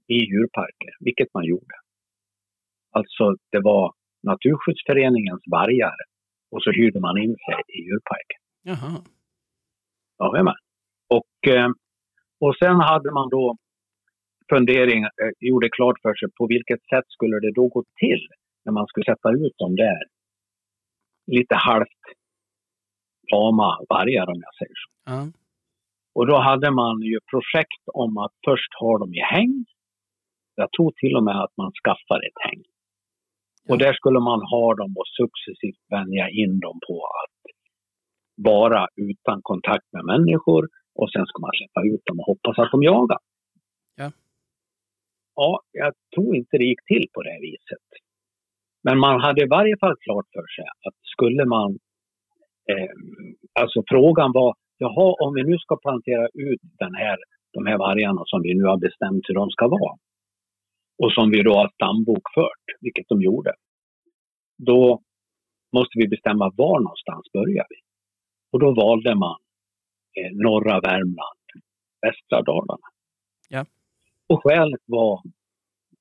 [0.06, 1.74] i djurparker, vilket man gjorde.
[2.90, 5.96] Alltså det var Naturskyddsföreningens vargar
[6.50, 8.40] och så hyrde man in sig i djurparken.
[8.62, 9.02] Jaha.
[10.18, 10.60] Jajamän.
[11.08, 11.70] Och, eh,
[12.40, 13.56] och sen hade man då
[14.52, 18.28] fundering, eh, gjorde klart för sig på vilket sätt skulle det då gå till
[18.64, 20.02] när man skulle sätta ut dem där
[21.26, 22.04] lite halvt
[23.32, 24.90] tama vargar om jag säger så.
[25.10, 25.20] Ja.
[26.14, 29.64] Och då hade man ju projekt om att först ha dem i häng.
[30.54, 32.62] Jag tror till och med att man skaffade ett häng.
[33.64, 33.74] Ja.
[33.74, 37.38] Och där skulle man ha dem och successivt vänja in dem på att
[38.50, 42.70] vara utan kontakt med människor och sen ska man släppa ut dem och hoppas att
[42.70, 43.18] de jagar.
[43.96, 44.10] Ja.
[45.34, 47.88] Ja, jag tror inte det gick till på det viset.
[48.82, 51.78] Men man hade i varje fall klart för sig att skulle man...
[52.72, 52.90] Eh,
[53.60, 57.18] alltså frågan var, jaha, om vi nu ska plantera ut den här,
[57.52, 59.98] de här vargarna som vi nu har bestämt hur de ska vara
[61.02, 63.52] och som vi då har stambokfört, vilket de gjorde.
[64.56, 65.02] Då
[65.72, 67.76] måste vi bestämma var någonstans börjar vi.
[68.52, 69.38] Och då valde man
[70.16, 71.46] eh, norra Värmland,
[72.02, 72.88] västra Dalarna.
[73.48, 73.66] Ja.
[74.26, 75.22] Och skälet var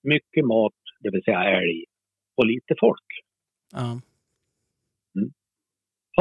[0.03, 1.86] mycket mat, det vill säga älg,
[2.38, 3.07] och lite folk.
[3.74, 4.01] Ja.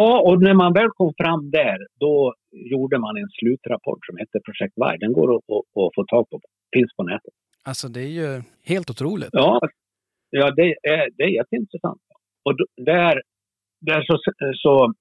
[0.00, 2.34] Ja, och när man väl kom fram där, då
[2.72, 4.98] gjorde man en slutrapport som hette Projekt Varg.
[4.98, 6.40] Den går att, att, att få tag på,
[6.76, 7.34] finns på nätet.
[7.68, 8.42] Alltså det är ju
[8.72, 9.28] helt otroligt.
[9.32, 9.60] Ja,
[10.30, 12.00] ja det, är, det är jätteintressant.
[12.44, 13.22] Och då- där,
[13.80, 14.14] där så,
[14.64, 14.92] så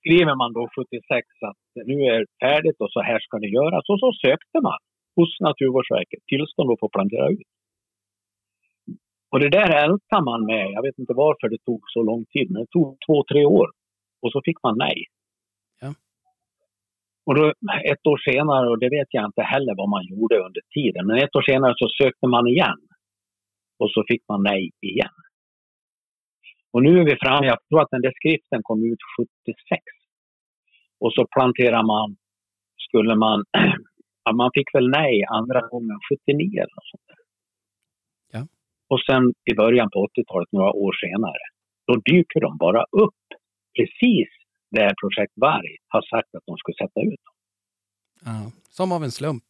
[0.00, 3.84] skriver man då 76 att nu är det färdigt och så här ska det göras.
[3.88, 4.78] Och så sökte man
[5.16, 7.48] hos Naturvårdsverket tillstånd att få plantera ut.
[9.32, 10.66] Och det där ältar man med.
[10.76, 13.68] Jag vet inte varför det tog så lång tid, men det tog två, tre år.
[14.22, 14.98] Och så fick man nej.
[15.80, 15.94] Ja.
[17.26, 17.44] Och då,
[17.92, 21.16] ett år senare, och det vet jag inte heller vad man gjorde under tiden, men
[21.16, 22.80] ett år senare så sökte man igen.
[23.78, 25.16] Och så fick man nej igen.
[26.72, 29.02] Och nu är vi framme, jag tror att den där skriften kom ut
[29.44, 29.82] 76.
[31.00, 32.16] Och så planterar man,
[32.88, 33.44] skulle man,
[34.24, 37.22] ja, man fick väl nej andra gången 79 eller något sånt där.
[38.34, 38.42] Ja.
[38.90, 41.44] Och sen i början på 80-talet, några år senare,
[41.86, 43.17] då dyker de bara upp
[43.78, 44.28] precis
[44.70, 47.34] där Projekt Varg har sagt att de skulle sätta ut dem.
[48.24, 48.52] Ja.
[48.70, 49.44] Som av en slump.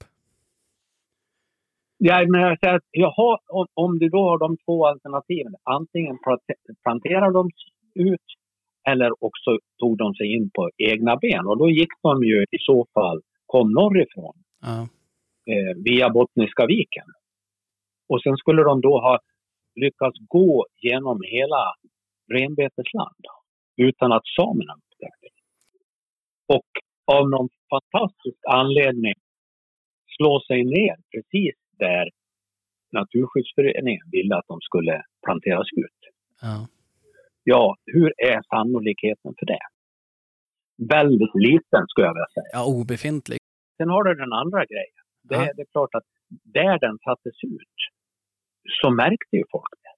[1.99, 6.19] Ja, men jag säger att, jaha, om, om du då har de två alternativen, antingen
[6.19, 7.51] plante- planterar de
[7.95, 8.27] ut
[8.89, 11.47] eller också tog de sig in på egna ben.
[11.47, 14.81] Och då gick de ju i så fall, kom norrifrån Ja.
[15.53, 17.07] eh, via Bottniska viken.
[18.09, 19.19] Och sen skulle de då ha
[19.75, 21.75] lyckats gå genom hela
[22.33, 23.25] renbetesland
[23.79, 25.43] utan att samerna upptäckte det.
[26.57, 26.71] Och
[27.17, 29.15] av någon fantastisk anledning
[30.17, 32.11] slå sig ner precis där
[32.93, 36.01] Naturskyddsföreningen ville att de skulle planteras ut.
[36.43, 36.67] Ja.
[37.45, 39.65] Ja, hur är sannolikheten för det?
[40.89, 42.51] Väldigt liten skulle jag vilja säga.
[42.53, 43.39] ja, obefintlig.
[43.77, 45.03] Sen har du den andra grejen.
[45.23, 45.53] Det, Ja.
[45.57, 46.05] det är klart att
[46.45, 47.79] där den sattes ut
[48.83, 49.95] så märkte ju folk det.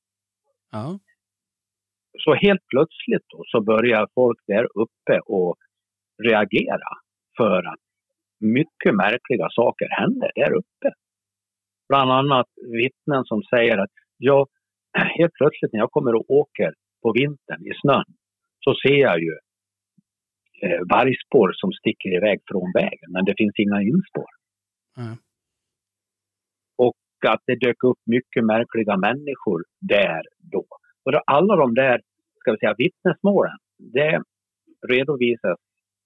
[0.70, 0.98] Ja.
[2.18, 5.56] Så helt plötsligt då, så börjar folk där uppe och
[6.22, 6.90] reagera
[7.36, 7.80] för att
[8.40, 10.88] mycket märkliga saker händer där uppe.
[11.88, 12.46] Bland annat
[12.82, 14.48] vittnen som säger att jag
[15.18, 18.04] helt plötsligt när jag kommer och åker på vintern i snön
[18.64, 19.34] så ser jag ju
[20.62, 24.30] eh, vargspår som sticker iväg från vägen men det finns inga inspår.
[24.96, 25.16] Ja.
[26.76, 30.66] Och att det dök upp mycket märkliga människor där då.
[31.10, 32.00] Och då alla de där,
[32.40, 34.22] ska vi säga, vittnesmålen, det
[34.88, 35.58] redovisas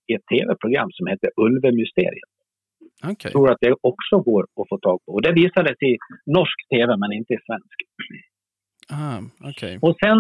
[0.07, 2.32] i ett tv-program som heter Ulvemysteriet.
[3.02, 3.16] Okej.
[3.22, 5.12] Jag tror att det också går att få tag på.
[5.12, 5.96] Och det visades i
[6.26, 7.76] norsk tv men inte i svensk.
[8.92, 9.78] Ah, okej.
[9.82, 10.18] Och sen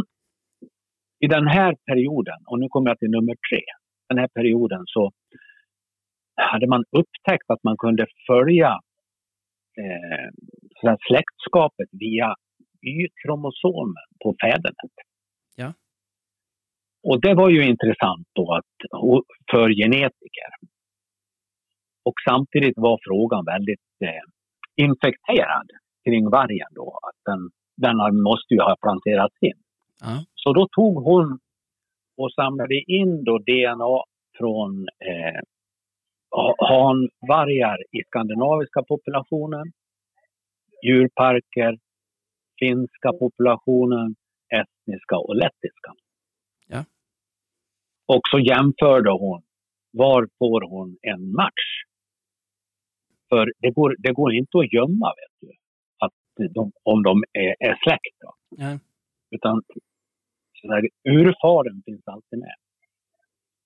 [1.24, 3.62] i den här perioden, och nu kommer jag till nummer tre,
[4.08, 5.10] den här perioden så
[6.36, 8.72] hade man upptäckt att man kunde följa
[9.82, 10.28] eh,
[11.08, 12.34] släktskapet via
[12.92, 14.94] Y-kromosomen på fädernet.
[15.56, 15.72] Ja.
[17.08, 18.74] Och det var ju intressant då att,
[19.50, 20.50] för genetiker.
[22.04, 24.24] Och samtidigt var frågan väldigt eh,
[24.86, 25.68] infekterad
[26.04, 26.98] kring vargen då.
[27.08, 29.58] Att den, den måste ju ha planterats in.
[30.00, 30.24] Ja.
[30.34, 31.38] Så då tog hon
[32.16, 34.02] och samlade in då DNA
[34.38, 35.40] från eh,
[36.30, 39.66] ha- hanvargar i skandinaviska populationen,
[40.86, 41.78] djurparker,
[42.58, 44.14] finska populationen,
[44.60, 45.92] estniska och lettiska.
[46.66, 46.84] Ja.
[48.06, 49.42] Och så jämförde hon,
[49.90, 51.66] var får hon en match?
[53.28, 55.52] För det går, det går inte att gömma, vet du,
[55.98, 58.16] att de, om de är, är släkt.
[58.20, 58.34] Då.
[58.48, 58.78] Ja.
[59.30, 59.62] Utan
[60.60, 62.54] så där, urfaren finns alltid med.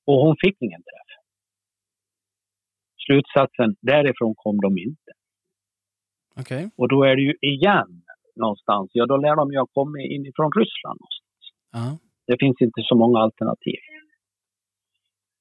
[0.05, 1.11] Och hon fick ingen träff.
[3.07, 5.13] Slutsatsen, därifrån kom de inte.
[6.37, 6.71] Okej.
[6.77, 8.03] Och då är det ju igen
[8.39, 11.43] någonstans, ja då lär de ju ha kommit inifrån Ryssland någonstans.
[11.77, 11.87] Ja.
[12.29, 13.81] Det finns inte så många alternativ.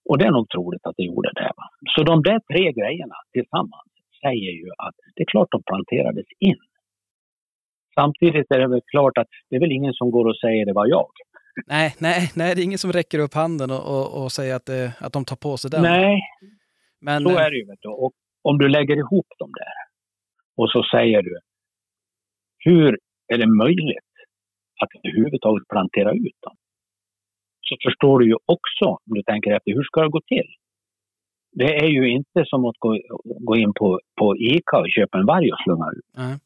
[0.09, 1.51] Och det är nog troligt att det gjorde det.
[1.57, 1.65] Va?
[1.93, 3.91] Så de där tre grejerna tillsammans
[4.23, 6.61] säger ju att det är klart de planterades in.
[7.99, 10.73] Samtidigt är det väl klart att det är väl ingen som går och säger det
[10.73, 11.11] var jag.
[11.67, 14.65] Nej, nej, nej, det är ingen som räcker upp handen och, och, och säger att,
[14.65, 15.81] det, att de tar på sig den.
[15.81, 16.21] Nej,
[17.01, 17.65] Men, så är det ju.
[17.65, 17.89] Vet du.
[17.89, 19.77] Och om du lägger ihop dem där
[20.57, 21.39] och så säger du,
[22.59, 24.13] hur är det möjligt
[24.81, 26.55] att överhuvudtaget plantera ut dem?
[27.61, 30.49] Så förstår du ju också, om du tänker efter, hur ska det gå till?
[31.51, 35.25] Det är ju inte som att gå, gå in på, på ICA och köpa en
[35.25, 36.05] varg och slunga ut.
[36.17, 36.37] Nej.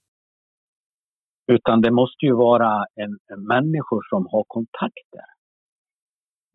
[1.47, 5.27] Utan det måste ju vara en, en människor som har kontakter.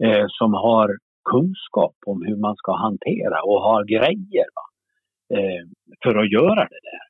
[0.05, 0.99] Eh, som har
[1.31, 4.67] kunskap om hur man ska hantera och har grejer va?
[5.37, 5.63] Eh,
[6.03, 7.07] för att göra det där.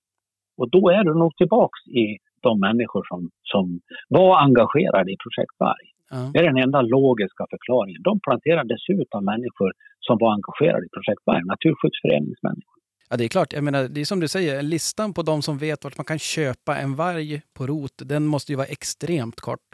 [0.57, 2.19] Och då är du nog tillbaks i
[2.49, 3.21] de människor som,
[3.53, 3.65] som
[4.09, 5.87] var engagerade i Projekt Varg.
[6.11, 6.31] Ja.
[6.33, 8.01] Det är den enda logiska förklaringen.
[8.03, 9.71] De planterades ut av människor
[10.07, 12.77] som var engagerade i Projekt Varg, naturskyddsföreningsmänniskor.
[13.11, 13.53] ja, det är klart.
[13.53, 16.19] Jag menar, det är som du säger, listan på de som vet vart man kan
[16.19, 19.69] köpa en varg på rot, den måste ju vara extremt kort.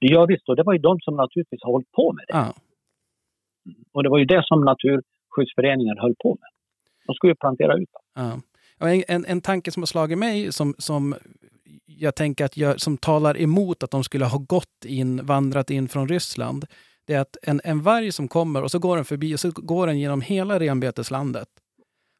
[0.00, 2.34] Ja visst, och det var ju de som naturligtvis har hållit på med det.
[2.38, 2.48] Ja.
[3.92, 6.50] Och det var ju det som Naturskyddsföreningen höll på med.
[7.06, 8.42] De skulle ju plantera ut dem.
[8.80, 11.14] En, en, en tanke som har slagit mig som, som
[11.98, 15.88] jag tänker att jag, som talar emot att de skulle ha gått in, vandrat in
[15.88, 16.66] från Ryssland,
[17.06, 19.50] det är att en, en varg som kommer och så går den förbi och så
[19.50, 21.48] går den genom hela renbeteslandet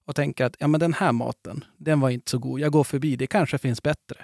[0.06, 2.60] och tänker att ja, men den här maten, den var inte så god.
[2.60, 4.16] Jag går förbi, det kanske finns bättre.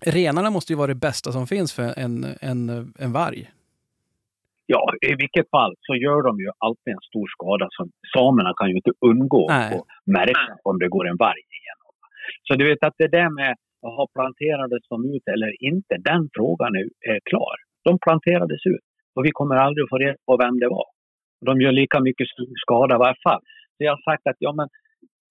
[0.00, 3.50] Renarna måste ju vara det bästa som finns för en, en, en varg.
[4.66, 7.68] Ja, i vilket fall så gör de ju alltid en stor skada.
[7.70, 9.74] Så samerna kan ju inte undgå Nej.
[9.74, 11.92] att märka om det går en varg igenom.
[12.42, 13.56] Så du vet att det där med
[13.86, 17.56] att ha planterades de ut eller inte, den frågan är, är klar.
[17.84, 20.88] De planterades ut och vi kommer aldrig att få reda på vem det var.
[21.48, 22.26] De gör lika mycket
[22.64, 23.42] skada i varje fall.
[23.76, 24.68] Så jag har sagt att ja, men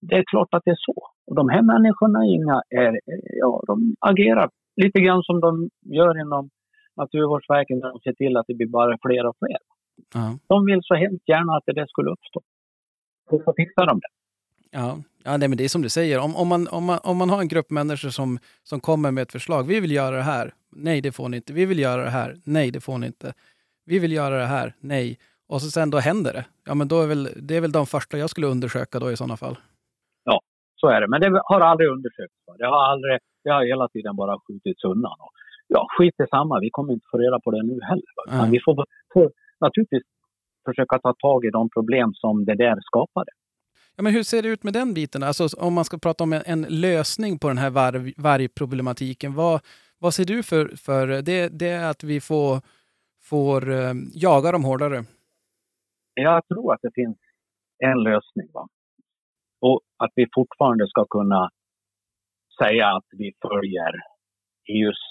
[0.01, 0.97] det är klart att det är så.
[1.27, 2.99] Och de här människorna inga, är,
[3.43, 4.49] ja, de agerar
[4.83, 6.49] lite grann som de gör inom
[6.97, 9.57] Naturvårdsverket när de ser till att det blir bara fler och fler.
[10.13, 10.37] Ja.
[10.47, 12.41] De vill så hemskt gärna att det där skulle uppstå.
[13.29, 14.11] Och så fixar de det.
[14.71, 16.19] Ja, ja nej, men det är som du säger.
[16.19, 19.21] Om, om, man, om, man, om man har en grupp människor som, som kommer med
[19.21, 19.63] ett förslag.
[19.67, 20.53] Vi vill göra det här.
[20.75, 21.53] Nej, det får ni inte.
[21.53, 22.35] Vi vill göra det här.
[22.43, 23.33] Nej, det får ni inte.
[23.85, 24.73] Vi vill göra det här.
[24.79, 25.17] Nej.
[25.47, 26.45] Och så sen då händer det.
[26.65, 29.17] Ja, men då är väl, det är väl de första jag skulle undersöka då i
[29.17, 29.57] sådana fall.
[30.81, 31.07] Så är det.
[31.07, 32.35] Men det har aldrig undersökts.
[32.57, 35.17] Det har, aldrig, det har hela tiden bara skjutits undan.
[35.25, 35.31] Och,
[35.67, 36.59] ja, skit i samma.
[36.59, 38.13] Vi kommer inte få reda på det nu heller.
[38.27, 38.51] Nej.
[38.51, 39.31] vi får, får
[39.65, 40.03] naturligtvis
[40.67, 43.31] försöka ta tag i de problem som det där skapade.
[43.95, 45.23] Ja, men hur ser det ut med den biten?
[45.23, 49.33] Alltså, om man ska prata om en, en lösning på den här varg, vargproblematiken.
[49.33, 49.61] Vad,
[49.99, 51.49] vad ser du för, för det?
[51.59, 52.61] Det är att vi får,
[53.23, 55.03] får eh, jaga dem hårdare.
[56.13, 57.17] Jag tror att det finns
[57.77, 58.47] en lösning.
[58.53, 58.67] Va?
[59.61, 61.49] Och att vi fortfarande ska kunna
[62.63, 63.93] säga att vi följer
[64.75, 65.03] EUs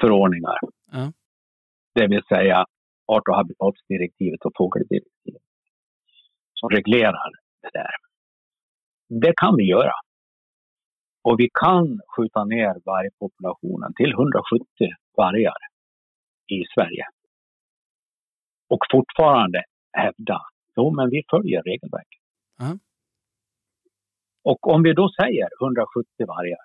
[0.00, 0.58] förordningar.
[0.92, 1.12] Ja.
[1.94, 2.66] Det vill säga
[3.06, 5.42] art och habitatsdirektivet och fågeldirektivet.
[6.54, 7.30] Som reglerar
[7.62, 7.94] det där.
[9.08, 9.92] Det kan vi göra.
[11.22, 14.66] Och vi kan skjuta ner vargpopulationen till 170
[15.16, 15.60] vargar
[16.46, 17.04] i Sverige.
[18.68, 20.40] Och fortfarande hävda,
[20.76, 22.22] jo men vi följer regelverket.
[22.58, 22.78] Ja.
[24.44, 26.64] Och om vi då säger 170 vargar,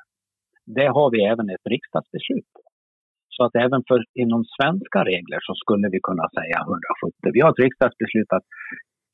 [0.65, 2.61] det har vi även ett riksdagsbeslut på.
[3.35, 7.33] Så att även för inom svenska regler så skulle vi kunna säga 170.
[7.33, 8.45] Vi har ett riksdagsbeslut att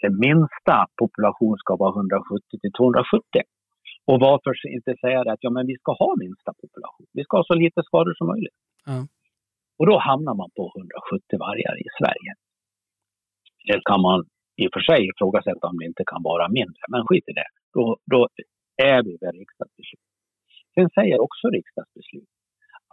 [0.04, 3.42] den minsta population ska vara 170 till 270.
[4.10, 7.08] Och varför inte säga det att ja, men vi ska ha minsta population.
[7.18, 8.60] Vi ska ha så lite skador som möjligt.
[8.86, 8.98] Ja.
[9.80, 12.32] Och då hamnar man på 170 vargar i Sverige.
[13.68, 14.20] Det kan man
[14.62, 17.50] i och för sig ifrågasätta om det inte kan vara mindre, men skit i det.
[17.74, 18.22] Då, då
[18.92, 20.08] är vi vid riksdagsbeslut.
[20.76, 22.32] Sen säger också riksdagsbeslut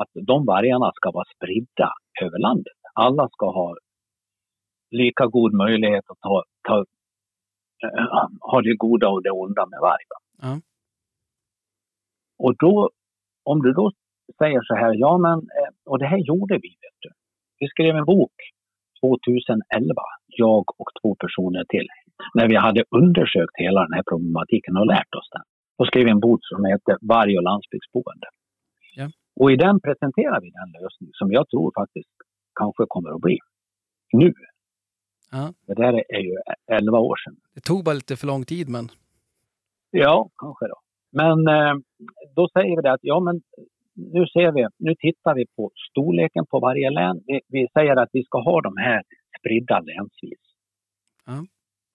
[0.00, 1.88] att de vargarna ska vara spridda
[2.22, 2.78] över landet.
[2.94, 3.76] Alla ska ha
[4.90, 6.84] lika god möjlighet att ta, ta,
[7.82, 10.04] äh, ha det goda och det onda med varg.
[10.10, 10.18] va.
[10.42, 10.60] Ja.
[12.38, 12.90] Och då,
[13.44, 13.92] om du då
[14.38, 17.10] säger så här, ja men, eh, och det här gjorde vi, vet du.
[17.60, 18.36] Vi skrev en bok
[19.00, 19.94] 2011,
[20.26, 21.88] jag och två personer till,
[22.34, 25.42] när vi hade undersökt hela den här problematiken och lärt oss den.
[25.78, 28.28] Och skrev en bok som heter Varg och landsbygdsboende.
[28.96, 29.06] Ja.
[29.40, 32.14] Och i den presenterar vi den lösning som jag tror faktiskt
[32.60, 33.38] kanske kommer att bli
[34.12, 34.32] nu.
[35.30, 35.52] Ja.
[35.66, 36.36] Det där är ju
[36.66, 37.36] 11 år sedan.
[37.54, 38.88] Det tog bara lite för lång tid, men
[39.90, 40.78] Ja, kanske då.
[41.12, 41.74] Men eh,
[42.36, 43.42] då säger vi det att ja, men
[43.94, 47.20] nu ser vi, nu tittar vi på storleken på varje län.
[47.26, 49.02] Vi, vi säger att vi ska ha de här
[49.38, 50.44] spridda länsvis.
[51.26, 51.44] Ja.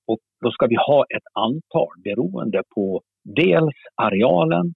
[0.08, 4.74] Och då ska vi ha ett antal beroende på dels arealen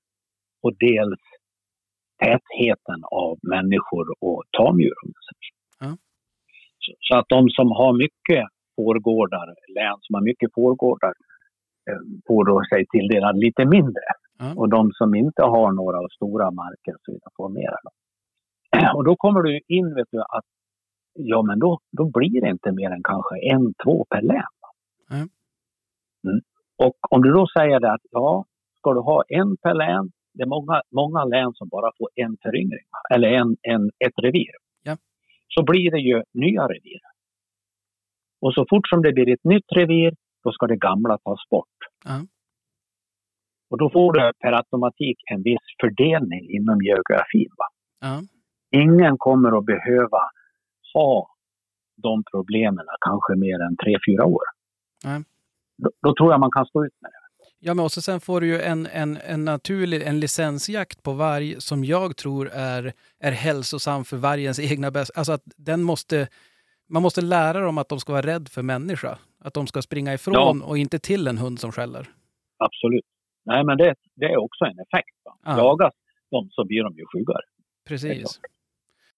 [0.62, 1.20] och dels
[2.24, 4.94] tätheten av människor och tamdjur.
[5.04, 5.96] säger
[7.00, 7.18] så.
[7.18, 8.44] Att de som har mycket
[8.76, 9.48] fårgårdar,
[9.78, 11.14] län som har mycket fårgårdar,
[11.90, 14.08] eh, får då sig tilldelad lite mindre.
[14.40, 14.54] Ja.
[14.56, 17.78] Och de som inte har några stora marker så får mera.
[17.84, 17.92] Då.
[18.98, 20.46] Och då kommer du in vet du att
[21.14, 24.56] ja men då, då blir det inte mer än kanske en, två per län.
[25.12, 25.28] Mm.
[26.28, 26.42] Mm.
[26.78, 28.46] Och om du då säger det att ja,
[28.78, 32.38] ska du ha en per län, det är många, många län som bara får en
[32.44, 34.56] föryngring, eller en, en, ett revir.
[35.56, 37.02] Så blir det ju nya revir.
[38.42, 40.14] Och så fort som det blir ett nytt revir,
[40.44, 41.78] då ska det gamla tas bort.
[42.06, 42.22] Ja.
[43.70, 47.50] Och då får du per automatik en viss fördelning inom geografin.
[48.02, 48.22] Ja.
[48.72, 50.22] Ingen kommer att behöva
[50.94, 51.28] ha
[51.98, 54.46] de problemen kanske mer än tre, fyra år.
[55.04, 55.24] Nej.
[55.78, 57.15] Då, då tror jag man kan stå ut med det.
[57.68, 61.62] Ja, men också sen får du ju en, en, en naturlig en licensjakt på varg
[61.62, 65.20] som jag tror är, är hälsosam för vargens egna bästa.
[65.20, 66.28] Alltså att den måste,
[66.90, 69.18] man måste lära dem att de ska vara rädd för människa.
[69.46, 72.04] Att de ska springa ifrån och inte till en hund som skäller.
[72.58, 73.06] Absolut.
[73.46, 75.16] Nej, men det, det är också en effekt.
[75.26, 75.34] Va?
[75.46, 75.58] Ja.
[75.58, 75.94] Jagas
[76.32, 77.46] de så blir de ju skyggare.
[77.88, 78.40] Precis.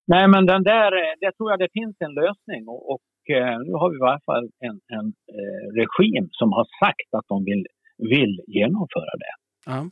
[0.07, 3.59] Nej, men den där, eh, det tror jag det finns en lösning och, och eh,
[3.65, 5.07] nu har vi i varje fall en, en
[5.37, 7.65] eh, regim som har sagt att de vill,
[7.97, 9.33] vill genomföra det.
[9.65, 9.89] Ja.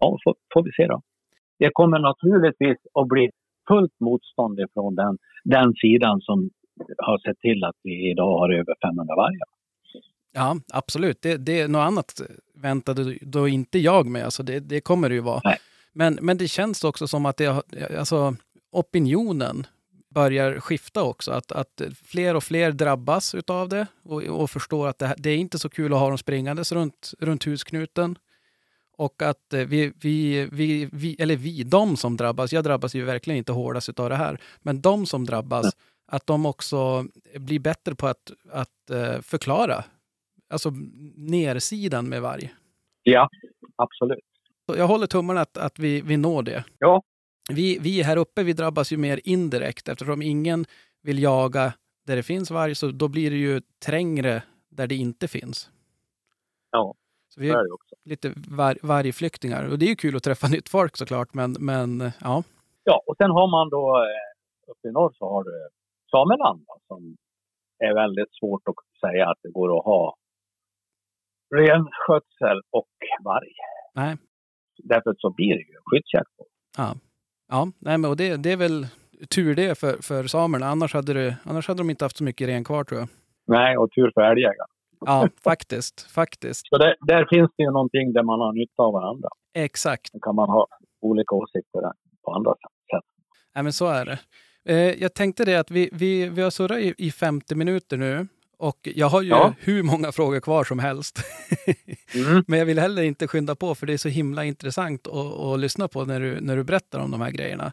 [0.00, 1.02] Ja, får, får vi se då.
[1.58, 3.30] Det kommer naturligtvis att bli
[3.68, 6.50] fullt motstånd från den, den sidan som
[6.98, 9.48] har sett till att vi idag har över 500 vargar.
[10.34, 11.22] Ja, absolut.
[11.22, 12.20] Det, det är något annat
[12.54, 14.24] väntade då inte jag med.
[14.24, 15.40] Alltså det, det kommer det ju vara.
[15.44, 15.56] Nej.
[15.92, 17.48] Men, men det känns också som att det,
[17.98, 18.34] alltså,
[18.72, 19.66] opinionen
[20.08, 21.32] börjar skifta också.
[21.32, 25.36] Att, att fler och fler drabbas utav det och, och förstår att det, det är
[25.36, 28.18] inte så kul att ha dem springandes runt, runt husknuten.
[28.96, 33.04] Och att eh, vi, vi, vi, vi, eller vi, de som drabbas, jag drabbas ju
[33.04, 35.76] verkligen inte hårdast utav det här, men de som drabbas,
[36.06, 39.84] att de också blir bättre på att, att eh, förklara
[40.48, 40.72] alltså
[41.16, 42.54] nersidan med varg.
[43.02, 43.28] Ja,
[43.76, 44.24] absolut.
[44.66, 46.64] Så jag håller tummarna att, att vi, vi når det.
[46.78, 47.02] Ja.
[47.48, 50.64] Vi, vi här uppe vi drabbas ju mer indirekt eftersom ingen
[51.02, 51.72] vill jaga
[52.06, 55.70] där det finns varg, så då blir det ju trängre där det inte finns.
[56.70, 56.94] Ja,
[57.28, 57.94] Så vi är är också.
[58.04, 59.68] lite var, vargflyktingar.
[59.70, 62.42] Och det är ju kul att träffa nytt folk såklart, men, men ja.
[62.84, 65.68] Ja, och sen har man då eh, uppe i norr så har du
[66.10, 67.16] Sameland va, som
[67.78, 70.16] är väldigt svårt att säga att det går att ha
[71.54, 72.88] renskötsel och
[73.24, 73.52] varg.
[73.94, 74.16] Nej.
[74.82, 76.30] Därför så blir det ju skyddsjakt.
[76.76, 76.94] Ja,
[77.48, 78.86] ja nej, men och det, det är väl
[79.34, 80.66] tur det för, för samerna.
[80.66, 83.08] Annars hade, det, annars hade de inte haft så mycket ren kvar tror jag.
[83.46, 84.68] Nej, och tur för älgjägaren.
[85.00, 86.10] Ja, faktiskt.
[86.10, 86.68] Faktiskt.
[86.68, 89.28] Så där, där finns det ju någonting där man har nytta av varandra.
[89.54, 90.12] Exakt.
[90.12, 90.66] Då kan man ha
[91.00, 91.80] olika åsikter
[92.24, 93.04] på andra sätt.
[93.54, 94.18] Nej, men så är det.
[94.64, 98.26] Eh, jag tänkte det att vi, vi, vi har surrat i, i 50 minuter nu
[98.58, 99.54] och jag har ju Ja.
[99.58, 101.18] hur många frågor kvar som helst.
[102.14, 102.44] Mm.
[102.46, 105.60] men jag vill heller inte skynda på för det är så himla intressant att, att
[105.60, 107.72] lyssna på när du, när du berättar om de här grejerna.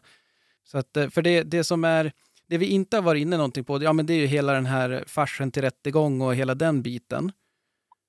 [0.64, 2.12] Så att, eh, för det, det som är,
[2.48, 4.66] det vi inte har varit inne någonting på, ja men det är ju hela den
[4.66, 7.32] här farsen till rättegång och hela den biten.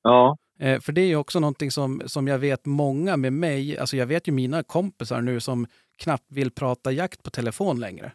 [0.04, 3.78] Ja, Eh, för det är ju också någonting som, som jag vet många med mig,
[3.78, 5.68] alltså jag vet ju mina kompisar nu som
[5.98, 8.12] knappt vill prata jakt på telefon längre.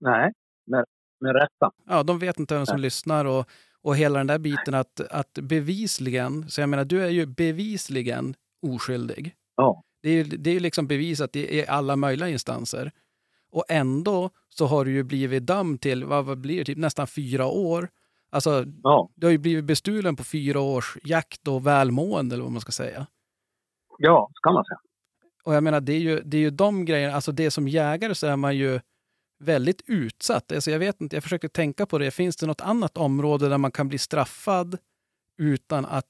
[0.00, 0.32] nej,
[0.66, 0.84] med,
[1.20, 1.70] med rätta.
[1.88, 3.48] Ja, de vet inte vem som lyssnar och,
[3.84, 8.34] och hela den där biten att, att bevisligen, så jag menar du är ju bevisligen
[8.62, 9.34] oskyldig.
[9.56, 12.92] Ja, Det är ju det är liksom bevisat i, alla möjliga instanser.
[13.50, 17.06] Och ändå så har du ju blivit dömd till, vad, vad blir det, typ nästan
[17.06, 17.88] fyra år.
[18.30, 22.52] Alltså, ja, du har ju blivit bestulen på fyra års jakt och välmående eller vad
[22.52, 23.06] man ska säga.
[23.98, 24.78] ja, ska man säga.
[25.44, 28.14] Och jag menar, det är ju, det är ju de grejerna, alltså det som jägare
[28.14, 28.80] så är man ju
[29.44, 30.52] väldigt utsatt.
[30.52, 32.10] Alltså jag vet inte, jag försöker tänka på det.
[32.10, 34.78] Finns det något annat område där man kan bli straffad
[35.38, 36.06] utan att,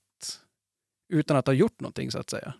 [1.08, 2.54] utan att ha gjort någonting så att säga?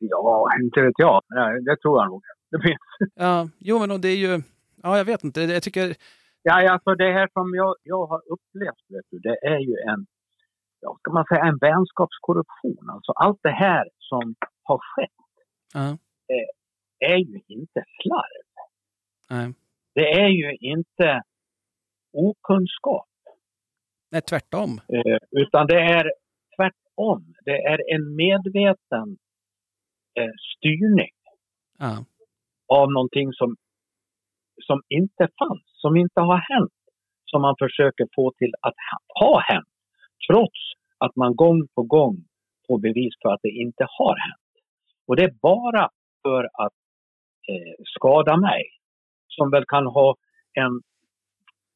[0.00, 1.22] Ja, inte vet jag.
[1.28, 2.22] Nej, det tror jag nog.
[2.50, 3.12] Det finns.
[3.14, 4.42] Ja, jo men det är ju,
[4.82, 5.96] ja jag vet inte, jag tycker,
[6.42, 10.06] Ja, alltså det här som jag, jag har upplevt, vet du, det är ju en,
[10.80, 12.90] ja, ska man säga, en vänskapskorruption.
[12.90, 15.10] Alltså allt det här som har skett
[15.74, 15.98] ja,
[16.98, 18.49] är ju inte slarv.
[19.30, 19.52] Nej,
[19.94, 21.22] Det är ju inte
[22.12, 23.08] okunskap,
[24.12, 24.80] nej tvärtom.
[24.88, 26.12] eh, utan det är
[26.56, 27.34] tvärtom.
[27.44, 29.16] Det är en medveten
[30.18, 31.10] eh, styrning
[31.78, 32.04] Ja,
[32.68, 33.56] av någonting som,
[34.62, 36.72] som inte fanns, som inte har hänt,
[37.24, 39.68] som man försöker få till att ha, ha hänt.
[40.30, 40.60] Trots
[40.98, 42.16] att man gång på gång
[42.66, 44.50] får bevis för att det inte har hänt.
[45.06, 45.88] Och det är bara
[46.22, 46.72] för att
[47.50, 48.62] eh, skada mig,
[49.30, 50.16] som väl kan ha
[50.52, 50.72] en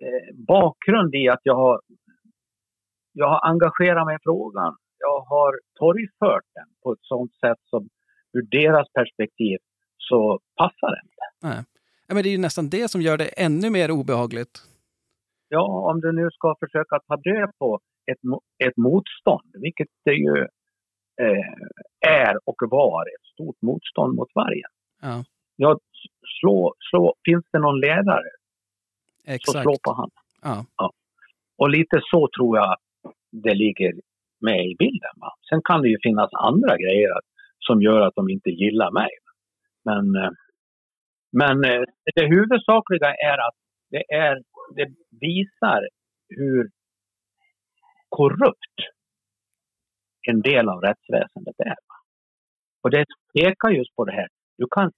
[0.04, 1.80] eh, bakgrund i att jag har,
[3.12, 4.76] jag har engagerat mig i frågan.
[4.98, 7.88] Jag har torgfört den på ett sådant sätt som
[8.32, 9.58] ur deras perspektiv
[9.96, 11.54] så passar det inte.
[11.54, 11.64] Nej.
[12.08, 14.62] Men det är ju nästan det som gör det ännu mer obehagligt.
[15.48, 18.18] Ja, om du nu ska försöka ta död på ett,
[18.64, 20.36] ett motstånd, vilket det ju
[21.20, 24.70] eh, är och var ett stort motstånd mot vargen.
[25.02, 25.24] Ja,
[25.56, 25.78] Ja,
[26.40, 28.30] slå, slå, finns det någon ledare
[29.24, 29.62] så exakt.
[29.62, 30.10] slå på han.
[30.42, 30.90] Ja.
[31.58, 32.76] Och lite så tror jag
[33.30, 33.92] det ligger
[34.40, 35.14] med i bilden.
[35.16, 35.30] Va?
[35.48, 37.10] Sen kan det ju finnas andra grejer
[37.58, 39.10] som gör att de inte gillar mig.
[39.84, 40.30] Men, eh,
[41.32, 41.82] men eh,
[42.14, 43.56] det huvudsakliga är att
[43.90, 44.42] det, är,
[44.76, 44.88] det
[45.20, 45.88] visar
[46.28, 46.70] hur
[48.08, 48.76] korrupt
[50.28, 51.76] en del av rättsväsendet är.
[52.82, 53.04] Och det
[53.34, 54.28] pekar just på det här.
[54.58, 54.92] Du kan,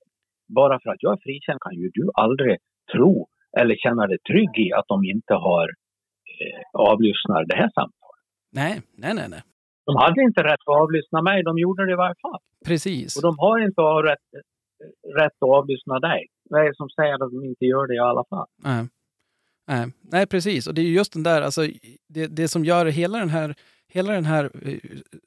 [0.49, 2.59] bara för att jag är frikänd kan ju du aldrig
[2.93, 3.29] tro
[3.59, 5.69] eller känna dig trygg i att de inte har
[6.41, 8.25] eh, avlyssnat det här samtalet.
[8.53, 9.43] Nej, nej, nej, nej.
[9.87, 12.41] De hade inte rätt att avlyssna mig, de gjorde det i varje fall.
[12.65, 13.17] Precis.
[13.17, 14.29] Och de har inte rätt,
[15.21, 16.27] rätt att avlyssna dig.
[16.51, 18.47] Vad är det som säger att de inte gör det i alla fall?
[18.65, 18.87] Nej.
[19.69, 19.87] Nej.
[20.13, 20.67] Nej, precis.
[20.67, 21.61] Och det är ju just den där, alltså,
[22.09, 23.55] det, det som gör hela den här,
[23.89, 24.79] hela den här eh,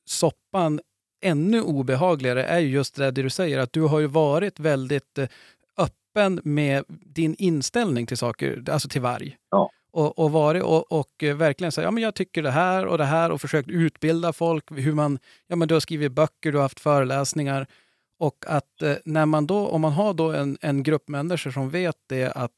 [0.06, 0.80] soppan
[1.22, 5.18] ännu obehagligare är ju just det där du säger, att du har ju varit väldigt
[5.18, 5.28] eh,
[5.78, 9.38] öppen med din inställning till saker, alltså till varg.
[9.52, 9.70] Ja.
[9.92, 12.98] Och, och varit och, och eh, verkligen säga, ja men jag tycker det här och
[12.98, 16.58] det här och försökt utbilda folk, hur man, ja men du har skrivit böcker, du
[16.58, 17.68] har haft föreläsningar.
[18.20, 21.70] Och att eh, när man då, om man har då en, en grupp människor som
[21.70, 22.52] vet det att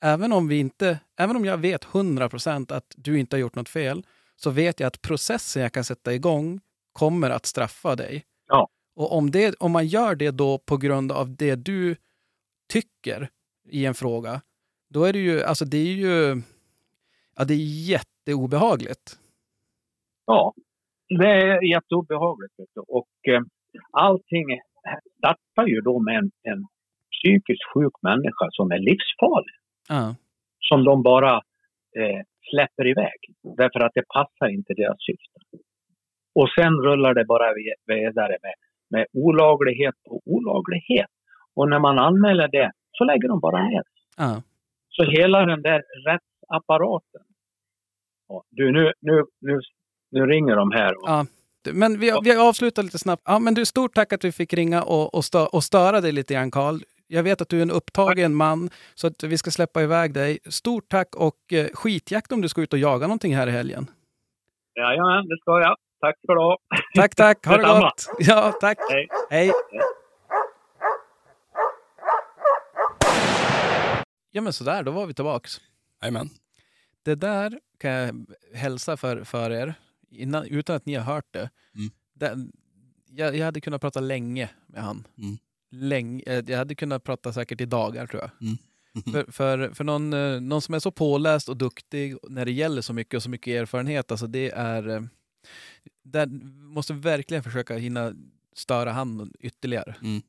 [0.00, 3.68] även om vi inte, även om jag vet 100% att du inte har gjort något
[3.68, 6.60] fel, så vet jag att processen jag kan sätta igång
[6.94, 8.24] kommer att straffa dig.
[8.48, 8.68] Ja.
[8.96, 11.96] Och om, det, om man gör det då på grund av det du
[12.72, 13.28] tycker
[13.68, 14.40] i en fråga,
[14.88, 16.42] då är det ju, alltså det är ju,
[17.36, 19.18] ja det är jätteobehagligt.
[20.26, 20.54] Ja,
[21.08, 22.54] det är jätteobehagligt.
[22.88, 23.40] Och eh,
[23.90, 24.44] allting
[25.18, 26.66] startar ju då med en, en
[27.12, 29.56] psykiskt sjuk människa som är livsfarlig.
[29.88, 30.14] Ja,
[30.60, 31.34] Som de bara
[31.96, 33.18] eh, släpper iväg.
[33.42, 35.38] Därför att det passar inte deras syfte.
[36.34, 38.54] Och sen rullar det bara vi- vidare med,
[38.90, 41.10] med olaglighet på olaglighet.
[41.56, 43.82] Och när man anmäler det så lägger de bara ner.
[44.16, 44.42] ja.
[44.88, 47.20] Så hela den där rättsapparaten.
[48.50, 49.60] Du, nu, nu, nu,
[50.10, 50.92] nu ringer de här.
[51.02, 51.26] Och, Ja.
[51.72, 53.22] Men vi, vi avslutar lite snabbt.
[53.26, 56.12] Ja, men du, stort tack att vi fick ringa och, och, stö, och störa dig
[56.12, 56.74] lite grann, Karl.
[57.06, 60.38] Jag vet att du är en upptagen man, så att vi ska släppa iväg dig.
[60.44, 63.86] Stort tack och eh, skitjakt om du ska ut och jaga någonting här i helgen.
[64.76, 65.76] Jajamän, det ska jag.
[66.04, 66.56] Tack för det.
[66.94, 67.46] Tack, tack.
[67.46, 68.08] Ha det gott.
[68.18, 68.78] Ja, tack.
[68.90, 69.08] Hej.
[69.30, 69.52] Hej.
[74.30, 75.60] Ja, men sådär, då var vi tillbaks.
[76.02, 76.30] Jajamän.
[77.02, 79.74] Det där kan jag hälsa för, för er,
[80.10, 81.50] innan, utan att ni har hört det.
[81.74, 81.90] Mm.
[82.14, 82.52] Den,
[83.10, 85.06] jag, jag hade kunnat prata länge med han.
[85.18, 85.38] Mm.
[85.70, 88.30] Länge, eh, jag hade kunnat prata säkert i dagar tror jag.
[88.40, 88.56] Mm.
[89.12, 92.82] För, för, för någon, eh, någon som är så påläst och duktig när det gäller
[92.82, 95.08] så mycket och så mycket erfarenhet, alltså det är...
[96.04, 96.26] Där
[96.74, 98.12] måste verkligen försöka hinna
[98.56, 99.94] störa han ytterligare.
[100.02, 100.22] Mm.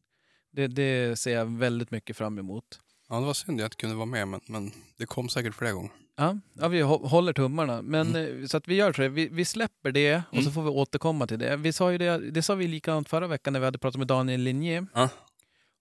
[0.52, 2.80] Det, det ser jag väldigt mycket fram emot.
[3.10, 5.56] Ja, det var synd att jag inte kunde vara med, men, men det kom säkert
[5.56, 5.92] fler gånger.
[6.18, 7.82] Ja, ja vi hå- håller tummarna.
[7.82, 10.52] Men, eh, Så att vi gör så vi, vi släpper det och så Mm.
[10.54, 11.56] får vi återkomma till det.
[11.58, 14.08] Vi sa ju det, det sa vi likadant förra veckan när vi hade pratat med
[14.08, 14.86] Daniel Linje.
[14.94, 15.10] Ja.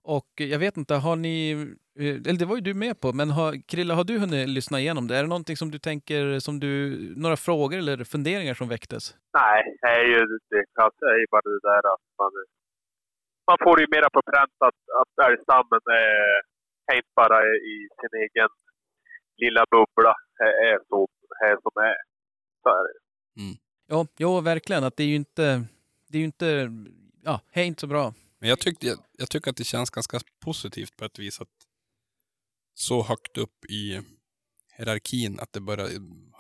[0.05, 1.37] Och eh, jag vet inte, har ni,
[1.99, 4.81] eh, eller det var ju du med på, men har, Krilla, har du hunnit lyssna
[4.81, 5.17] igenom det?
[5.17, 6.71] Är det någonting som du tänker, som du,
[7.17, 9.15] några frågor eller funderingar som väcktes?
[9.39, 10.19] Nej, det är ju
[10.51, 10.57] det
[11.15, 12.33] är ju bara det där att man,
[13.51, 15.83] man får ju mera på pränt att, att älgstammen
[16.91, 17.39] är, inte bara
[17.73, 18.49] i sin egen
[19.43, 20.15] lilla bubbla.
[20.39, 21.09] Det är så,
[21.41, 21.99] det är som är.
[22.63, 22.99] Så är det.
[23.87, 24.85] Ja, jo, verkligen.
[24.85, 25.65] Att det är ju inte,
[26.09, 26.71] det är ju inte,
[27.25, 28.13] ja, det är inte så bra.
[28.45, 31.57] Men jag, tyckte, jag, jag tycker att det känns ganska positivt på ett vis att
[32.87, 33.83] så högt upp i
[34.77, 35.89] hierarkin att det börjar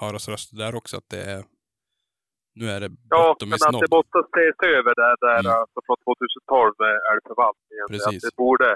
[0.00, 0.94] höras röster där också.
[0.96, 1.42] Att det är,
[2.60, 5.52] nu är det Ja, men att det måste ses över det där Mm.
[5.60, 7.86] alltså från 2012 med älgförvaltningen.
[7.94, 8.18] Precis.
[8.24, 8.68] Att det borde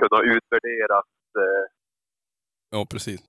[0.00, 1.10] kunna utvärderas
[1.44, 1.64] eh,
[2.74, 3.20] Ja, precis.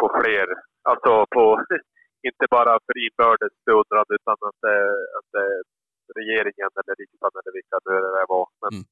[0.00, 0.46] på fler,
[0.90, 1.44] alltså på,
[2.28, 4.78] inte bara för inbördes beundran utan att, det,
[5.18, 5.46] att det,
[6.16, 8.86] regeringen eller riksdagen eller vilka nu det var, men Mm.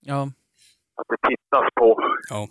[0.00, 0.22] Ja,
[1.00, 1.88] att det tittas på.
[2.30, 2.48] Ja,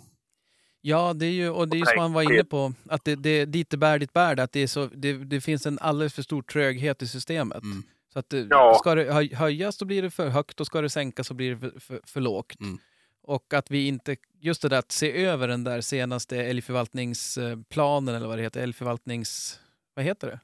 [0.82, 3.14] Ja, det är ju, och det är ju som han var inne på, att det,
[3.16, 4.42] det, dit det bär, dit bär det.
[4.42, 7.62] Att det, är så, det, det finns en alldeles för stor tröghet i systemet.
[7.62, 7.82] Mm.
[8.12, 8.74] Så att det, Ja.
[8.78, 11.54] ska det höj- höjas så blir det för högt och ska det sänkas så blir
[11.54, 12.60] det för, för, för lågt.
[12.60, 12.78] Mm.
[13.22, 18.26] Och att vi inte, just det där att se över den där senaste älgförvaltningsplanen eller
[18.28, 19.60] vad det heter, älgförvaltnings...
[19.94, 20.40] Vad heter det?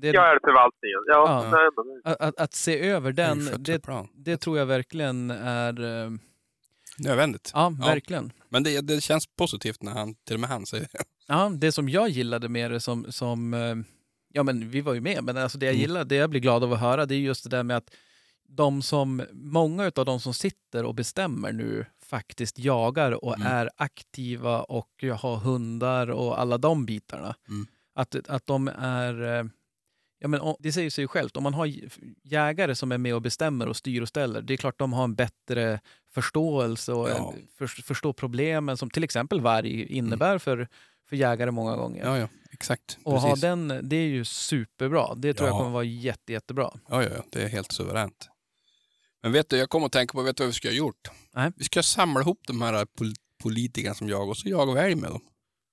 [0.00, 0.98] det, Ja, är det förvaltningen?
[1.06, 1.70] Ja,
[2.04, 2.12] Ja.
[2.12, 3.80] Att, att, att se över den, det,
[4.14, 6.04] det tror jag verkligen är...
[6.04, 6.10] eh,
[6.98, 7.50] Nödvändigt.
[7.54, 7.86] Ja, Ja.
[7.86, 8.32] verkligen.
[8.48, 11.04] Men det, det känns positivt när han, till och med han säger det.
[11.26, 13.74] Ja, det som jag gillade med det som, som eh,
[14.32, 15.80] ja men vi var ju med, men alltså det jag Mm.
[15.80, 17.90] gillar, det jag blir glad av att höra, det är just det där med att
[18.48, 23.46] de som, många av de som sitter och bestämmer nu faktiskt jagar och Mm.
[23.52, 27.34] är aktiva och har hundar och alla de bitarna.
[27.48, 27.66] Mm.
[27.94, 29.44] Att, att de är, eh,
[30.18, 31.70] ja men det säger sig ju självt, om man har
[32.24, 35.04] jägare som är med och bestämmer och styr och ställer, det är klart de har
[35.04, 35.80] en bättre
[36.12, 37.34] förståelse och Ja.
[37.58, 40.68] för, förstår problemen som till exempel varg innebär för,
[41.08, 42.02] för jägare många gånger.
[42.02, 42.14] Mm.
[42.14, 42.98] Ja, ja, exakt.
[43.04, 45.14] Och ha den, det är ju superbra.
[45.14, 45.58] Det tror jag Ja.
[45.58, 46.70] kommer vara jätte, jättebra.
[46.88, 48.28] Ja, ja, ja, det är helt suveränt.
[49.22, 51.10] Men vet du, jag kommer att tänka på, vet du vad vi ska ha gjort?
[51.34, 51.52] Nej.
[51.56, 54.94] Vi ska samla ihop de här pol- politikerna som jag och så jagar vi älg
[54.94, 55.20] med dem.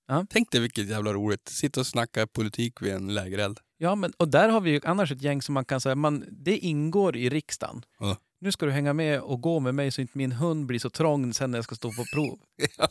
[0.08, 0.26] Ja.
[0.30, 1.48] Tänk dig vilket jävla roligt.
[1.48, 3.58] Sitta och snacka politik vid en lägereld.
[3.78, 6.24] Ja, men, och där har vi ju annars ett gäng som man kan säga, man,
[6.30, 7.82] det ingår i riksdagen.
[7.98, 8.16] Ja.
[8.40, 10.90] Nu ska du hänga med och gå med mig så inte min hund blir så
[10.90, 12.38] trång sen när jag ska stå på prov.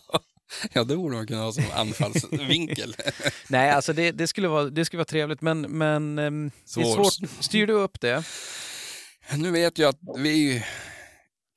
[0.73, 2.95] ja, det borde man kunna ha som anfallsvinkel.
[3.49, 6.83] Nej, alltså det, det, skulle vara, det skulle vara trevligt, men, men ehm, det är
[6.83, 7.29] Svår- svårt.
[7.39, 8.23] Styr du upp det?
[9.37, 10.61] nu vet jag att vi är ju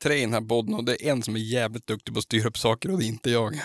[0.02, 2.24] tre i den här podden och det är en som är jävligt duktig på att
[2.24, 3.60] styra upp saker och det är inte jag.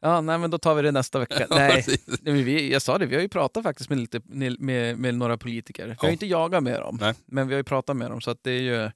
[0.00, 1.46] Ja, nej, men då tar vi det nästa vecka.
[1.50, 1.84] Nej,
[2.22, 4.20] nej, vi, jag sa det, vi har ju pratat faktiskt med, lite,
[4.58, 5.86] med, med några politiker.
[5.86, 6.12] Vi har Ja.
[6.12, 7.14] inte jagat med dem, Nej.
[7.26, 8.20] men vi har ju pratat med dem.
[8.20, 8.90] Så att det är ju,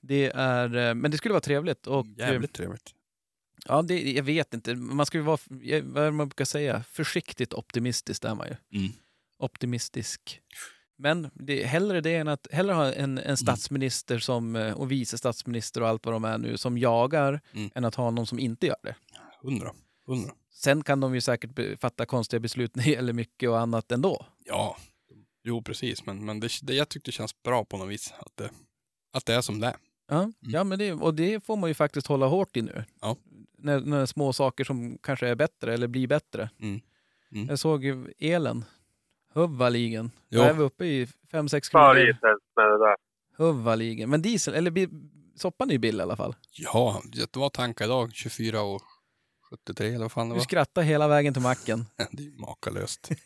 [0.00, 1.86] det är, eh, men det skulle vara trevligt.
[1.86, 2.90] Och, eh, Jävligt trevligt.
[3.66, 4.74] Ja, det, jag vet inte.
[4.74, 5.38] Man ska ju vara,
[5.82, 8.78] vad är det man brukar säga, försiktigt optimistisk är man ju.
[8.80, 8.92] Mm.
[9.38, 10.40] Optimistisk.
[10.98, 13.30] Men det, hellre det än att hellre ha en, Mm.
[13.30, 17.40] en statsminister som, eh, och vice statsminister och allt vad de är nu som jagar
[17.54, 17.70] Mm.
[17.74, 18.94] än att ha någon som inte gör det.
[19.42, 19.70] Hundra.
[20.08, 20.32] Hundra.
[20.50, 24.26] Sen kan de ju säkert fatta konstiga beslut när det gäller mycket och annat ändå.
[24.44, 24.76] Ja,
[25.44, 26.06] jo precis.
[26.06, 28.14] Men, men det, det, jag tyckte det känns bra på något vis.
[28.18, 28.50] Att det,
[29.12, 29.76] att det är som det är.
[30.08, 32.72] Ja, ja men det, och det får man ju faktiskt hålla hårt i nu.
[32.72, 32.84] Mm.
[33.00, 33.16] Ja.
[33.58, 36.50] När, när små saker som kanske är bättre eller blir bättre.
[36.60, 36.80] Mm.
[37.32, 37.48] Mm.
[37.48, 38.64] Jag såg ju elen.
[39.34, 40.10] Huvvaligen.
[40.28, 41.10] Då är vi uppe i 5-6
[41.50, 41.98] För kronor.
[41.98, 42.96] inte ens med det där.
[43.36, 44.10] Huvvaligen.
[44.10, 44.88] Men diesel, eller
[45.36, 46.36] soppan är ju billig i alla fall.
[46.52, 48.10] Ja, det var tankar idag.
[48.14, 48.82] 24 och
[49.50, 50.44] 73 eller vad fan det Du var.
[50.44, 51.86] skrattar hela vägen till macken.
[52.12, 53.10] Det är ju makalöst.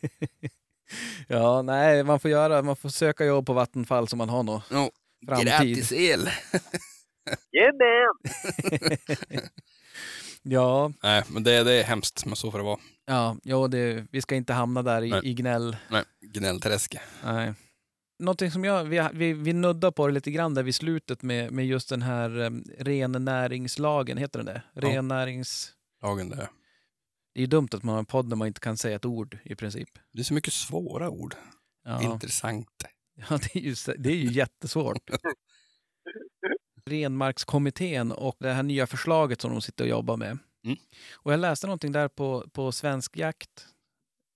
[1.27, 4.69] Ja, nej, man får göra, man får söka jobb på Vattenfall så man har något
[4.69, 4.89] No,
[5.27, 5.47] framtid.
[5.47, 6.19] gratis el!
[7.51, 8.07] Jajamän!
[10.43, 12.79] Ja, Nej, men det, det är hemskt, men så får det vara.
[13.05, 15.21] ja, ja det, vi ska inte hamna där i, Nej.
[15.23, 15.77] i gnäll.
[15.89, 17.01] Nej, gnällträske.
[17.23, 17.53] Nej.
[18.19, 21.51] Någonting som jag, vi, vi, vi nuddar på det lite grann där vid slutet med,
[21.51, 24.61] med just den här um, rennäringslagen, heter den det?
[24.73, 24.81] Ja.
[26.03, 26.49] Lagen där.
[27.33, 29.05] Det är ju dumt att man har en podd där man inte kan säga ett
[29.05, 29.89] ord i princip.
[30.11, 31.35] Det är så mycket svåra ord.
[31.83, 32.83] Ja, Intressant.
[33.29, 35.09] ja det, är ju, det är ju jättesvårt.
[36.85, 40.37] Renmarkskommittén och det här nya förslaget som de sitter och jobbar med.
[40.65, 40.77] Mm.
[41.13, 43.67] Och jag läste någonting där på, på Svensk Jakt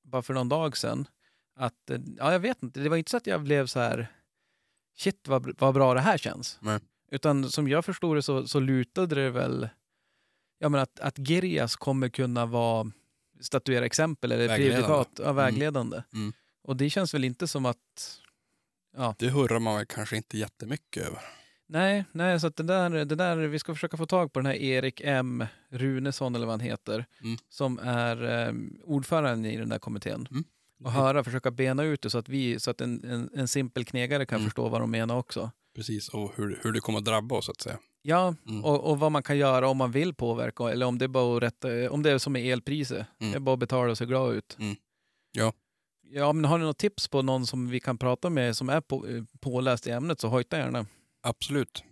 [0.03, 1.07] bara för någon dag sedan.
[1.55, 4.07] Att, eh, ja, jag vet inte, det var inte så att jag blev så här
[4.97, 6.57] shit vad, vad bra det här känns.
[6.61, 6.79] Nej.
[7.11, 9.69] Utan som jag förstod det så, så lutade det väl
[10.59, 12.91] ja, men att, att Gerias kommer kunna vara
[13.41, 16.03] statuera exempel eller prejudikat, ja, vägledande.
[16.13, 16.33] Mm.
[16.63, 17.77] Och det känns väl inte som att
[19.17, 21.19] Det hurrar man väl kanske inte jättemycket över.
[21.69, 24.45] Nej, nej, så att det där, det där, vi ska försöka få tag på den
[24.45, 27.37] här Erik M Runesson eller vad han heter, Mm.
[27.49, 28.53] som är eh,
[28.83, 30.27] ordförande i den där kommittén.
[30.31, 30.43] Mm.
[30.83, 33.85] Och höra, försöka bena ut det så att, vi, så att en, en, en simpel
[33.85, 34.45] knegare kan Mm.
[34.45, 35.51] förstå vad de menar också.
[35.75, 37.77] Precis, och hur, hur det kommer att drabba oss så att säga.
[38.09, 38.65] Ja, Mm.
[38.65, 41.39] och, och vad man kan göra om man vill påverka, eller om det är bara
[41.39, 43.31] rätta, om det är som med elpriset, Mm.
[43.31, 44.57] det är bara att betala och se glad ut.
[44.59, 44.75] Mm.
[45.31, 45.53] Ja.
[46.09, 48.81] Ja, men har ni något tips på någon som vi kan prata med som är
[48.81, 50.85] på, eh, påläst i ämnet så hojta gärna.
[51.21, 51.83] Absolut.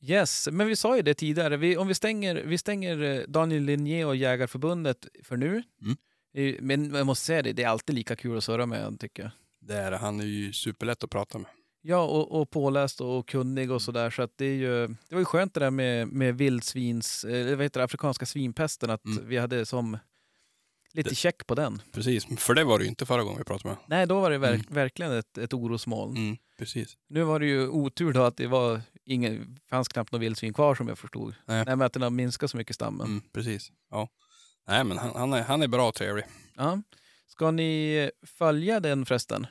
[0.00, 1.56] Yes, men vi sa ju det tidigare.
[1.56, 5.62] Vi, om vi stänger, vi stänger eh, Daniel Linné och Jägarförbundet för nu.
[5.82, 5.96] Mm.
[6.34, 9.22] Eh, Men jag måste säga det, det är alltid lika kul att surra med tycker
[9.22, 9.32] jag.
[9.60, 11.50] Det är, han är ju superlätt att prata med.
[11.84, 14.10] Ja, och, och påläst och kunnig och sådär.
[14.10, 17.56] Så att det, är ju, det var ju skönt det där med, med vildsvins, eh,
[17.56, 19.28] vad heter det, afrikanska svinpesten, att Mm.
[19.28, 19.98] vi hade som
[20.92, 21.82] lite Det- check på den.
[21.92, 24.30] Precis, för det var det ju inte förra gången vi pratade med Nej, då var
[24.30, 24.74] det verk, Mm.
[24.74, 26.16] verkligen ett, ett orosmoln.
[26.16, 26.96] mm, Precis.
[27.08, 30.74] Nu var det ju otur då att det var ingen, fanns knappt någon vildsvin kvar
[30.74, 31.34] som jag förstod.
[31.46, 31.64] Nej.
[31.64, 33.06] Nej, men att den har minskat så mycket stammen.
[33.06, 33.72] Mm, precis.
[33.90, 34.08] Ja.
[34.68, 36.24] Nej, men han, han, är, han är bra och trevlig.
[36.56, 36.82] Ja.
[37.26, 39.46] Ska ni följa den förresten?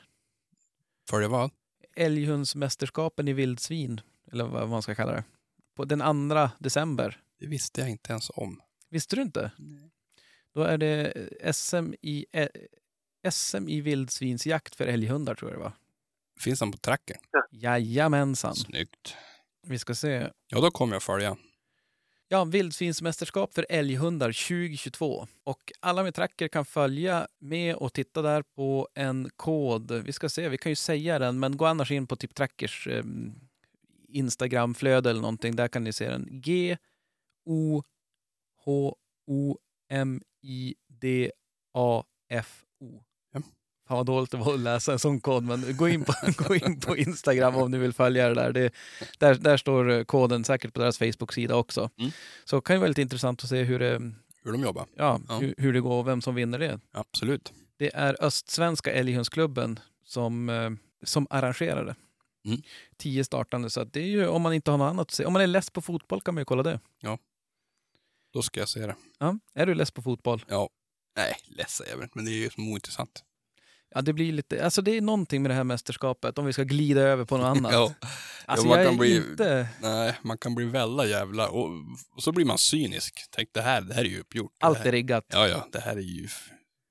[1.10, 1.50] Följa vad?
[1.96, 4.00] Älghundsmästerskapen i vildsvin,
[4.32, 5.24] eller vad man ska kalla det,
[5.76, 7.20] på den 2 december.
[7.38, 8.60] Det visste jag inte ens om.
[8.90, 9.50] Visste du inte?
[10.54, 11.12] Då är det
[11.54, 12.48] SM i, eh,
[13.30, 15.72] SM i vildsvinsjakt för älghundar tror jag det var.
[16.40, 17.16] Finns han på tracken?
[17.50, 18.54] Jajamensan.
[18.54, 19.16] Snyggt.
[19.66, 20.30] Vi ska se.
[20.48, 21.36] Ja, då kommer jag följa.
[22.32, 25.26] Ja, vildsvinsmästerskap för älghundar 2022.
[25.44, 29.92] Och alla med tracker kan följa med och titta där på en kod.
[29.92, 32.86] Vi ska se, vi kan ju säga den, men gå annars in på typ Trackers
[32.86, 33.04] eh,
[34.08, 35.56] Instagramflöde eller någonting.
[35.56, 36.28] Där kan ni se den.
[36.30, 36.76] G
[37.44, 37.82] O
[38.64, 38.96] H
[39.26, 39.58] O
[39.90, 41.32] M I D
[41.74, 43.02] A F O.
[43.92, 43.96] Ja.
[43.96, 46.80] Vad dåligt det var att läsa en sån kod, men gå in på, gå in
[46.80, 48.52] på Instagram om ni vill följa det där.
[48.52, 48.72] Det,
[49.18, 49.34] där.
[49.34, 51.90] Där står eh, koden säkert på deras Facebook-sida också.
[51.98, 52.10] Mm.
[52.44, 54.12] Så det kan ju vara lite intressant att se hur det,
[54.44, 54.86] Hur de jobbar.
[54.96, 55.38] ja, Ja.
[55.38, 56.80] Hur, hur det går och vem som vinner det.
[56.92, 57.52] Absolut.
[57.76, 60.70] Det är Östsvenska Älghundsklubben som, eh,
[61.04, 61.94] som arrangerar det.
[62.44, 62.62] Mm.
[62.96, 65.24] Tio startande, så det är ju om man inte har något annat att se.
[65.24, 66.80] Om man är less på fotboll kan man ju kolla det.
[68.32, 68.96] Då ska jag se det.
[69.18, 69.38] Ja.
[69.54, 70.44] Är du less på fotboll?
[70.48, 70.68] Ja.
[71.16, 73.24] Nej, ledsen jag vet men det är ju som ointressant.
[73.94, 76.62] Ja, det blir lite, alltså det är någonting med det här mästerskapet om vi ska
[76.62, 77.72] glida över på något annat.
[77.72, 77.94] Ja.
[78.46, 79.68] Alltså man jag kan bli- inte...
[79.82, 81.48] Nej, man kan bli väldigt jävla...
[81.48, 81.70] Och,
[82.16, 83.20] och så blir man cynisk.
[83.30, 84.52] Tänk, det här, det här är ju uppgjort.
[84.60, 85.24] Allt här, är riggat.
[85.28, 86.28] Ja, ja, det här är ju...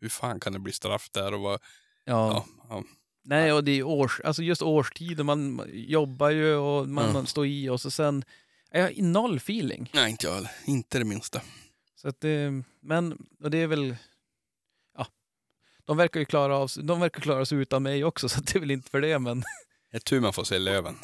[0.01, 1.59] Hur fan kan det bli straff där och vad...
[2.05, 2.31] Ja.
[2.33, 2.83] Ja, ja.
[3.23, 5.23] Nej, och det är års, alltså just årstider.
[5.23, 7.13] Man man jobbar ju och man, Mm.
[7.13, 8.23] man står i och så sen...
[8.71, 9.89] Jag har noll feeling.
[9.93, 10.51] Nej, inte jag heller.
[10.65, 11.41] Inte det minsta.
[11.95, 13.95] Så att det, men, och det är väl...
[15.85, 18.59] De verkar ju klara, av, de verkar klara sig utan mig också, så det är
[18.59, 19.43] väl inte för det, men...
[19.91, 20.95] Det är tur man får se löven.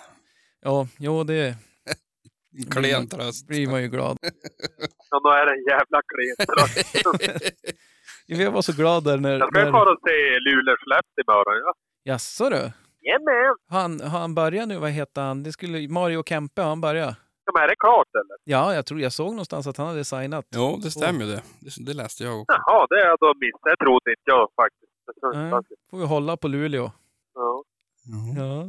[0.61, 1.55] Ja, jo, det
[2.71, 3.47] Klen tröst.
[3.47, 4.17] blir man ju glad.
[5.09, 7.05] Ja, då är det en jävla klen tröst.
[8.25, 9.39] Jag var så glad där när...
[9.39, 11.61] Jag ska när fara och se Luleå-Skellefteå imorgon.
[11.65, 11.73] Ja.
[12.03, 12.71] Jaså du?
[13.01, 13.55] Jajamän!
[13.69, 14.77] Han, han börjat nu?
[14.77, 15.43] Vad heter han?
[15.43, 17.15] Det skulle, Mario Kempe, har han börjat?
[17.47, 18.37] Ja, men är det klart eller?
[18.43, 20.45] Ja, jag tror jag såg någonstans att han hade signat.
[20.55, 21.41] Jo, det stämmer ju det.
[21.59, 21.85] det.
[21.85, 22.53] Det läste jag också.
[22.65, 23.61] Jaha, det är jag då missat.
[23.63, 24.91] Det trodde inte jag faktiskt.
[25.33, 25.51] Nej.
[25.89, 26.91] Får vi hålla på Luleå.
[27.33, 27.63] Ja.
[28.37, 28.63] Ja.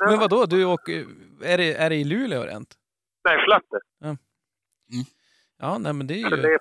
[0.08, 0.46] Men vad då?
[0.46, 1.06] du åker...
[1.42, 2.74] Är det, är det i Luleå rent?
[3.24, 3.80] Nej, Skellefteå.
[5.58, 6.58] Ja, nej men det är ju Skellefteå.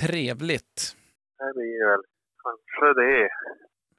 [0.00, 0.96] trevligt.
[1.38, 2.02] Det blir väl
[2.44, 3.28] kanske det.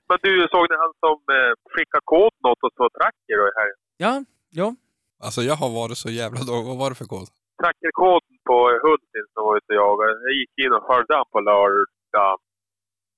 [0.10, 3.56] Men du, såg ni han som eh, skickade koden åt oss på Tracker då i
[3.60, 3.78] helgen?
[3.98, 4.14] Ja,
[4.50, 4.76] ja.
[5.26, 6.66] Alltså jag har varit så jävla dålig.
[6.68, 7.28] Vad var det för kod?
[7.62, 10.12] Trackerkoden på hunden som var ute och jagade.
[10.26, 12.36] Jag gick in och följde han på lördag.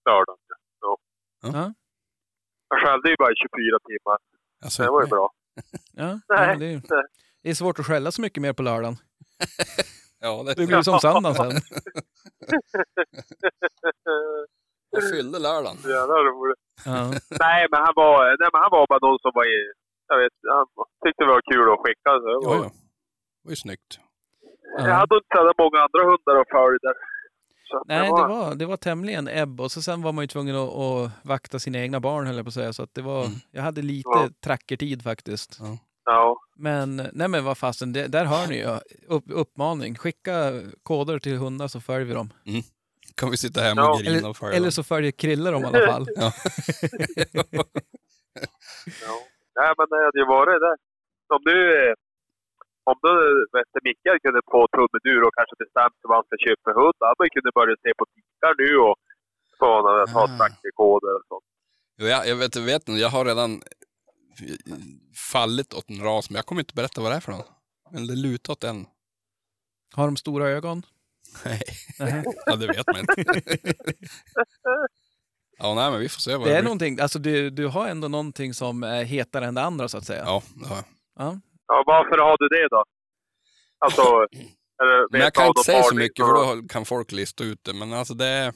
[0.10, 0.38] Lördagen.
[0.82, 0.98] Ja.
[1.42, 1.74] Ja.
[2.70, 4.18] Jag skällde ju bara i 24 timmar.
[4.64, 5.30] Alltså, Det var ju bra.
[6.02, 6.82] Ja, Nej, ja men det, är,
[7.44, 8.96] det är svårt att skälla så mycket mer på lördagen.
[10.26, 11.52] Ja, det, Det blir som söndagen sen.
[14.90, 15.78] jag fyllde lördagen.
[15.84, 16.60] Jävla roligt.
[16.86, 17.12] Ja.
[17.40, 19.74] Nej, men han var, nej, men han var bara någon som var i...
[20.14, 20.66] Jag vet, han
[21.06, 22.10] tyckte det var kul att skicka.
[22.22, 22.70] Så det var, Ja, ja.
[23.42, 24.00] Det var ju snyggt.
[24.78, 24.94] Jag Ja.
[24.94, 26.94] hade inte så många andra hundar.
[27.70, 30.28] Så att Nej, det var, det var tämligen ebb och så sen var man ju
[30.28, 32.74] tvungen att, att vakta sina egna barn höll jag på att säga.
[32.74, 33.34] Så att det var, Mm.
[33.52, 34.30] jag hade lite Ja.
[34.44, 35.60] trackertid faktiskt.
[36.06, 36.38] Ja.
[36.56, 38.78] Men nej men vad fasen, det, där hör ni ju.
[39.08, 39.96] Upp, uppmaning.
[39.96, 40.52] Skicka
[40.84, 42.30] koder till hundar så följer vi dem.
[43.16, 43.92] Kan vi sitta hemma Ja.
[43.94, 44.72] och grina Eller, och följa eller dem?
[44.72, 46.08] så följer Krille dem i alla fall.
[49.60, 50.76] Nej, men det hade ju varit det.
[51.36, 51.58] Om du...
[51.82, 51.94] eh,
[52.92, 53.14] Om du,
[53.56, 56.62] vet du, Mikael kunde få tummen ur och kanske bestämt sig vad han ska köpa
[56.68, 58.98] för hund, då hade man kunnat börja se på tikar nu och
[59.60, 61.48] sådana, ta trackerkoder och sånt.
[62.00, 63.52] Jo, jag, jag vet, jag vet inte, jag har redan
[65.32, 67.50] fallit åt en ras, men jag kommer inte berätta vad det är för någon.
[67.94, 68.80] Men det lutar åt en.
[69.96, 70.78] Har de stora ögon?
[71.46, 71.62] Nej,
[72.46, 73.14] ja, det vet man inte.
[75.58, 77.88] ja, nej, men vi får se vad Det det, är någonting, alltså du, du har
[77.88, 80.24] ändå någonting som är hetare än det andra så att säga.
[80.26, 80.86] Ja, det har jag.
[81.20, 81.40] Ja.
[81.68, 82.84] Ja, varför har du det då?
[83.80, 84.02] Alltså...
[84.84, 87.74] Eller, Men jag kan inte säga så mycket, för då kan folk lista ut det.
[87.74, 88.54] Men alltså det,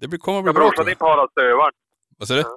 [0.00, 0.62] det blir, kommer att bli bra.
[0.62, 0.98] brorsan din jag.
[0.98, 1.72] parar stövaren.
[2.18, 2.48] Vad säger du?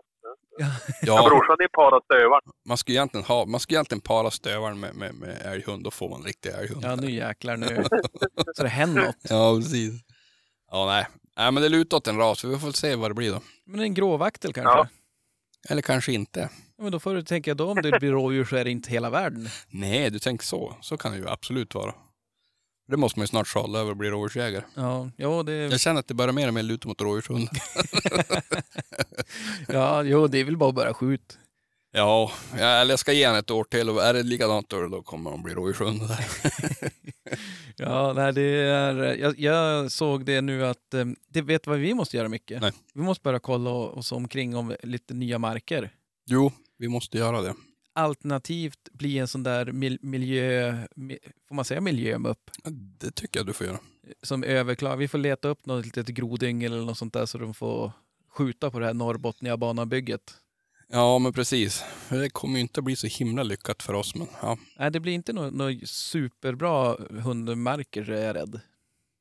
[0.57, 0.65] Ja.
[1.01, 2.41] Ja, brorsan din parar stövaren.
[2.67, 6.09] man skulle egentligen, ha, man skulle egentligen para stövaren med, med, med älghund, då får
[6.09, 6.83] man en riktig älghund.
[6.85, 7.83] ja, nu jäklar nu.
[8.55, 9.15] Så det händer något.
[9.29, 10.01] Ja, precis.
[10.71, 11.07] Ja, nej.
[11.37, 13.41] Nej, men det lutar åt en ras, så vi får se vad det blir då.
[13.65, 14.77] Men en gråvaktel kanske?
[14.77, 14.87] Ja.
[15.69, 16.49] Eller kanske inte.
[16.77, 18.89] Ja, men då får du tänka då om det blir rådjur så är det inte
[18.89, 19.49] hela världen.
[19.69, 20.75] Nej, du tänker så.
[20.81, 21.93] Så kan det ju absolut vara.
[22.87, 24.63] Det måste man ju snart sadla över och bli rådjursjägare.
[24.73, 27.49] Ja, jo, det, Jag känner att det börjar mer och mer luta mot rådjurshund.
[29.67, 31.35] ja, jo, det är väl bara att börja skjuta.
[31.91, 35.01] Ja, eller jag ska ge henne ett år till och är det likadant då, då
[35.01, 36.01] kommer hon bli rådjurshund.
[37.79, 41.93] Ja, nej, det är, jag, jag såg det nu att, eh, det vet vad vi
[41.93, 42.61] måste göra mycket.
[42.61, 42.71] Nej.
[42.93, 45.89] Vi måste börja kolla oss omkring om lite nya marker.
[46.25, 47.53] Jo, vi måste göra det.
[47.93, 51.17] alternativt bli en sån där mil, miljö, mi,
[51.47, 52.51] får man säga miljömupp?
[52.63, 53.79] Ja, Det tycker jag du får göra.
[54.23, 54.97] Som överklagar.
[54.97, 57.91] Vi får leta upp något litet grodyngel eller något sånt där så de får
[58.29, 60.33] skjuta på det här Norrbotniabanabygget.
[60.89, 61.81] Ja, men precis.
[61.81, 64.57] För Det kommer ju inte bli så himla lyckat för oss, men ja.
[64.79, 68.61] Nej, det blir inte något, något superbra hundmärker är jag rädd.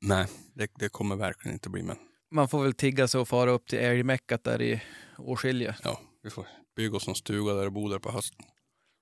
[0.01, 1.97] Nej, det, det kommer verkligen inte bli, men
[2.31, 4.83] Man får väl tigga sig och fara upp till älgmäckat där i
[5.17, 5.75] Åskilje.
[5.83, 8.45] ja, vi får bygga oss en stuga där och bo där på hösten.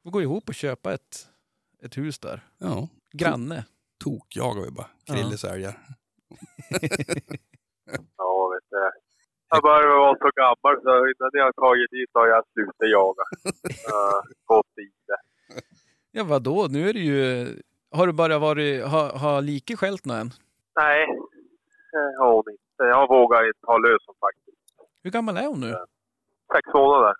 [0.03, 1.27] Vi går ihop och köpa ett,
[1.83, 2.47] ett hus där.
[2.57, 3.65] Ja, Granne.
[4.03, 4.89] tok jagar vi bara.
[5.05, 5.79] Krilles älgar.
[8.17, 9.04] Ja, vet du.
[9.55, 13.23] Jag börjar vara så gammal så innan jag har tagit dit har jag slutat jaga.
[13.91, 14.19] Uh,
[14.51, 15.19] gått i det.
[16.11, 16.67] Ja, vadå?
[16.69, 17.47] Nu är det ju...
[17.97, 18.83] Har du bara varit...
[18.93, 20.29] Har, har Like skällt någon än?
[20.83, 20.99] Nej,
[21.91, 22.83] det har hon inte.
[22.95, 24.57] Jag vågar inte ha lös hon faktiskt.
[25.03, 25.71] Hur gammal är hon nu?
[26.55, 27.15] Sex månader.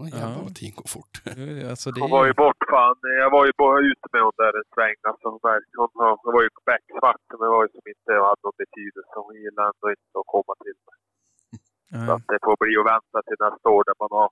[0.00, 0.42] Åh, jävlar Ja.
[0.46, 1.14] vad tiden går fort.
[1.40, 2.96] Eh, Alltså det Hon var ju bort fan.
[3.24, 4.96] Jag var ju bara ute med hon där en sväng.
[5.10, 5.40] Alltså, hon,
[6.04, 9.12] har- hon var ju becksvart men det var ju som inte hade någon betydelse.
[9.26, 10.76] Hon gillade ändå inte att komma till
[11.98, 12.06] mig.
[12.06, 12.16] Så Ja.
[12.16, 14.30] att det får bli att vänta till nästa år där man har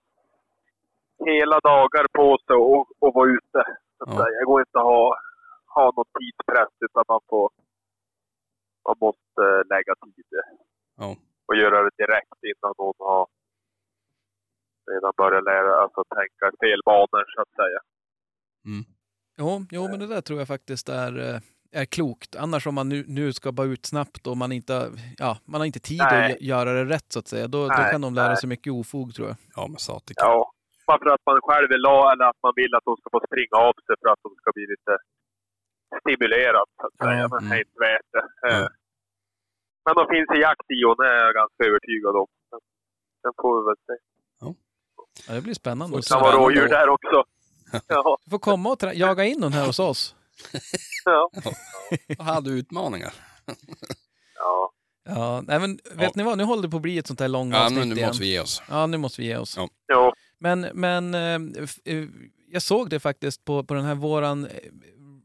[1.33, 3.61] hela dagar på sig och, och vara ute.
[3.99, 4.27] Så att Ja.
[4.39, 5.05] Jag går inte att ha,
[5.77, 7.51] ha någon tidspress utan man får
[8.89, 9.45] man måste
[9.75, 10.31] lägga tid
[11.01, 11.17] Ja.
[11.47, 13.27] och göra det direkt innan någon har
[14.91, 17.81] redan börjat lära, alltså tänka fel banor så att säga.
[18.71, 18.85] Mm.
[19.39, 21.41] Jo, jo, men det där tror jag faktiskt är, eh,
[21.73, 22.37] är klokt.
[22.37, 25.67] Annars om man nu, nu ska bara ut snabbt och man inte, ja, man har
[25.67, 26.33] inte tid Nej.
[26.33, 28.37] att gö- göra det rätt så att säga, då, då Nej, kan de lära nej.
[28.37, 29.37] sig mycket ofog tror jag.
[29.57, 30.17] Ja, men satik.
[30.21, 30.53] Ja,
[30.87, 33.21] bara för att man själv vill ha eller att man vill att de ska få
[33.27, 34.93] springa av sig för att de ska bli lite
[36.03, 37.29] stimulerad så att Ja, säga.
[37.33, 37.67] Men det är mm.
[37.67, 38.25] inte värt det.
[38.43, 38.49] Ja.
[38.63, 38.69] Eh,
[39.85, 42.29] Men de finns i jakt i och det är jag ganska övertygad om.
[42.51, 42.61] Men
[43.23, 43.97] Sen får vi väl se.
[45.29, 45.97] Ja, det blir spännande.
[45.97, 47.19] Det kan vara rådjur där också.
[47.89, 50.17] Ja, Du får komma och jaga in hon här hos oss.
[51.05, 51.31] ja.
[52.07, 53.15] Jag hade utmaningar.
[54.35, 54.73] ja.
[55.05, 56.11] Ja, nej, men vet Ja.
[56.15, 57.95] ni vad, nu håller det på att bli ett sånt här Ja, långavsnitt men nu
[57.95, 58.09] igen.
[58.09, 58.63] måste vi ge oss.
[58.69, 59.59] Ja, nu måste vi ge oss.
[59.87, 60.15] Ja.
[60.39, 62.05] Men, men eh, eh,
[62.49, 64.51] jag såg det faktiskt på, på den här våran eh,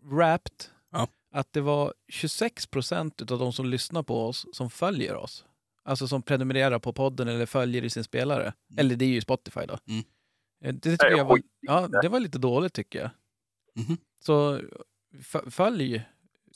[0.01, 1.07] Wrapped, Ja.
[1.31, 5.45] att det var 26 procent av de som lyssnar på oss som följer oss.
[5.83, 8.53] Alltså som prenumererar på podden eller följer i sin spelare.
[8.77, 9.77] Eller det är ju Spotify då.
[9.89, 10.03] Mm.
[10.79, 12.09] Det, tycker jag var, ja, det.
[12.09, 13.09] var lite dåligt tycker jag.
[13.85, 13.97] Mhm.
[14.25, 14.61] Så
[15.51, 16.01] följ,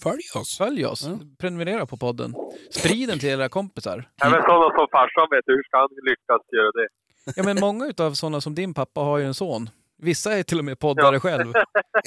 [0.04, 0.58] Följ oss.
[0.58, 1.20] följ oss, Ja.
[1.38, 2.36] prenumerera på podden.
[2.72, 4.10] Sprid den till era kompisar.
[4.26, 6.88] även sådana som farsan vet hur ska han lyckas göra det?
[7.36, 9.70] Ja, men många utav sådana som din pappa har ju en son.
[10.02, 11.20] Vissa är till och med poddare Ja.
[11.20, 11.54] själv.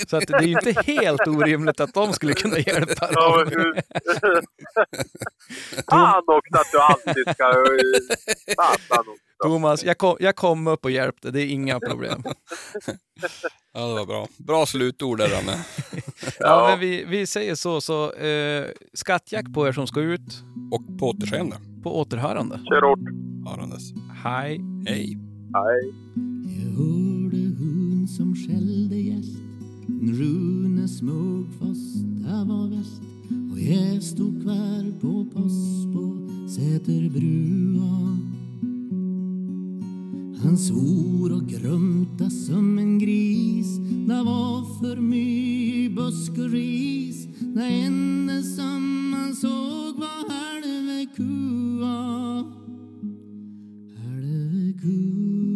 [0.08, 3.44] Så att det är ju inte helt orimligt att de skulle kunna hjälpa Ja, dem.
[3.44, 3.74] men hur...
[5.90, 7.54] Fan också att du alltid ska...
[9.44, 12.22] Thomas, jag kom, jag kom upp och hjälpte, det är inga problem.
[13.74, 14.28] Ja, det var bra.
[14.36, 15.64] Bra slutord där, Ranne.
[16.38, 20.42] Ja, men vi, vi säger så, så eh, skattjack på er som ska ut
[20.72, 21.56] Och på återseende.
[21.82, 22.60] på återhörande.
[22.68, 22.98] Kör hårt.
[23.50, 23.82] Hörandes.
[24.24, 24.60] Hej.
[24.88, 25.18] Hej.
[25.54, 25.92] Hej
[28.08, 29.36] som skällde gäst.
[29.88, 30.88] Rune
[31.58, 33.02] fast, det var väst
[33.52, 38.18] och jag stod kvar på post på Säterbrua.
[40.42, 43.78] Han svor och grumta som en gris.
[44.08, 47.28] Det var för mycket busk och ris.
[47.40, 52.44] Det enda som man såg var halve kua.
[53.96, 55.53] Halve kua.